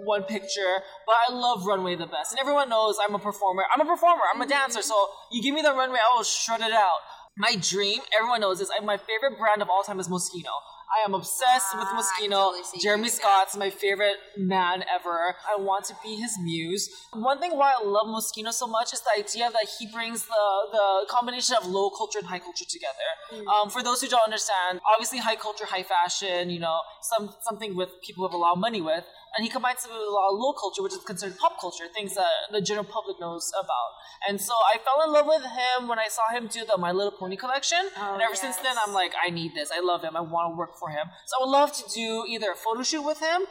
one 0.05 0.25
picture. 0.25 0.83
But 1.07 1.15
I 1.29 1.33
love 1.33 1.65
runway 1.65 1.95
the 1.95 2.07
best. 2.07 2.33
And 2.33 2.41
everyone 2.41 2.69
knows 2.69 2.97
I'm 3.01 3.15
a 3.15 3.21
performer. 3.21 3.63
I'm 3.73 3.81
a 3.81 3.85
performer. 3.85 4.23
I'm 4.35 4.41
a 4.41 4.45
mm-hmm. 4.45 4.51
dancer. 4.51 4.83
So 4.83 4.95
you 5.31 5.43
give 5.43 5.55
me 5.55 5.63
the 5.63 5.73
runway, 5.73 5.99
I 5.99 6.17
will 6.17 6.25
shred 6.25 6.61
it 6.61 6.73
out. 6.73 7.01
My 7.37 7.55
dream, 7.61 8.01
everyone 8.17 8.41
knows 8.41 8.59
this. 8.59 8.71
My 8.83 8.97
favorite 8.97 9.39
brand 9.39 9.63
of 9.63 9.71
all 9.71 9.83
time 9.83 10.01
is 10.01 10.09
Moschino. 10.09 10.51
I 10.91 11.05
am 11.05 11.15
obsessed 11.15 11.77
with 11.79 11.87
ah, 11.89 12.03
Moschino. 12.03 12.53
Totally 12.53 12.81
Jeremy 12.81 13.09
Scott's 13.09 13.57
my 13.57 13.71
favorite 13.71 14.17
man 14.37 14.85
ever. 14.93 15.37
I 15.49 15.61
want 15.61 15.85
to 15.87 15.95
be 16.03 16.17
his 16.17 16.37
muse. 16.43 16.91
One 17.13 17.39
thing 17.39 17.57
why 17.57 17.75
I 17.79 17.85
love 17.85 18.07
Moschino 18.07 18.53
so 18.53 18.67
much 18.67 18.93
is 18.93 19.01
the 19.01 19.11
idea 19.17 19.51
that 19.51 19.67
he 19.79 19.87
brings 19.87 20.27
the, 20.27 20.45
the 20.73 21.07
combination 21.09 21.57
of 21.57 21.67
low 21.67 21.91
culture 21.91 22.19
and 22.19 22.27
high 22.27 22.41
culture 22.41 22.65
together. 22.69 23.09
Mm. 23.33 23.47
Um, 23.47 23.71
for 23.71 23.83
those 23.83 24.01
who 24.01 24.09
don't 24.09 24.25
understand, 24.25 24.81
obviously 24.93 25.19
high 25.19 25.37
culture, 25.37 25.65
high 25.65 25.85
fashion, 25.85 26.51
you 26.51 26.59
know, 26.59 26.81
some 27.03 27.33
something 27.41 27.77
with 27.77 27.91
people 28.03 28.23
who 28.23 28.29
have 28.29 28.35
a 28.35 28.39
lot 28.39 28.53
of 28.53 28.59
money 28.59 28.81
with 28.81 29.05
and 29.37 29.45
he 29.45 29.51
combines 29.51 29.85
it 29.85 29.91
with 29.91 30.01
a 30.01 30.11
lot 30.11 30.33
of 30.33 30.39
low 30.39 30.53
culture, 30.53 30.83
which 30.83 30.93
is 30.93 30.99
considered 31.07 31.39
pop 31.39 31.61
culture, 31.61 31.85
things 31.95 32.15
that 32.15 32.51
the 32.51 32.61
general 32.61 32.85
public 32.85 33.21
knows 33.21 33.53
about. 33.55 33.91
And 34.29 34.41
so 34.41 34.53
I 34.53 34.79
fell 34.79 35.03
in 35.07 35.13
love 35.13 35.27
with 35.27 35.43
him 35.43 35.89
when 35.89 35.99
I 35.99 36.09
saw 36.09 36.31
him 36.35 36.49
do 36.49 36.65
the 36.65 36.77
My 36.79 36.93
Little 36.93 37.13
Pony 37.13 37.37
collection, 37.37 37.79
oh, 37.97 38.15
and 38.15 38.23
ever 38.23 38.33
yes. 38.33 38.41
since 38.41 38.57
then 38.57 38.75
I'm 38.85 38.93
like, 38.93 39.13
I 39.15 39.31
need 39.31 39.55
this. 39.55 39.71
I 39.71 39.81
love 39.81 40.03
him. 40.03 40.17
I 40.17 40.21
want 40.21 40.53
to 40.53 40.57
work 40.57 40.77
for 40.79 40.91
him. 40.91 41.07
So 41.27 41.39
I 41.39 41.47
would 41.47 41.53
love 41.53 41.73
to 41.73 41.85
do 41.95 42.25
either 42.29 42.53
a 42.53 42.57
photo 42.57 42.83
shoot 42.83 43.03
with 43.03 43.21
him 43.21 43.47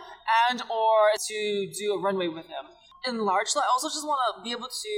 and 0.50 0.62
or 0.70 1.16
to 1.16 1.72
do 1.78 1.94
a 1.94 2.02
runway 2.02 2.28
with 2.28 2.48
him. 2.48 2.68
In 3.08 3.20
large, 3.20 3.48
I 3.56 3.68
also 3.72 3.88
just 3.88 4.06
want 4.06 4.20
to 4.36 4.44
be 4.44 4.52
able 4.52 4.68
to 4.68 4.96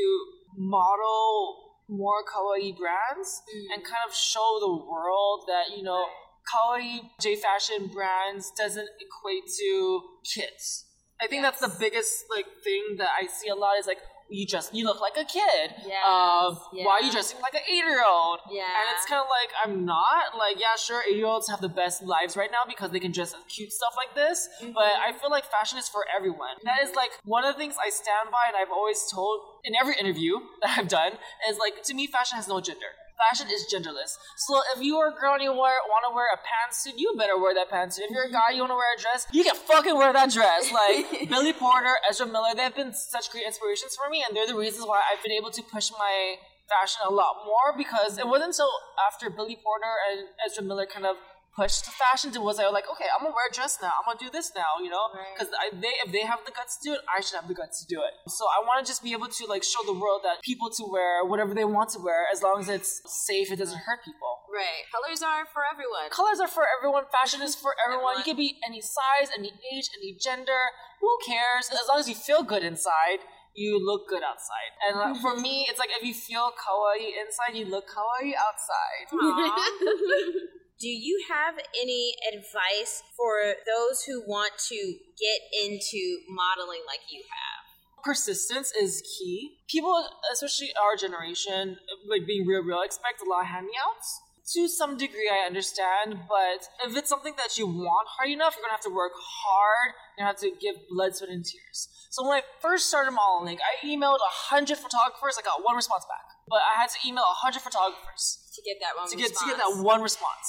model 0.57 1.71
more 1.87 2.23
kawaii 2.23 2.75
brands 2.75 3.43
mm. 3.45 3.75
and 3.75 3.83
kind 3.83 4.01
of 4.07 4.15
show 4.15 4.57
the 4.59 4.71
world 4.71 5.43
that 5.47 5.77
you 5.77 5.83
know 5.83 6.05
kawaii 6.49 7.01
J 7.19 7.35
fashion 7.35 7.89
brands 7.93 8.51
doesn't 8.57 8.89
equate 8.99 9.47
to 9.59 10.01
kids. 10.23 10.85
I 11.21 11.27
think 11.27 11.43
yes. 11.43 11.59
that's 11.59 11.73
the 11.73 11.79
biggest 11.79 12.25
like 12.29 12.45
thing 12.63 12.97
that 12.97 13.09
I 13.21 13.27
see 13.27 13.49
a 13.49 13.55
lot 13.55 13.77
is 13.77 13.85
like 13.85 13.99
you 14.31 14.47
just 14.47 14.73
you 14.73 14.85
look 14.85 15.01
like 15.01 15.17
a 15.17 15.25
kid. 15.25 15.75
Yeah. 15.85 16.01
Um, 16.07 16.57
yes. 16.73 16.85
Why 16.87 16.99
are 16.99 17.03
you 17.03 17.11
dressing 17.11 17.39
like 17.41 17.53
an 17.53 17.61
eight 17.69 17.83
year 17.83 18.01
old? 18.01 18.39
Yeah. 18.49 18.63
And 18.63 18.95
it's 18.95 19.05
kind 19.05 19.21
of 19.21 19.27
like 19.27 19.51
I'm 19.63 19.85
not 19.85 20.37
like 20.37 20.59
yeah 20.59 20.75
sure 20.77 21.03
eight 21.07 21.17
year 21.17 21.27
olds 21.27 21.49
have 21.49 21.61
the 21.61 21.69
best 21.69 22.01
lives 22.01 22.37
right 22.37 22.49
now 22.49 22.63
because 22.67 22.91
they 22.91 22.99
can 22.99 23.11
dress 23.11 23.35
cute 23.49 23.71
stuff 23.71 23.93
like 23.97 24.15
this. 24.15 24.47
Mm-hmm. 24.63 24.71
But 24.73 24.95
I 24.97 25.11
feel 25.11 25.29
like 25.29 25.45
fashion 25.45 25.77
is 25.77 25.89
for 25.89 26.05
everyone. 26.15 26.55
Mm-hmm. 26.57 26.67
That 26.67 26.81
is 26.81 26.95
like 26.95 27.11
one 27.25 27.43
of 27.43 27.53
the 27.53 27.59
things 27.59 27.75
I 27.75 27.89
stand 27.89 28.31
by 28.31 28.47
and 28.47 28.55
I've 28.55 28.71
always 28.71 29.03
told 29.11 29.41
in 29.65 29.73
every 29.79 29.95
interview 29.99 30.39
that 30.63 30.79
I've 30.79 30.87
done 30.87 31.13
is 31.49 31.57
like 31.59 31.83
to 31.83 31.93
me 31.93 32.07
fashion 32.07 32.37
has 32.37 32.47
no 32.47 32.61
gender 32.61 32.95
fashion 33.17 33.47
is 33.51 33.65
genderless. 33.67 34.17
So 34.47 34.61
if 34.75 34.83
you 34.83 34.97
are 34.97 35.09
a 35.09 35.15
girl 35.19 35.33
and 35.35 35.43
you 35.43 35.51
wear, 35.51 35.75
want 35.87 36.03
to 36.07 36.13
wear 36.15 36.27
a 36.33 36.39
pantsuit, 36.39 36.97
you 36.97 37.13
better 37.17 37.37
wear 37.37 37.53
that 37.53 37.69
pantsuit. 37.69 38.07
If 38.07 38.11
you're 38.11 38.27
a 38.27 38.31
guy, 38.31 38.51
you 38.51 38.61
want 38.61 38.71
to 38.71 38.79
wear 38.79 38.91
a 38.95 38.99
dress, 38.99 39.27
you 39.31 39.43
can 39.43 39.55
fucking 39.55 39.95
wear 39.95 40.13
that 40.13 40.31
dress. 40.31 40.71
Like 40.71 41.29
Billy 41.29 41.53
Porter, 41.53 41.95
Ezra 42.09 42.25
Miller, 42.25 42.55
they've 42.55 42.75
been 42.75 42.93
such 42.93 43.31
great 43.31 43.45
inspirations 43.45 43.95
for 43.95 44.09
me, 44.09 44.23
and 44.25 44.35
they're 44.35 44.47
the 44.47 44.57
reasons 44.57 44.85
why 44.85 45.01
I've 45.11 45.21
been 45.23 45.33
able 45.33 45.51
to 45.51 45.61
push 45.63 45.91
my 45.91 46.35
fashion 46.69 47.01
a 47.07 47.11
lot 47.11 47.43
more 47.45 47.75
because 47.75 48.17
it 48.17 48.27
wasn't 48.27 48.55
until 48.55 48.71
after 49.11 49.29
Billy 49.29 49.57
Porter 49.59 49.95
and 50.11 50.27
Ezra 50.47 50.63
Miller 50.63 50.87
kind 50.87 51.05
of 51.05 51.17
push 51.61 51.81
to 51.85 51.91
fashion 51.93 52.33
was 52.41 52.57
I 52.57 52.65
was 52.65 52.73
like, 52.73 52.89
okay, 52.89 53.05
I'm 53.13 53.21
gonna 53.21 53.37
wear 53.37 53.45
a 53.45 53.53
dress 53.53 53.77
now. 53.81 53.93
I'm 53.93 54.05
gonna 54.09 54.17
do 54.17 54.31
this 54.33 54.51
now, 54.57 54.81
you 54.81 54.89
know, 54.89 55.05
because 55.33 55.53
right. 55.53 55.69
they 55.77 55.93
if 56.01 56.09
they 56.11 56.25
have 56.25 56.41
the 56.45 56.51
guts 56.51 56.81
to 56.81 56.89
do 56.89 56.91
it, 56.97 57.01
I 57.05 57.21
should 57.21 57.37
have 57.37 57.47
the 57.47 57.53
guts 57.53 57.85
to 57.85 57.85
do 57.85 58.01
it. 58.01 58.13
So 58.25 58.49
I 58.49 58.65
want 58.65 58.81
to 58.81 58.85
just 58.89 59.03
be 59.03 59.13
able 59.13 59.29
to 59.29 59.43
like 59.45 59.63
show 59.63 59.85
the 59.85 59.93
world 59.93 60.21
that 60.25 60.41
people 60.41 60.69
to 60.81 60.83
wear 60.89 61.25
whatever 61.25 61.53
they 61.53 61.65
want 61.65 61.93
to 61.93 61.99
wear 61.99 62.25
as 62.33 62.41
long 62.41 62.57
as 62.59 62.69
it's 62.69 63.01
safe, 63.05 63.51
it 63.51 63.57
doesn't 63.61 63.77
hurt 63.85 64.01
people. 64.03 64.41
Right. 64.49 64.89
Colors 64.89 65.21
are 65.21 65.45
for 65.53 65.61
everyone. 65.61 66.09
Colors 66.09 66.39
are 66.41 66.49
for 66.49 66.65
everyone. 66.65 67.05
Fashion 67.13 67.41
is 67.41 67.53
for 67.53 67.77
everyone. 67.85 68.17
everyone. 68.17 68.25
You 68.25 68.25
can 68.25 68.37
be 68.37 68.57
any 68.65 68.81
size, 68.81 69.29
any 69.37 69.53
age, 69.69 69.87
any 70.01 70.17
gender. 70.17 70.73
Who 70.99 71.11
cares? 71.25 71.69
As 71.69 71.85
long 71.87 71.99
as 71.99 72.09
you 72.09 72.15
feel 72.15 72.41
good 72.43 72.63
inside 72.63 73.21
you 73.53 73.77
look 73.85 74.07
good 74.07 74.23
outside. 74.23 74.71
And 74.87 74.95
uh, 74.95 75.19
for 75.19 75.35
me, 75.35 75.67
it's 75.69 75.77
like 75.77 75.89
if 75.91 76.07
you 76.07 76.13
feel 76.13 76.55
kawaii 76.55 77.19
inside, 77.19 77.51
you 77.53 77.65
look 77.65 77.83
kawaii 77.83 78.31
outside. 78.31 79.11
Do 80.81 80.89
you 80.89 81.23
have 81.29 81.59
any 81.79 82.15
advice 82.33 83.03
for 83.15 83.53
those 83.69 84.01
who 84.01 84.23
want 84.25 84.53
to 84.69 84.75
get 84.75 85.39
into 85.63 86.17
modeling 86.27 86.81
like 86.87 87.01
you 87.07 87.21
have? 87.29 88.03
Persistence 88.03 88.73
is 88.73 89.03
key. 89.05 89.59
People, 89.69 89.93
especially 90.33 90.69
our 90.81 90.97
generation, 90.97 91.77
like 92.09 92.25
being 92.25 92.47
real, 92.47 92.63
real, 92.63 92.81
expect 92.81 93.21
a 93.21 93.29
lot 93.29 93.41
of 93.41 93.53
handouts. 93.53 94.21
To 94.55 94.67
some 94.67 94.97
degree, 94.97 95.29
I 95.31 95.45
understand, 95.45 96.17
but 96.27 96.65
if 96.89 96.97
it's 96.97 97.09
something 97.09 97.35
that 97.37 97.59
you 97.59 97.67
want 97.67 98.07
hard 98.17 98.31
enough, 98.31 98.55
you're 98.57 98.63
gonna 98.65 98.73
have 98.73 98.81
to 98.81 98.89
work 98.89 99.13
hard. 99.13 99.93
You're 100.17 100.25
gonna 100.25 100.33
have 100.33 100.41
to 100.41 100.49
give 100.59 100.81
blood, 100.89 101.15
sweat, 101.15 101.29
and 101.29 101.45
tears. 101.45 101.89
So 102.09 102.27
when 102.27 102.39
I 102.39 102.43
first 102.59 102.89
started 102.89 103.11
modeling, 103.11 103.59
I 103.61 103.85
emailed 103.85 104.17
hundred 104.49 104.79
photographers. 104.79 105.37
I 105.37 105.45
got 105.45 105.63
one 105.63 105.75
response 105.75 106.05
back 106.09 106.25
but 106.51 106.59
I 106.67 106.79
had 106.81 106.89
to 106.91 106.99
email 107.07 107.23
hundred 107.25 107.63
photographers 107.63 108.40
to 108.53 108.61
get 108.61 108.77
that 108.81 108.93
one 108.97 109.07
to 109.09 109.15
get 109.15 109.31
response. 109.31 109.39
to 109.39 109.45
get 109.47 109.57
that 109.63 109.83
one 109.83 110.01
response. 110.01 110.47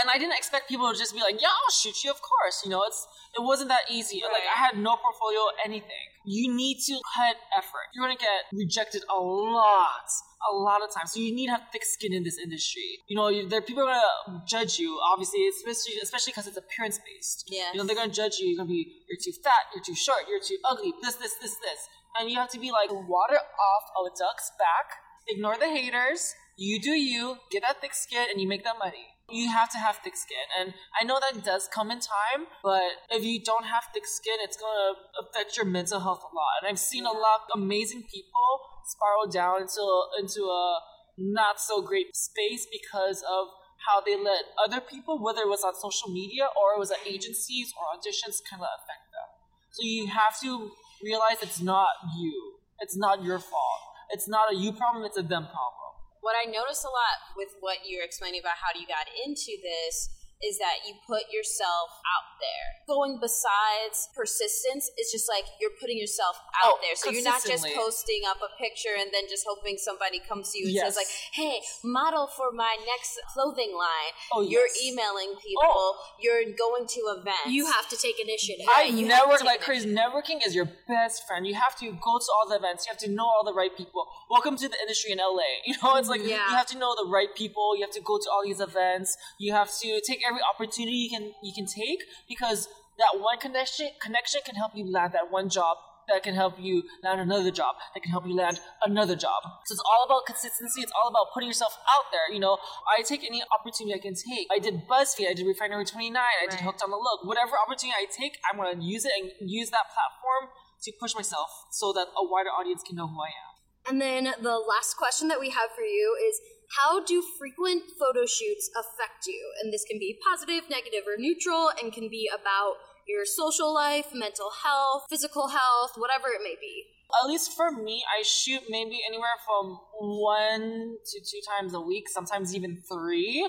And 0.00 0.08
I 0.08 0.16
didn't 0.16 0.36
expect 0.40 0.68
people 0.68 0.90
to 0.90 0.96
just 0.96 1.12
be 1.12 1.20
like, 1.20 1.36
"Yeah, 1.40 1.52
I'll 1.52 1.70
shoot 1.70 2.02
you." 2.02 2.10
Of 2.10 2.20
course, 2.22 2.62
you 2.64 2.70
know 2.70 2.82
it's 2.84 3.06
it 3.36 3.42
wasn't 3.42 3.68
that 3.68 3.84
easy. 3.90 4.22
Like 4.24 4.44
I 4.48 4.58
had 4.58 4.78
no 4.78 4.96
portfolio, 4.96 5.40
anything. 5.64 6.06
You 6.24 6.52
need 6.54 6.80
to 6.88 6.94
put 7.16 7.36
effort. 7.56 7.92
You're 7.94 8.04
gonna 8.04 8.16
get 8.16 8.48
rejected 8.52 9.04
a 9.10 9.20
lot, 9.20 10.08
a 10.50 10.54
lot 10.54 10.82
of 10.82 10.92
times. 10.94 11.12
So 11.12 11.20
you 11.20 11.34
need 11.34 11.46
to 11.46 11.52
have 11.52 11.64
thick 11.72 11.84
skin 11.84 12.12
in 12.12 12.24
this 12.24 12.38
industry. 12.38 13.00
You 13.08 13.16
know, 13.16 13.28
you, 13.28 13.48
there 13.48 13.60
people 13.60 13.82
are 13.82 13.92
gonna 13.92 14.44
judge 14.48 14.78
you. 14.78 14.98
Obviously, 15.12 15.48
especially 15.48 16.00
especially 16.02 16.32
because 16.32 16.46
it's 16.46 16.56
appearance 16.56 16.98
based. 17.04 17.48
Yes. 17.48 17.74
You 17.74 17.80
know, 17.80 17.86
they're 17.86 17.96
gonna 17.96 18.12
judge 18.12 18.38
you. 18.38 18.48
You're 18.48 18.64
gonna 18.64 18.68
be 18.68 19.04
you're 19.08 19.20
too 19.20 19.36
fat, 19.44 19.68
you're 19.74 19.84
too 19.84 19.94
short, 19.94 20.24
you're 20.28 20.40
too 20.40 20.58
ugly. 20.64 20.94
This, 21.02 21.16
this, 21.16 21.34
this, 21.40 21.56
this, 21.60 21.80
and 22.18 22.30
you 22.30 22.36
have 22.36 22.50
to 22.50 22.60
be 22.60 22.70
like 22.70 22.90
water 22.90 23.36
off 23.36 23.84
a 23.96 24.08
duck's 24.18 24.52
back. 24.58 24.96
Ignore 25.28 25.56
the 25.58 25.68
haters. 25.68 26.34
You 26.56 26.80
do 26.80 26.90
you. 26.90 27.36
Get 27.50 27.62
that 27.62 27.80
thick 27.80 27.94
skin, 27.94 28.26
and 28.30 28.40
you 28.40 28.48
make 28.48 28.64
that 28.64 28.76
money 28.78 29.12
you 29.32 29.48
have 29.48 29.70
to 29.70 29.78
have 29.78 29.96
thick 30.04 30.16
skin. 30.16 30.44
And 30.60 30.74
I 31.00 31.04
know 31.04 31.18
that 31.18 31.42
does 31.44 31.68
come 31.72 31.90
in 31.90 31.98
time, 31.98 32.46
but 32.62 33.00
if 33.10 33.24
you 33.24 33.40
don't 33.42 33.64
have 33.64 33.84
thick 33.92 34.06
skin, 34.06 34.36
it's 34.40 34.56
gonna 34.56 34.92
affect 35.20 35.56
your 35.56 35.66
mental 35.66 36.00
health 36.00 36.20
a 36.20 36.34
lot. 36.34 36.60
And 36.60 36.68
I've 36.70 36.78
seen 36.78 37.04
a 37.06 37.12
lot 37.12 37.48
of 37.48 37.60
amazing 37.60 38.02
people 38.02 38.48
spiral 38.84 39.30
down 39.30 39.62
into 39.62 39.82
into 40.20 40.44
a 40.44 40.80
not 41.18 41.60
so 41.60 41.82
great 41.82 42.14
space 42.14 42.66
because 42.70 43.22
of 43.22 43.48
how 43.88 44.00
they 44.00 44.16
let 44.16 44.44
other 44.62 44.80
people, 44.80 45.18
whether 45.22 45.42
it 45.42 45.48
was 45.48 45.64
on 45.64 45.74
social 45.74 46.12
media 46.12 46.44
or 46.44 46.76
it 46.76 46.78
was 46.78 46.90
at 46.90 46.98
agencies 47.06 47.72
or 47.76 47.98
auditions, 47.98 48.38
kind 48.48 48.62
of 48.62 48.68
affect 48.78 49.10
them. 49.10 49.28
So 49.72 49.80
you 49.82 50.06
have 50.06 50.38
to 50.42 50.70
realize 51.02 51.42
it's 51.42 51.60
not 51.60 51.88
you. 52.16 52.58
It's 52.78 52.96
not 52.96 53.22
your 53.24 53.38
fault. 53.38 53.82
It's 54.10 54.28
not 54.28 54.52
a 54.52 54.56
you 54.56 54.72
problem, 54.72 55.04
it's 55.04 55.16
a 55.16 55.22
them 55.22 55.44
problem 55.44 55.82
what 56.22 56.38
I 56.38 56.48
notice 56.48 56.86
a 56.86 56.88
lot 56.88 57.34
with 57.36 57.58
what 57.60 57.82
you're 57.84 58.06
explaining 58.06 58.40
about 58.40 58.62
how 58.62 58.78
you 58.78 58.86
got 58.86 59.10
into 59.26 59.58
this 59.60 60.08
is 60.42 60.58
that 60.58 60.82
you 60.86 60.94
put 61.06 61.22
yourself 61.32 61.88
out 62.02 62.28
there. 62.42 62.66
Going 62.90 63.18
besides 63.22 64.08
persistence, 64.14 64.90
it's 64.96 65.12
just 65.12 65.28
like 65.28 65.44
you're 65.60 65.74
putting 65.80 65.98
yourself 65.98 66.36
out 66.64 66.74
Oh, 66.74 66.78
there. 66.82 66.94
So 66.96 67.10
you're 67.10 67.22
not 67.22 67.44
just 67.44 67.66
posting 67.74 68.22
up 68.28 68.38
a 68.42 68.50
picture 68.60 68.94
and 68.98 69.10
then 69.12 69.24
just 69.30 69.44
hoping 69.46 69.76
somebody 69.78 70.18
comes 70.18 70.50
to 70.52 70.58
you 70.58 70.66
and 70.66 70.74
Yes. 70.74 70.94
says 70.94 70.96
like, 70.96 71.10
"Hey, 71.32 71.62
model 71.84 72.26
for 72.26 72.50
my 72.52 72.76
next 72.86 73.18
clothing 73.32 73.72
line." 73.76 74.12
Oh, 74.32 74.42
You're 74.42 74.66
yes. 74.66 74.82
emailing 74.84 75.30
oh. 75.36 75.40
people. 75.46 75.88
You're 76.20 76.44
going 76.56 76.86
to 76.86 77.00
events. 77.18 77.46
You 77.48 77.66
have 77.66 77.88
to 77.88 77.96
take 77.96 78.18
initiative. 78.20 78.66
I 78.74 78.82
you 78.84 78.90
have 78.90 78.96
to 78.98 79.06
network 79.08 79.38
take 79.40 79.46
like 79.46 79.60
it. 79.60 79.64
crazy. 79.64 79.94
Networking 79.94 80.38
is 80.46 80.54
your 80.54 80.68
best 80.88 81.26
friend. 81.26 81.46
You 81.46 81.54
have 81.54 81.76
to 81.78 81.86
go 81.92 82.18
to 82.18 82.28
all 82.34 82.48
the 82.48 82.56
events. 82.56 82.86
You 82.86 82.90
have 82.90 82.98
to 83.06 83.10
know 83.10 83.26
all 83.26 83.44
the 83.44 83.54
right 83.54 83.74
people. 83.76 84.06
Welcome 84.30 84.56
to 84.56 84.68
the 84.68 84.78
industry 84.80 85.12
in 85.12 85.18
LA. 85.18 85.42
You 85.66 85.74
know, 85.82 85.96
it's 85.96 86.08
like 86.08 86.22
Yeah. 86.22 86.48
you 86.50 86.54
have 86.56 86.66
to 86.66 86.78
know 86.78 86.94
the 86.96 87.08
right 87.08 87.32
people. 87.34 87.76
You 87.76 87.82
have 87.82 87.94
to 87.94 88.00
go 88.00 88.18
to 88.18 88.28
all 88.30 88.42
these 88.44 88.60
events. 88.60 89.16
You 89.38 89.52
have 89.52 89.70
to 89.80 90.00
take 90.06 90.20
every 90.32 90.42
opportunity 90.42 90.96
you 90.96 91.10
can 91.10 91.32
you 91.42 91.52
can 91.54 91.66
take 91.66 92.00
because 92.28 92.68
that 92.98 93.20
one 93.20 93.38
connection 93.38 93.88
connection 94.00 94.40
can 94.44 94.54
help 94.54 94.72
you 94.74 94.90
land 94.90 95.12
that 95.12 95.30
one 95.30 95.48
job. 95.48 95.76
That 96.10 96.24
can 96.24 96.34
help 96.34 96.58
you 96.58 96.82
land 97.04 97.20
another 97.20 97.52
job. 97.52 97.76
That 97.94 98.02
can 98.02 98.10
help 98.10 98.26
you 98.26 98.34
land 98.34 98.58
another 98.84 99.14
job. 99.14 99.38
So 99.66 99.72
it's 99.72 99.84
all 99.86 100.04
about 100.04 100.26
consistency. 100.26 100.82
It's 100.82 100.90
all 100.90 101.08
about 101.08 101.30
putting 101.32 101.46
yourself 101.46 101.78
out 101.94 102.10
there. 102.10 102.26
You 102.34 102.40
know, 102.40 102.58
I 102.90 103.02
take 103.02 103.22
any 103.22 103.40
opportunity 103.54 103.94
I 103.94 104.02
can 104.02 104.18
take. 104.18 104.48
I 104.50 104.58
did 104.58 104.82
BuzzFeed. 104.90 105.30
I 105.30 105.34
did 105.34 105.46
Refinery 105.46 105.84
29. 105.84 106.10
I 106.18 106.50
did 106.50 106.58
Hooked 106.58 106.82
on 106.82 106.90
the 106.90 106.96
Look. 106.98 107.22
Whatever 107.22 107.54
opportunity 107.54 107.94
I 107.94 108.10
take, 108.10 108.34
I'm 108.50 108.58
going 108.58 108.74
to 108.74 108.84
use 108.84 109.04
it 109.04 109.12
and 109.14 109.30
use 109.48 109.70
that 109.70 109.94
platform 109.94 110.50
to 110.82 110.92
push 110.98 111.14
myself 111.14 111.70
so 111.70 111.92
that 111.92 112.10
a 112.18 112.26
wider 112.26 112.50
audience 112.50 112.82
can 112.82 112.96
know 112.96 113.06
who 113.06 113.22
I 113.22 113.30
am. 113.30 113.52
And 113.86 114.00
then 114.00 114.34
the 114.42 114.58
last 114.58 114.96
question 114.98 115.28
that 115.28 115.38
we 115.38 115.50
have 115.50 115.70
for 115.74 115.86
you 115.86 116.18
is 116.18 116.40
how 116.78 117.04
do 117.04 117.22
frequent 117.38 117.82
photo 117.98 118.24
shoots 118.24 118.70
affect 118.72 119.26
you? 119.26 119.52
And 119.62 119.72
this 119.72 119.84
can 119.84 119.98
be 119.98 120.18
positive, 120.24 120.70
negative, 120.70 121.04
or 121.06 121.18
neutral, 121.18 121.70
and 121.80 121.92
can 121.92 122.08
be 122.08 122.30
about 122.32 122.76
your 123.06 123.24
social 123.24 123.74
life, 123.74 124.14
mental 124.14 124.50
health, 124.64 125.04
physical 125.10 125.48
health, 125.48 125.92
whatever 125.96 126.28
it 126.28 126.40
may 126.42 126.56
be. 126.60 126.84
At 127.20 127.28
least 127.28 127.52
for 127.56 127.70
me, 127.70 128.02
I 128.08 128.22
shoot 128.22 128.62
maybe 128.68 129.00
anywhere 129.06 129.36
from 129.44 129.78
one 130.00 130.96
to 131.04 131.20
two 131.20 131.40
times 131.46 131.74
a 131.74 131.80
week, 131.80 132.08
sometimes 132.08 132.54
even 132.56 132.82
three, 132.90 133.48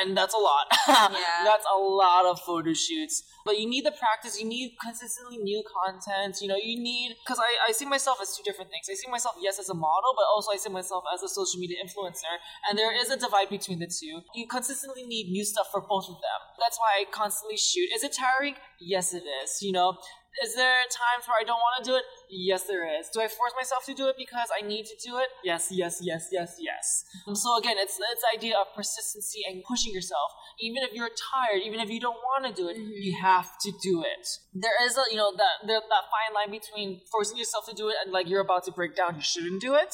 and 0.00 0.16
that's 0.16 0.34
a 0.34 0.38
lot. 0.38 0.66
Yeah. 1.14 1.44
that's 1.44 1.66
a 1.72 1.78
lot 1.78 2.24
of 2.26 2.40
photo 2.40 2.72
shoots. 2.72 3.22
But 3.44 3.58
you 3.58 3.68
need 3.68 3.84
the 3.84 3.92
practice. 3.92 4.40
You 4.40 4.46
need 4.48 4.76
consistently 4.82 5.38
new 5.38 5.62
content. 5.64 6.38
You 6.40 6.48
know, 6.48 6.56
you 6.56 6.80
need 6.80 7.16
because 7.24 7.38
I, 7.38 7.68
I 7.68 7.72
see 7.72 7.84
myself 7.84 8.18
as 8.22 8.36
two 8.36 8.42
different 8.42 8.70
things. 8.70 8.86
I 8.90 8.94
see 8.94 9.10
myself 9.10 9.36
yes 9.40 9.58
as 9.58 9.68
a 9.68 9.74
model, 9.74 10.12
but 10.16 10.24
also 10.34 10.52
I 10.52 10.56
see 10.56 10.70
myself 10.70 11.04
as 11.12 11.22
a 11.22 11.28
social 11.28 11.60
media 11.60 11.76
influencer, 11.84 12.34
and 12.68 12.78
there 12.78 12.92
is 12.94 13.10
a 13.10 13.16
divide 13.18 13.48
between 13.50 13.78
the 13.78 13.86
two. 13.86 14.20
You 14.34 14.46
consistently 14.46 15.04
need 15.04 15.30
new 15.30 15.44
stuff 15.44 15.66
for 15.70 15.80
both 15.80 16.04
of 16.08 16.16
them. 16.16 16.40
That's 16.60 16.78
why 16.78 17.00
I 17.00 17.04
constantly 17.10 17.56
shoot. 17.56 17.88
Is 17.94 18.02
it 18.02 18.12
tiring? 18.16 18.54
Yes, 18.80 19.14
it 19.14 19.24
is. 19.42 19.60
You 19.62 19.72
know, 19.72 19.98
is 20.42 20.54
there 20.54 20.82
times 20.90 21.28
where 21.28 21.38
I 21.40 21.44
don't 21.44 21.60
want 21.60 21.84
to 21.84 21.90
do 21.90 21.94
it? 21.96 22.02
Yes, 22.34 22.64
there 22.66 22.82
is. 22.98 23.08
Do 23.14 23.20
I 23.22 23.28
force 23.28 23.54
myself 23.54 23.84
to 23.86 23.94
do 23.94 24.08
it 24.08 24.16
because 24.18 24.48
I 24.50 24.66
need 24.66 24.84
to 24.86 24.96
do 25.06 25.18
it? 25.18 25.28
Yes, 25.44 25.68
yes, 25.70 26.00
yes, 26.02 26.28
yes, 26.32 26.56
yes. 26.58 27.04
Um, 27.28 27.34
So 27.34 27.56
again, 27.58 27.76
it's 27.78 27.94
it's 28.12 28.22
the 28.26 28.32
idea 28.38 28.58
of 28.58 28.66
persistency 28.74 29.40
and 29.46 29.62
pushing 29.62 29.92
yourself. 29.94 30.32
Even 30.58 30.82
if 30.82 30.90
you're 30.92 31.14
tired, 31.14 31.62
even 31.62 31.78
if 31.78 31.88
you 31.90 32.00
don't 32.00 32.18
want 32.30 32.42
to 32.46 32.52
do 32.52 32.68
it, 32.68 32.76
you 32.76 33.14
have 33.20 33.50
to 33.64 33.70
do 33.82 34.02
it. 34.02 34.26
There 34.52 34.74
is 34.82 34.98
a 34.98 35.04
you 35.10 35.16
know 35.16 35.30
that 35.36 35.54
there, 35.66 35.78
that 35.78 36.04
fine 36.10 36.32
line 36.34 36.50
between 36.50 37.00
forcing 37.12 37.38
yourself 37.38 37.66
to 37.70 37.74
do 37.74 37.88
it 37.88 37.96
and 38.02 38.10
like 38.12 38.28
you're 38.28 38.42
about 38.42 38.64
to 38.64 38.72
break 38.72 38.96
down, 38.96 39.14
you 39.14 39.22
shouldn't 39.22 39.60
do 39.60 39.74
it. 39.74 39.92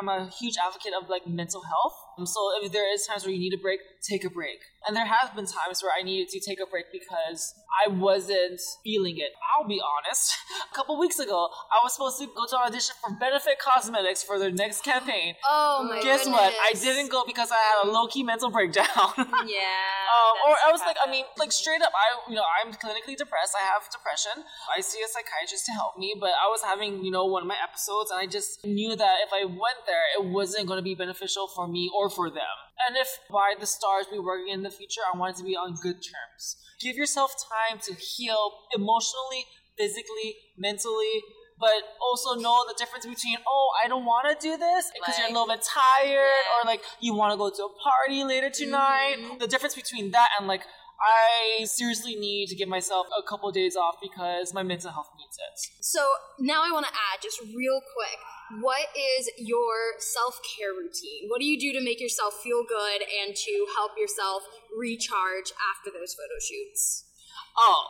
I'm 0.00 0.08
a 0.08 0.28
huge 0.40 0.56
advocate 0.60 0.92
of 0.92 1.08
like 1.08 1.24
mental 1.26 1.62
health. 1.72 1.96
Um, 2.18 2.26
So 2.26 2.40
if 2.60 2.70
there 2.72 2.88
is 2.92 3.06
times 3.06 3.24
where 3.24 3.32
you 3.32 3.40
need 3.40 3.54
a 3.56 3.62
break, 3.66 3.80
take 4.04 4.24
a 4.24 4.30
break. 4.30 4.60
And 4.86 4.96
there 4.96 5.06
have 5.06 5.34
been 5.34 5.46
times 5.46 5.82
where 5.82 5.92
I 5.98 6.02
needed 6.02 6.28
to 6.34 6.40
take 6.40 6.60
a 6.60 6.66
break 6.66 6.86
because 6.92 7.40
I 7.84 7.90
wasn't 7.90 8.60
feeling 8.84 9.16
it. 9.18 9.32
I'll 9.50 9.68
be 9.68 9.80
honest. 9.92 10.34
A 10.72 10.74
couple 10.74 10.98
weeks 10.98 11.18
ago, 11.18 11.48
I 11.74 11.77
was 11.82 11.94
supposed 11.94 12.18
to 12.20 12.26
go 12.26 12.46
to 12.46 12.56
an 12.56 12.68
audition 12.68 12.94
for 13.02 13.14
Benefit 13.14 13.58
Cosmetics 13.58 14.22
for 14.22 14.38
their 14.38 14.50
next 14.50 14.82
campaign. 14.84 15.34
Oh 15.48 15.86
my 15.88 16.00
Guess 16.02 16.24
goodness. 16.24 16.40
what? 16.40 16.54
I 16.54 16.72
didn't 16.72 17.10
go 17.10 17.24
because 17.26 17.50
I 17.50 17.56
had 17.58 17.88
a 17.88 17.90
low 17.90 18.06
key 18.06 18.22
mental 18.22 18.50
breakdown. 18.50 18.86
yeah. 19.46 20.08
Um, 20.08 20.34
or 20.48 20.54
I 20.66 20.70
was 20.72 20.80
like, 20.80 20.96
I 21.04 21.10
mean, 21.10 21.24
like 21.38 21.52
straight 21.52 21.82
up, 21.82 21.92
I 21.94 22.30
you 22.30 22.36
know 22.36 22.44
I'm 22.60 22.72
clinically 22.72 23.16
depressed. 23.16 23.54
I 23.56 23.64
have 23.64 23.82
depression. 23.90 24.44
I 24.76 24.80
see 24.80 25.00
a 25.04 25.08
psychiatrist 25.08 25.66
to 25.66 25.72
help 25.72 25.98
me, 25.98 26.14
but 26.18 26.30
I 26.30 26.48
was 26.48 26.62
having 26.62 27.04
you 27.04 27.10
know 27.10 27.26
one 27.26 27.42
of 27.42 27.48
my 27.48 27.58
episodes, 27.62 28.10
and 28.10 28.18
I 28.18 28.26
just 28.26 28.64
knew 28.64 28.96
that 28.96 29.16
if 29.26 29.30
I 29.32 29.44
went 29.44 29.84
there, 29.86 30.04
it 30.18 30.24
wasn't 30.24 30.66
going 30.66 30.78
to 30.78 30.84
be 30.84 30.94
beneficial 30.94 31.48
for 31.48 31.68
me 31.68 31.90
or 31.94 32.08
for 32.10 32.30
them. 32.30 32.56
And 32.86 32.96
if 32.96 33.08
by 33.30 33.54
the 33.58 33.66
stars 33.66 34.06
we 34.10 34.18
working 34.18 34.52
in 34.52 34.62
the 34.62 34.70
future, 34.70 35.00
I 35.02 35.16
wanted 35.16 35.36
to 35.36 35.44
be 35.44 35.56
on 35.56 35.74
good 35.74 36.00
terms. 36.02 36.56
Give 36.80 36.96
yourself 36.96 37.34
time 37.34 37.80
to 37.86 37.94
heal 37.94 38.52
emotionally, 38.74 39.46
physically, 39.76 40.36
mentally. 40.56 41.22
But 41.58 41.82
also 42.00 42.34
know 42.40 42.64
the 42.68 42.74
difference 42.78 43.04
between 43.04 43.36
oh 43.46 43.70
I 43.82 43.88
don't 43.88 44.04
want 44.04 44.28
to 44.28 44.34
do 44.40 44.56
this 44.56 44.90
because 44.94 45.18
you're 45.18 45.28
a 45.28 45.32
little 45.32 45.48
bit 45.48 45.62
tired 45.62 46.06
Yeah. 46.06 46.62
or 46.62 46.66
like 46.66 46.82
you 47.00 47.14
want 47.14 47.32
to 47.32 47.36
go 47.36 47.50
to 47.50 47.62
a 47.64 47.72
party 47.82 48.22
later 48.24 48.50
tonight. 48.50 49.16
Mm-hmm. 49.18 49.38
The 49.38 49.48
difference 49.48 49.74
between 49.74 50.12
that 50.12 50.28
and 50.38 50.46
like 50.46 50.62
I 51.00 51.64
seriously 51.64 52.16
need 52.16 52.48
to 52.48 52.56
give 52.56 52.68
myself 52.68 53.06
a 53.16 53.22
couple 53.22 53.50
days 53.52 53.76
off 53.76 53.96
because 54.02 54.52
my 54.52 54.62
mental 54.62 54.90
health 54.90 55.10
needs 55.16 55.38
it. 55.38 55.84
So 55.84 56.04
now 56.40 56.62
I 56.64 56.72
want 56.72 56.86
to 56.86 56.92
add 56.92 57.22
just 57.22 57.40
real 57.54 57.80
quick. 57.94 58.18
What 58.62 58.88
is 58.96 59.30
your 59.36 59.98
self 59.98 60.40
care 60.42 60.72
routine? 60.72 61.28
What 61.28 61.38
do 61.38 61.44
you 61.44 61.58
do 61.60 61.78
to 61.78 61.84
make 61.84 62.00
yourself 62.00 62.34
feel 62.42 62.64
good 62.66 63.02
and 63.02 63.36
to 63.36 63.66
help 63.76 63.92
yourself 63.96 64.42
recharge 64.76 65.52
after 65.70 65.90
those 65.92 66.14
photo 66.14 66.38
shoots? 66.40 67.04
Oh, 67.60 67.84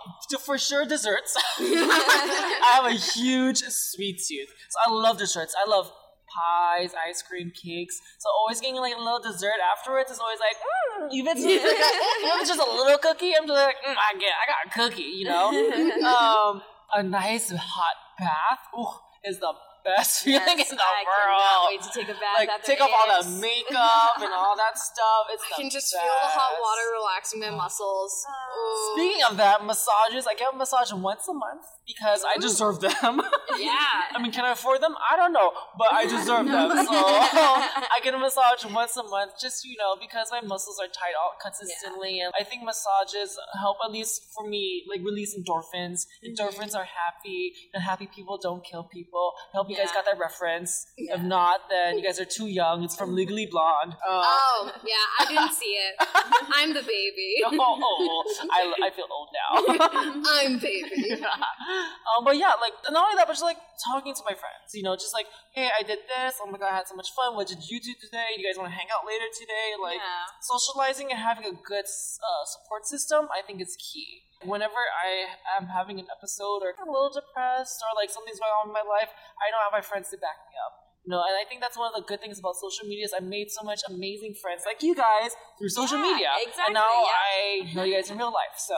for 0.45 0.57
sure 0.57 0.87
desserts. 0.87 1.37
I 1.59 2.71
have 2.73 2.87
a 2.87 2.95
huge 2.95 3.59
sweet 3.69 4.17
tooth, 4.17 4.49
so 4.71 4.79
I 4.87 4.91
love 4.95 5.19
desserts. 5.19 5.55
I 5.55 5.69
love 5.69 5.93
pies, 6.29 6.93
ice 7.09 7.23
cream, 7.23 7.51
cakes. 7.51 8.01
So 8.19 8.29
always 8.41 8.61
getting 8.61 8.77
like 8.77 8.95
a 8.97 8.99
little 8.99 9.21
dessert 9.21 9.61
afterwards 9.77 10.11
is 10.11 10.19
always 10.19 10.39
like, 10.41 10.57
mm, 10.57 11.09
even 11.13 11.37
if 11.37 11.45
it's, 11.45 11.65
like 11.65 11.75
even 12.21 12.31
if 12.35 12.41
it's 12.41 12.51
just 12.51 12.61
a 12.61 12.71
little 12.71 12.99
cookie, 12.99 13.33
I'm 13.37 13.47
just 13.47 13.59
like, 13.59 13.77
mm, 13.87 13.95
I 13.95 14.19
get, 14.19 14.33
I 14.33 14.45
got 14.47 14.67
a 14.67 14.89
cookie, 14.89 15.03
you 15.03 15.25
know. 15.25 15.49
Um, 16.09 16.63
a 16.95 17.03
nice 17.03 17.51
hot 17.51 17.97
bath, 18.19 18.61
ooh, 18.79 18.89
is 19.25 19.39
the 19.41 19.53
best 19.89 20.21
feeling 20.25 20.59
Yes, 20.61 20.71
in 20.71 20.77
the 20.77 20.85
I 20.85 21.01
world. 21.09 21.73
wait 21.73 21.81
to 21.87 21.91
take 21.97 22.09
a 22.13 22.19
bath 22.21 22.37
Like 22.37 22.53
take 22.65 22.81
off 22.85 22.93
all 22.93 23.09
the 23.09 23.25
makeup 23.41 24.21
and 24.21 24.33
all 24.33 24.55
that 24.57 24.77
stuff. 24.77 25.23
It's 25.33 25.45
I 25.49 25.57
can 25.61 25.71
just 25.71 25.89
feel 25.93 26.17
the 26.25 26.31
hot 26.37 26.53
water 26.61 26.85
relaxing 27.01 27.41
my 27.41 27.51
muscles. 27.51 28.13
Ooh. 28.29 28.93
Speaking 28.95 29.23
of 29.31 29.37
that, 29.41 29.65
massages, 29.65 30.27
I 30.29 30.35
get 30.37 30.53
a 30.53 30.57
massage 30.57 30.93
once 30.93 31.25
a 31.29 31.35
month. 31.35 31.65
Because 31.89 32.23
I 32.23 32.39
deserve 32.39 32.79
them. 32.81 33.21
Yeah. 33.59 33.75
I 34.15 34.23
mean, 34.23 34.31
can 34.31 34.45
I 34.45 34.53
afford 34.53 34.81
them? 34.83 34.95
I 35.11 35.17
don't 35.17 35.33
know, 35.33 35.51
but 35.77 35.89
I 35.93 36.05
deserve 36.07 36.47
them. 36.57 36.71
So 36.71 36.95
I 36.95 37.99
get 38.05 38.15
a 38.15 38.19
massage 38.19 38.65
once 38.73 38.97
a 38.97 39.03
month, 39.03 39.33
just 39.43 39.65
you 39.65 39.75
know, 39.77 39.97
because 40.01 40.29
my 40.31 40.41
muscles 40.41 40.79
are 40.79 40.87
tight 40.87 41.15
all 41.21 41.33
consistently, 41.43 42.21
and 42.21 42.33
I 42.41 42.45
think 42.45 42.63
massages 42.63 43.37
help 43.59 43.79
at 43.85 43.91
least 43.91 44.23
for 44.33 44.49
me, 44.49 44.85
like 44.89 45.01
release 45.05 45.35
endorphins. 45.37 46.07
Endorphins 46.25 46.77
are 46.77 46.85
happy, 46.87 47.53
and 47.75 47.83
happy 47.83 48.07
people 48.15 48.39
don't 48.41 48.63
kill 48.65 48.85
people. 48.85 49.33
I 49.53 49.57
hope 49.57 49.69
you 49.71 49.77
guys 49.77 49.91
got 49.91 50.05
that 50.05 50.19
reference. 50.21 50.87
If 50.97 51.23
not, 51.23 51.63
then 51.69 51.99
you 51.99 52.05
guys 52.05 52.21
are 52.21 52.25
too 52.39 52.47
young. 52.47 52.85
It's 52.85 52.95
from 52.95 53.13
Legally 53.17 53.47
Blonde. 53.51 53.95
Uh, 54.09 54.23
Oh, 54.23 54.71
yeah, 54.87 55.05
I 55.19 55.25
didn't 55.29 55.53
see 55.53 55.75
it. 55.87 55.95
I'm 56.53 56.75
the 56.75 56.83
baby. 56.83 57.35
oh, 57.45 57.51
oh, 57.59 58.49
I, 58.53 58.87
I 58.87 58.91
feel 58.91 59.09
old 59.11 59.31
now. 59.35 60.31
I'm 60.39 60.59
baby. 60.61 61.17
um, 62.17 62.25
but 62.25 62.37
yeah, 62.37 62.55
like 62.61 62.75
not 62.91 63.05
only 63.07 63.17
that, 63.17 63.27
but 63.27 63.35
just 63.35 63.45
like 63.47 63.61
talking 63.85 64.15
to 64.15 64.23
my 64.27 64.35
friends. 64.35 64.75
You 64.75 64.83
know, 64.83 64.95
just 64.97 65.15
like, 65.15 65.27
hey, 65.53 65.69
I 65.71 65.83
did 65.83 66.01
this. 66.09 66.39
Oh 66.43 66.49
my 66.51 66.59
god, 66.59 66.71
I 66.73 66.77
had 66.83 66.89
so 66.89 66.97
much 66.97 67.11
fun. 67.15 67.37
What 67.37 67.47
did 67.49 67.63
you 67.71 67.79
do 67.81 67.93
today? 67.99 68.35
You 68.37 68.43
guys 68.47 68.59
want 68.59 68.71
to 68.71 68.77
hang 68.77 68.89
out 68.91 69.07
later 69.07 69.27
today? 69.33 69.77
Like 69.81 70.01
Yeah. 70.03 70.27
socializing 70.41 71.11
and 71.11 71.21
having 71.21 71.45
a 71.47 71.55
good 71.55 71.87
uh, 71.87 72.45
support 72.47 72.87
system, 72.87 73.29
I 73.31 73.43
think 73.47 73.61
is 73.61 73.77
key. 73.77 74.25
Whenever 74.47 74.79
I 74.79 75.35
am 75.59 75.67
having 75.69 75.99
an 75.99 76.07
episode 76.15 76.63
or 76.63 76.71
a 76.79 76.87
little 76.87 77.11
depressed 77.11 77.83
or 77.83 77.91
like 77.99 78.11
something's 78.11 78.39
going 78.39 78.55
on 78.63 78.71
in 78.71 78.75
my 78.75 78.87
life, 78.87 79.11
I 79.43 79.51
don't 79.51 79.59
have 79.67 79.75
my 79.75 79.83
friends 79.83 80.11
to 80.11 80.17
back 80.17 80.47
me 80.47 80.55
up. 80.63 80.88
You 81.09 81.17
know, 81.17 81.25
and 81.25 81.33
I 81.41 81.49
think 81.49 81.65
that's 81.65 81.79
one 81.81 81.89
of 81.89 81.97
the 81.97 82.05
good 82.05 82.21
things 82.21 82.37
about 82.39 82.61
social 82.61 82.85
media 82.85 83.09
is 83.09 83.15
I 83.17 83.25
made 83.25 83.49
so 83.51 83.65
much 83.65 83.81
amazing 83.89 84.35
friends 84.37 84.65
like 84.69 84.83
you 84.85 84.93
guys 84.93 85.33
through 85.57 85.73
social 85.73 85.97
Yeah, 85.97 86.13
media. 86.13 86.29
exactly, 86.37 86.65
And 86.69 86.75
now 86.77 86.85
yeah. 86.85 87.25
I 87.33 87.73
know 87.73 87.85
you 87.89 87.97
guys 87.97 88.11
in 88.13 88.19
real 88.21 88.29
life. 88.29 88.61
So 88.61 88.77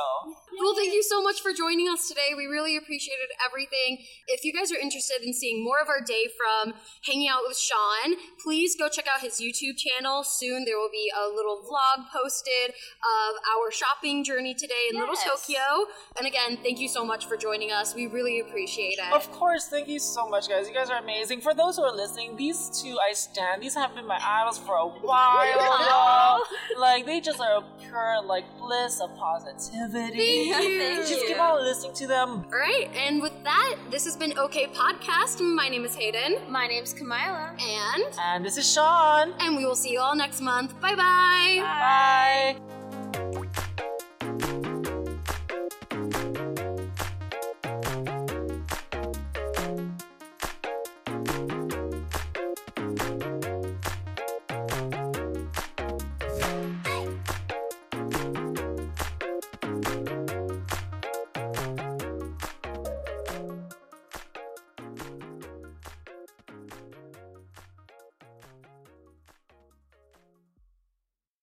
Well, 0.62 0.78
thank 0.78 0.94
you 0.94 1.02
so 1.02 1.18
much 1.26 1.42
for 1.42 1.50
joining 1.50 1.88
us 1.90 2.06
today. 2.06 2.30
We 2.38 2.46
really 2.46 2.76
appreciated 2.78 3.34
everything. 3.42 4.06
If 4.30 4.44
you 4.46 4.52
guys 4.54 4.70
are 4.70 4.78
interested 4.78 5.26
in 5.26 5.34
seeing 5.34 5.64
more 5.64 5.82
of 5.82 5.88
our 5.90 5.98
day 6.06 6.30
from 6.38 6.78
hanging 7.02 7.26
out 7.26 7.42
with 7.50 7.58
Sean, 7.58 8.14
please 8.46 8.76
go 8.78 8.86
check 8.88 9.10
out 9.10 9.26
his 9.26 9.42
YouTube 9.42 9.74
channel. 9.74 10.22
Soon 10.22 10.62
there 10.70 10.78
will 10.78 10.94
be 10.94 11.10
a 11.10 11.26
little 11.34 11.58
vlog 11.66 12.14
posted 12.14 12.70
of 12.70 13.30
our 13.58 13.74
shopping 13.74 14.22
journey 14.22 14.54
today 14.54 14.86
in 14.94 15.00
Little 15.00 15.18
Tokyo. 15.18 15.90
And 16.16 16.28
again, 16.30 16.62
thank 16.62 16.78
you 16.78 16.86
so 16.86 17.02
much 17.04 17.26
for 17.26 17.36
joining 17.36 17.72
us. 17.72 17.92
We 17.92 18.06
really 18.06 18.38
appreciate 18.38 19.02
it. 19.02 19.10
Of 19.12 19.26
course, 19.32 19.66
thank 19.66 19.88
you 19.88 19.98
so 19.98 20.28
much, 20.28 20.46
guys. 20.48 20.68
You 20.68 20.74
guys 20.74 20.90
are 20.90 21.02
amazing. 21.02 21.40
For 21.40 21.54
those 21.58 21.74
who 21.74 21.82
are 21.82 21.90
listening, 21.90 22.19
these 22.36 22.60
two 22.82 22.96
I 23.08 23.12
stand. 23.12 23.62
These 23.62 23.74
have 23.74 23.94
been 23.94 24.06
my 24.06 24.18
idols 24.22 24.58
for 24.58 24.74
a 24.76 24.86
while. 24.86 26.42
Like 26.78 27.04
they 27.04 27.20
just 27.20 27.40
are 27.40 27.56
a 27.58 27.64
pure 27.80 28.22
like 28.24 28.44
bliss 28.58 29.00
of 29.00 29.10
positivity. 29.16 30.50
Thank 30.50 30.68
you. 30.68 30.96
Just 31.10 31.26
keep 31.26 31.38
on 31.38 31.62
listening 31.62 31.92
to 31.94 32.06
them. 32.06 32.30
All 32.52 32.58
right, 32.58 32.88
and 32.96 33.20
with 33.20 33.36
that, 33.44 33.76
this 33.90 34.04
has 34.04 34.16
been 34.16 34.32
OK 34.38 34.66
Podcast. 34.68 35.40
My 35.40 35.68
name 35.68 35.84
is 35.84 35.94
Hayden, 35.94 36.32
My 36.48 36.66
name's 36.66 36.94
Kamila. 36.94 37.52
and 37.60 38.04
And 38.28 38.44
this 38.44 38.56
is 38.56 38.66
Sean. 38.72 39.34
and 39.40 39.56
we 39.56 39.64
will 39.66 39.76
see 39.76 39.92
you 39.92 40.00
all 40.00 40.14
next 40.16 40.40
month. 40.40 40.70
Bye 40.80 40.94
bye. 40.94 41.58
Bye. 41.60 42.79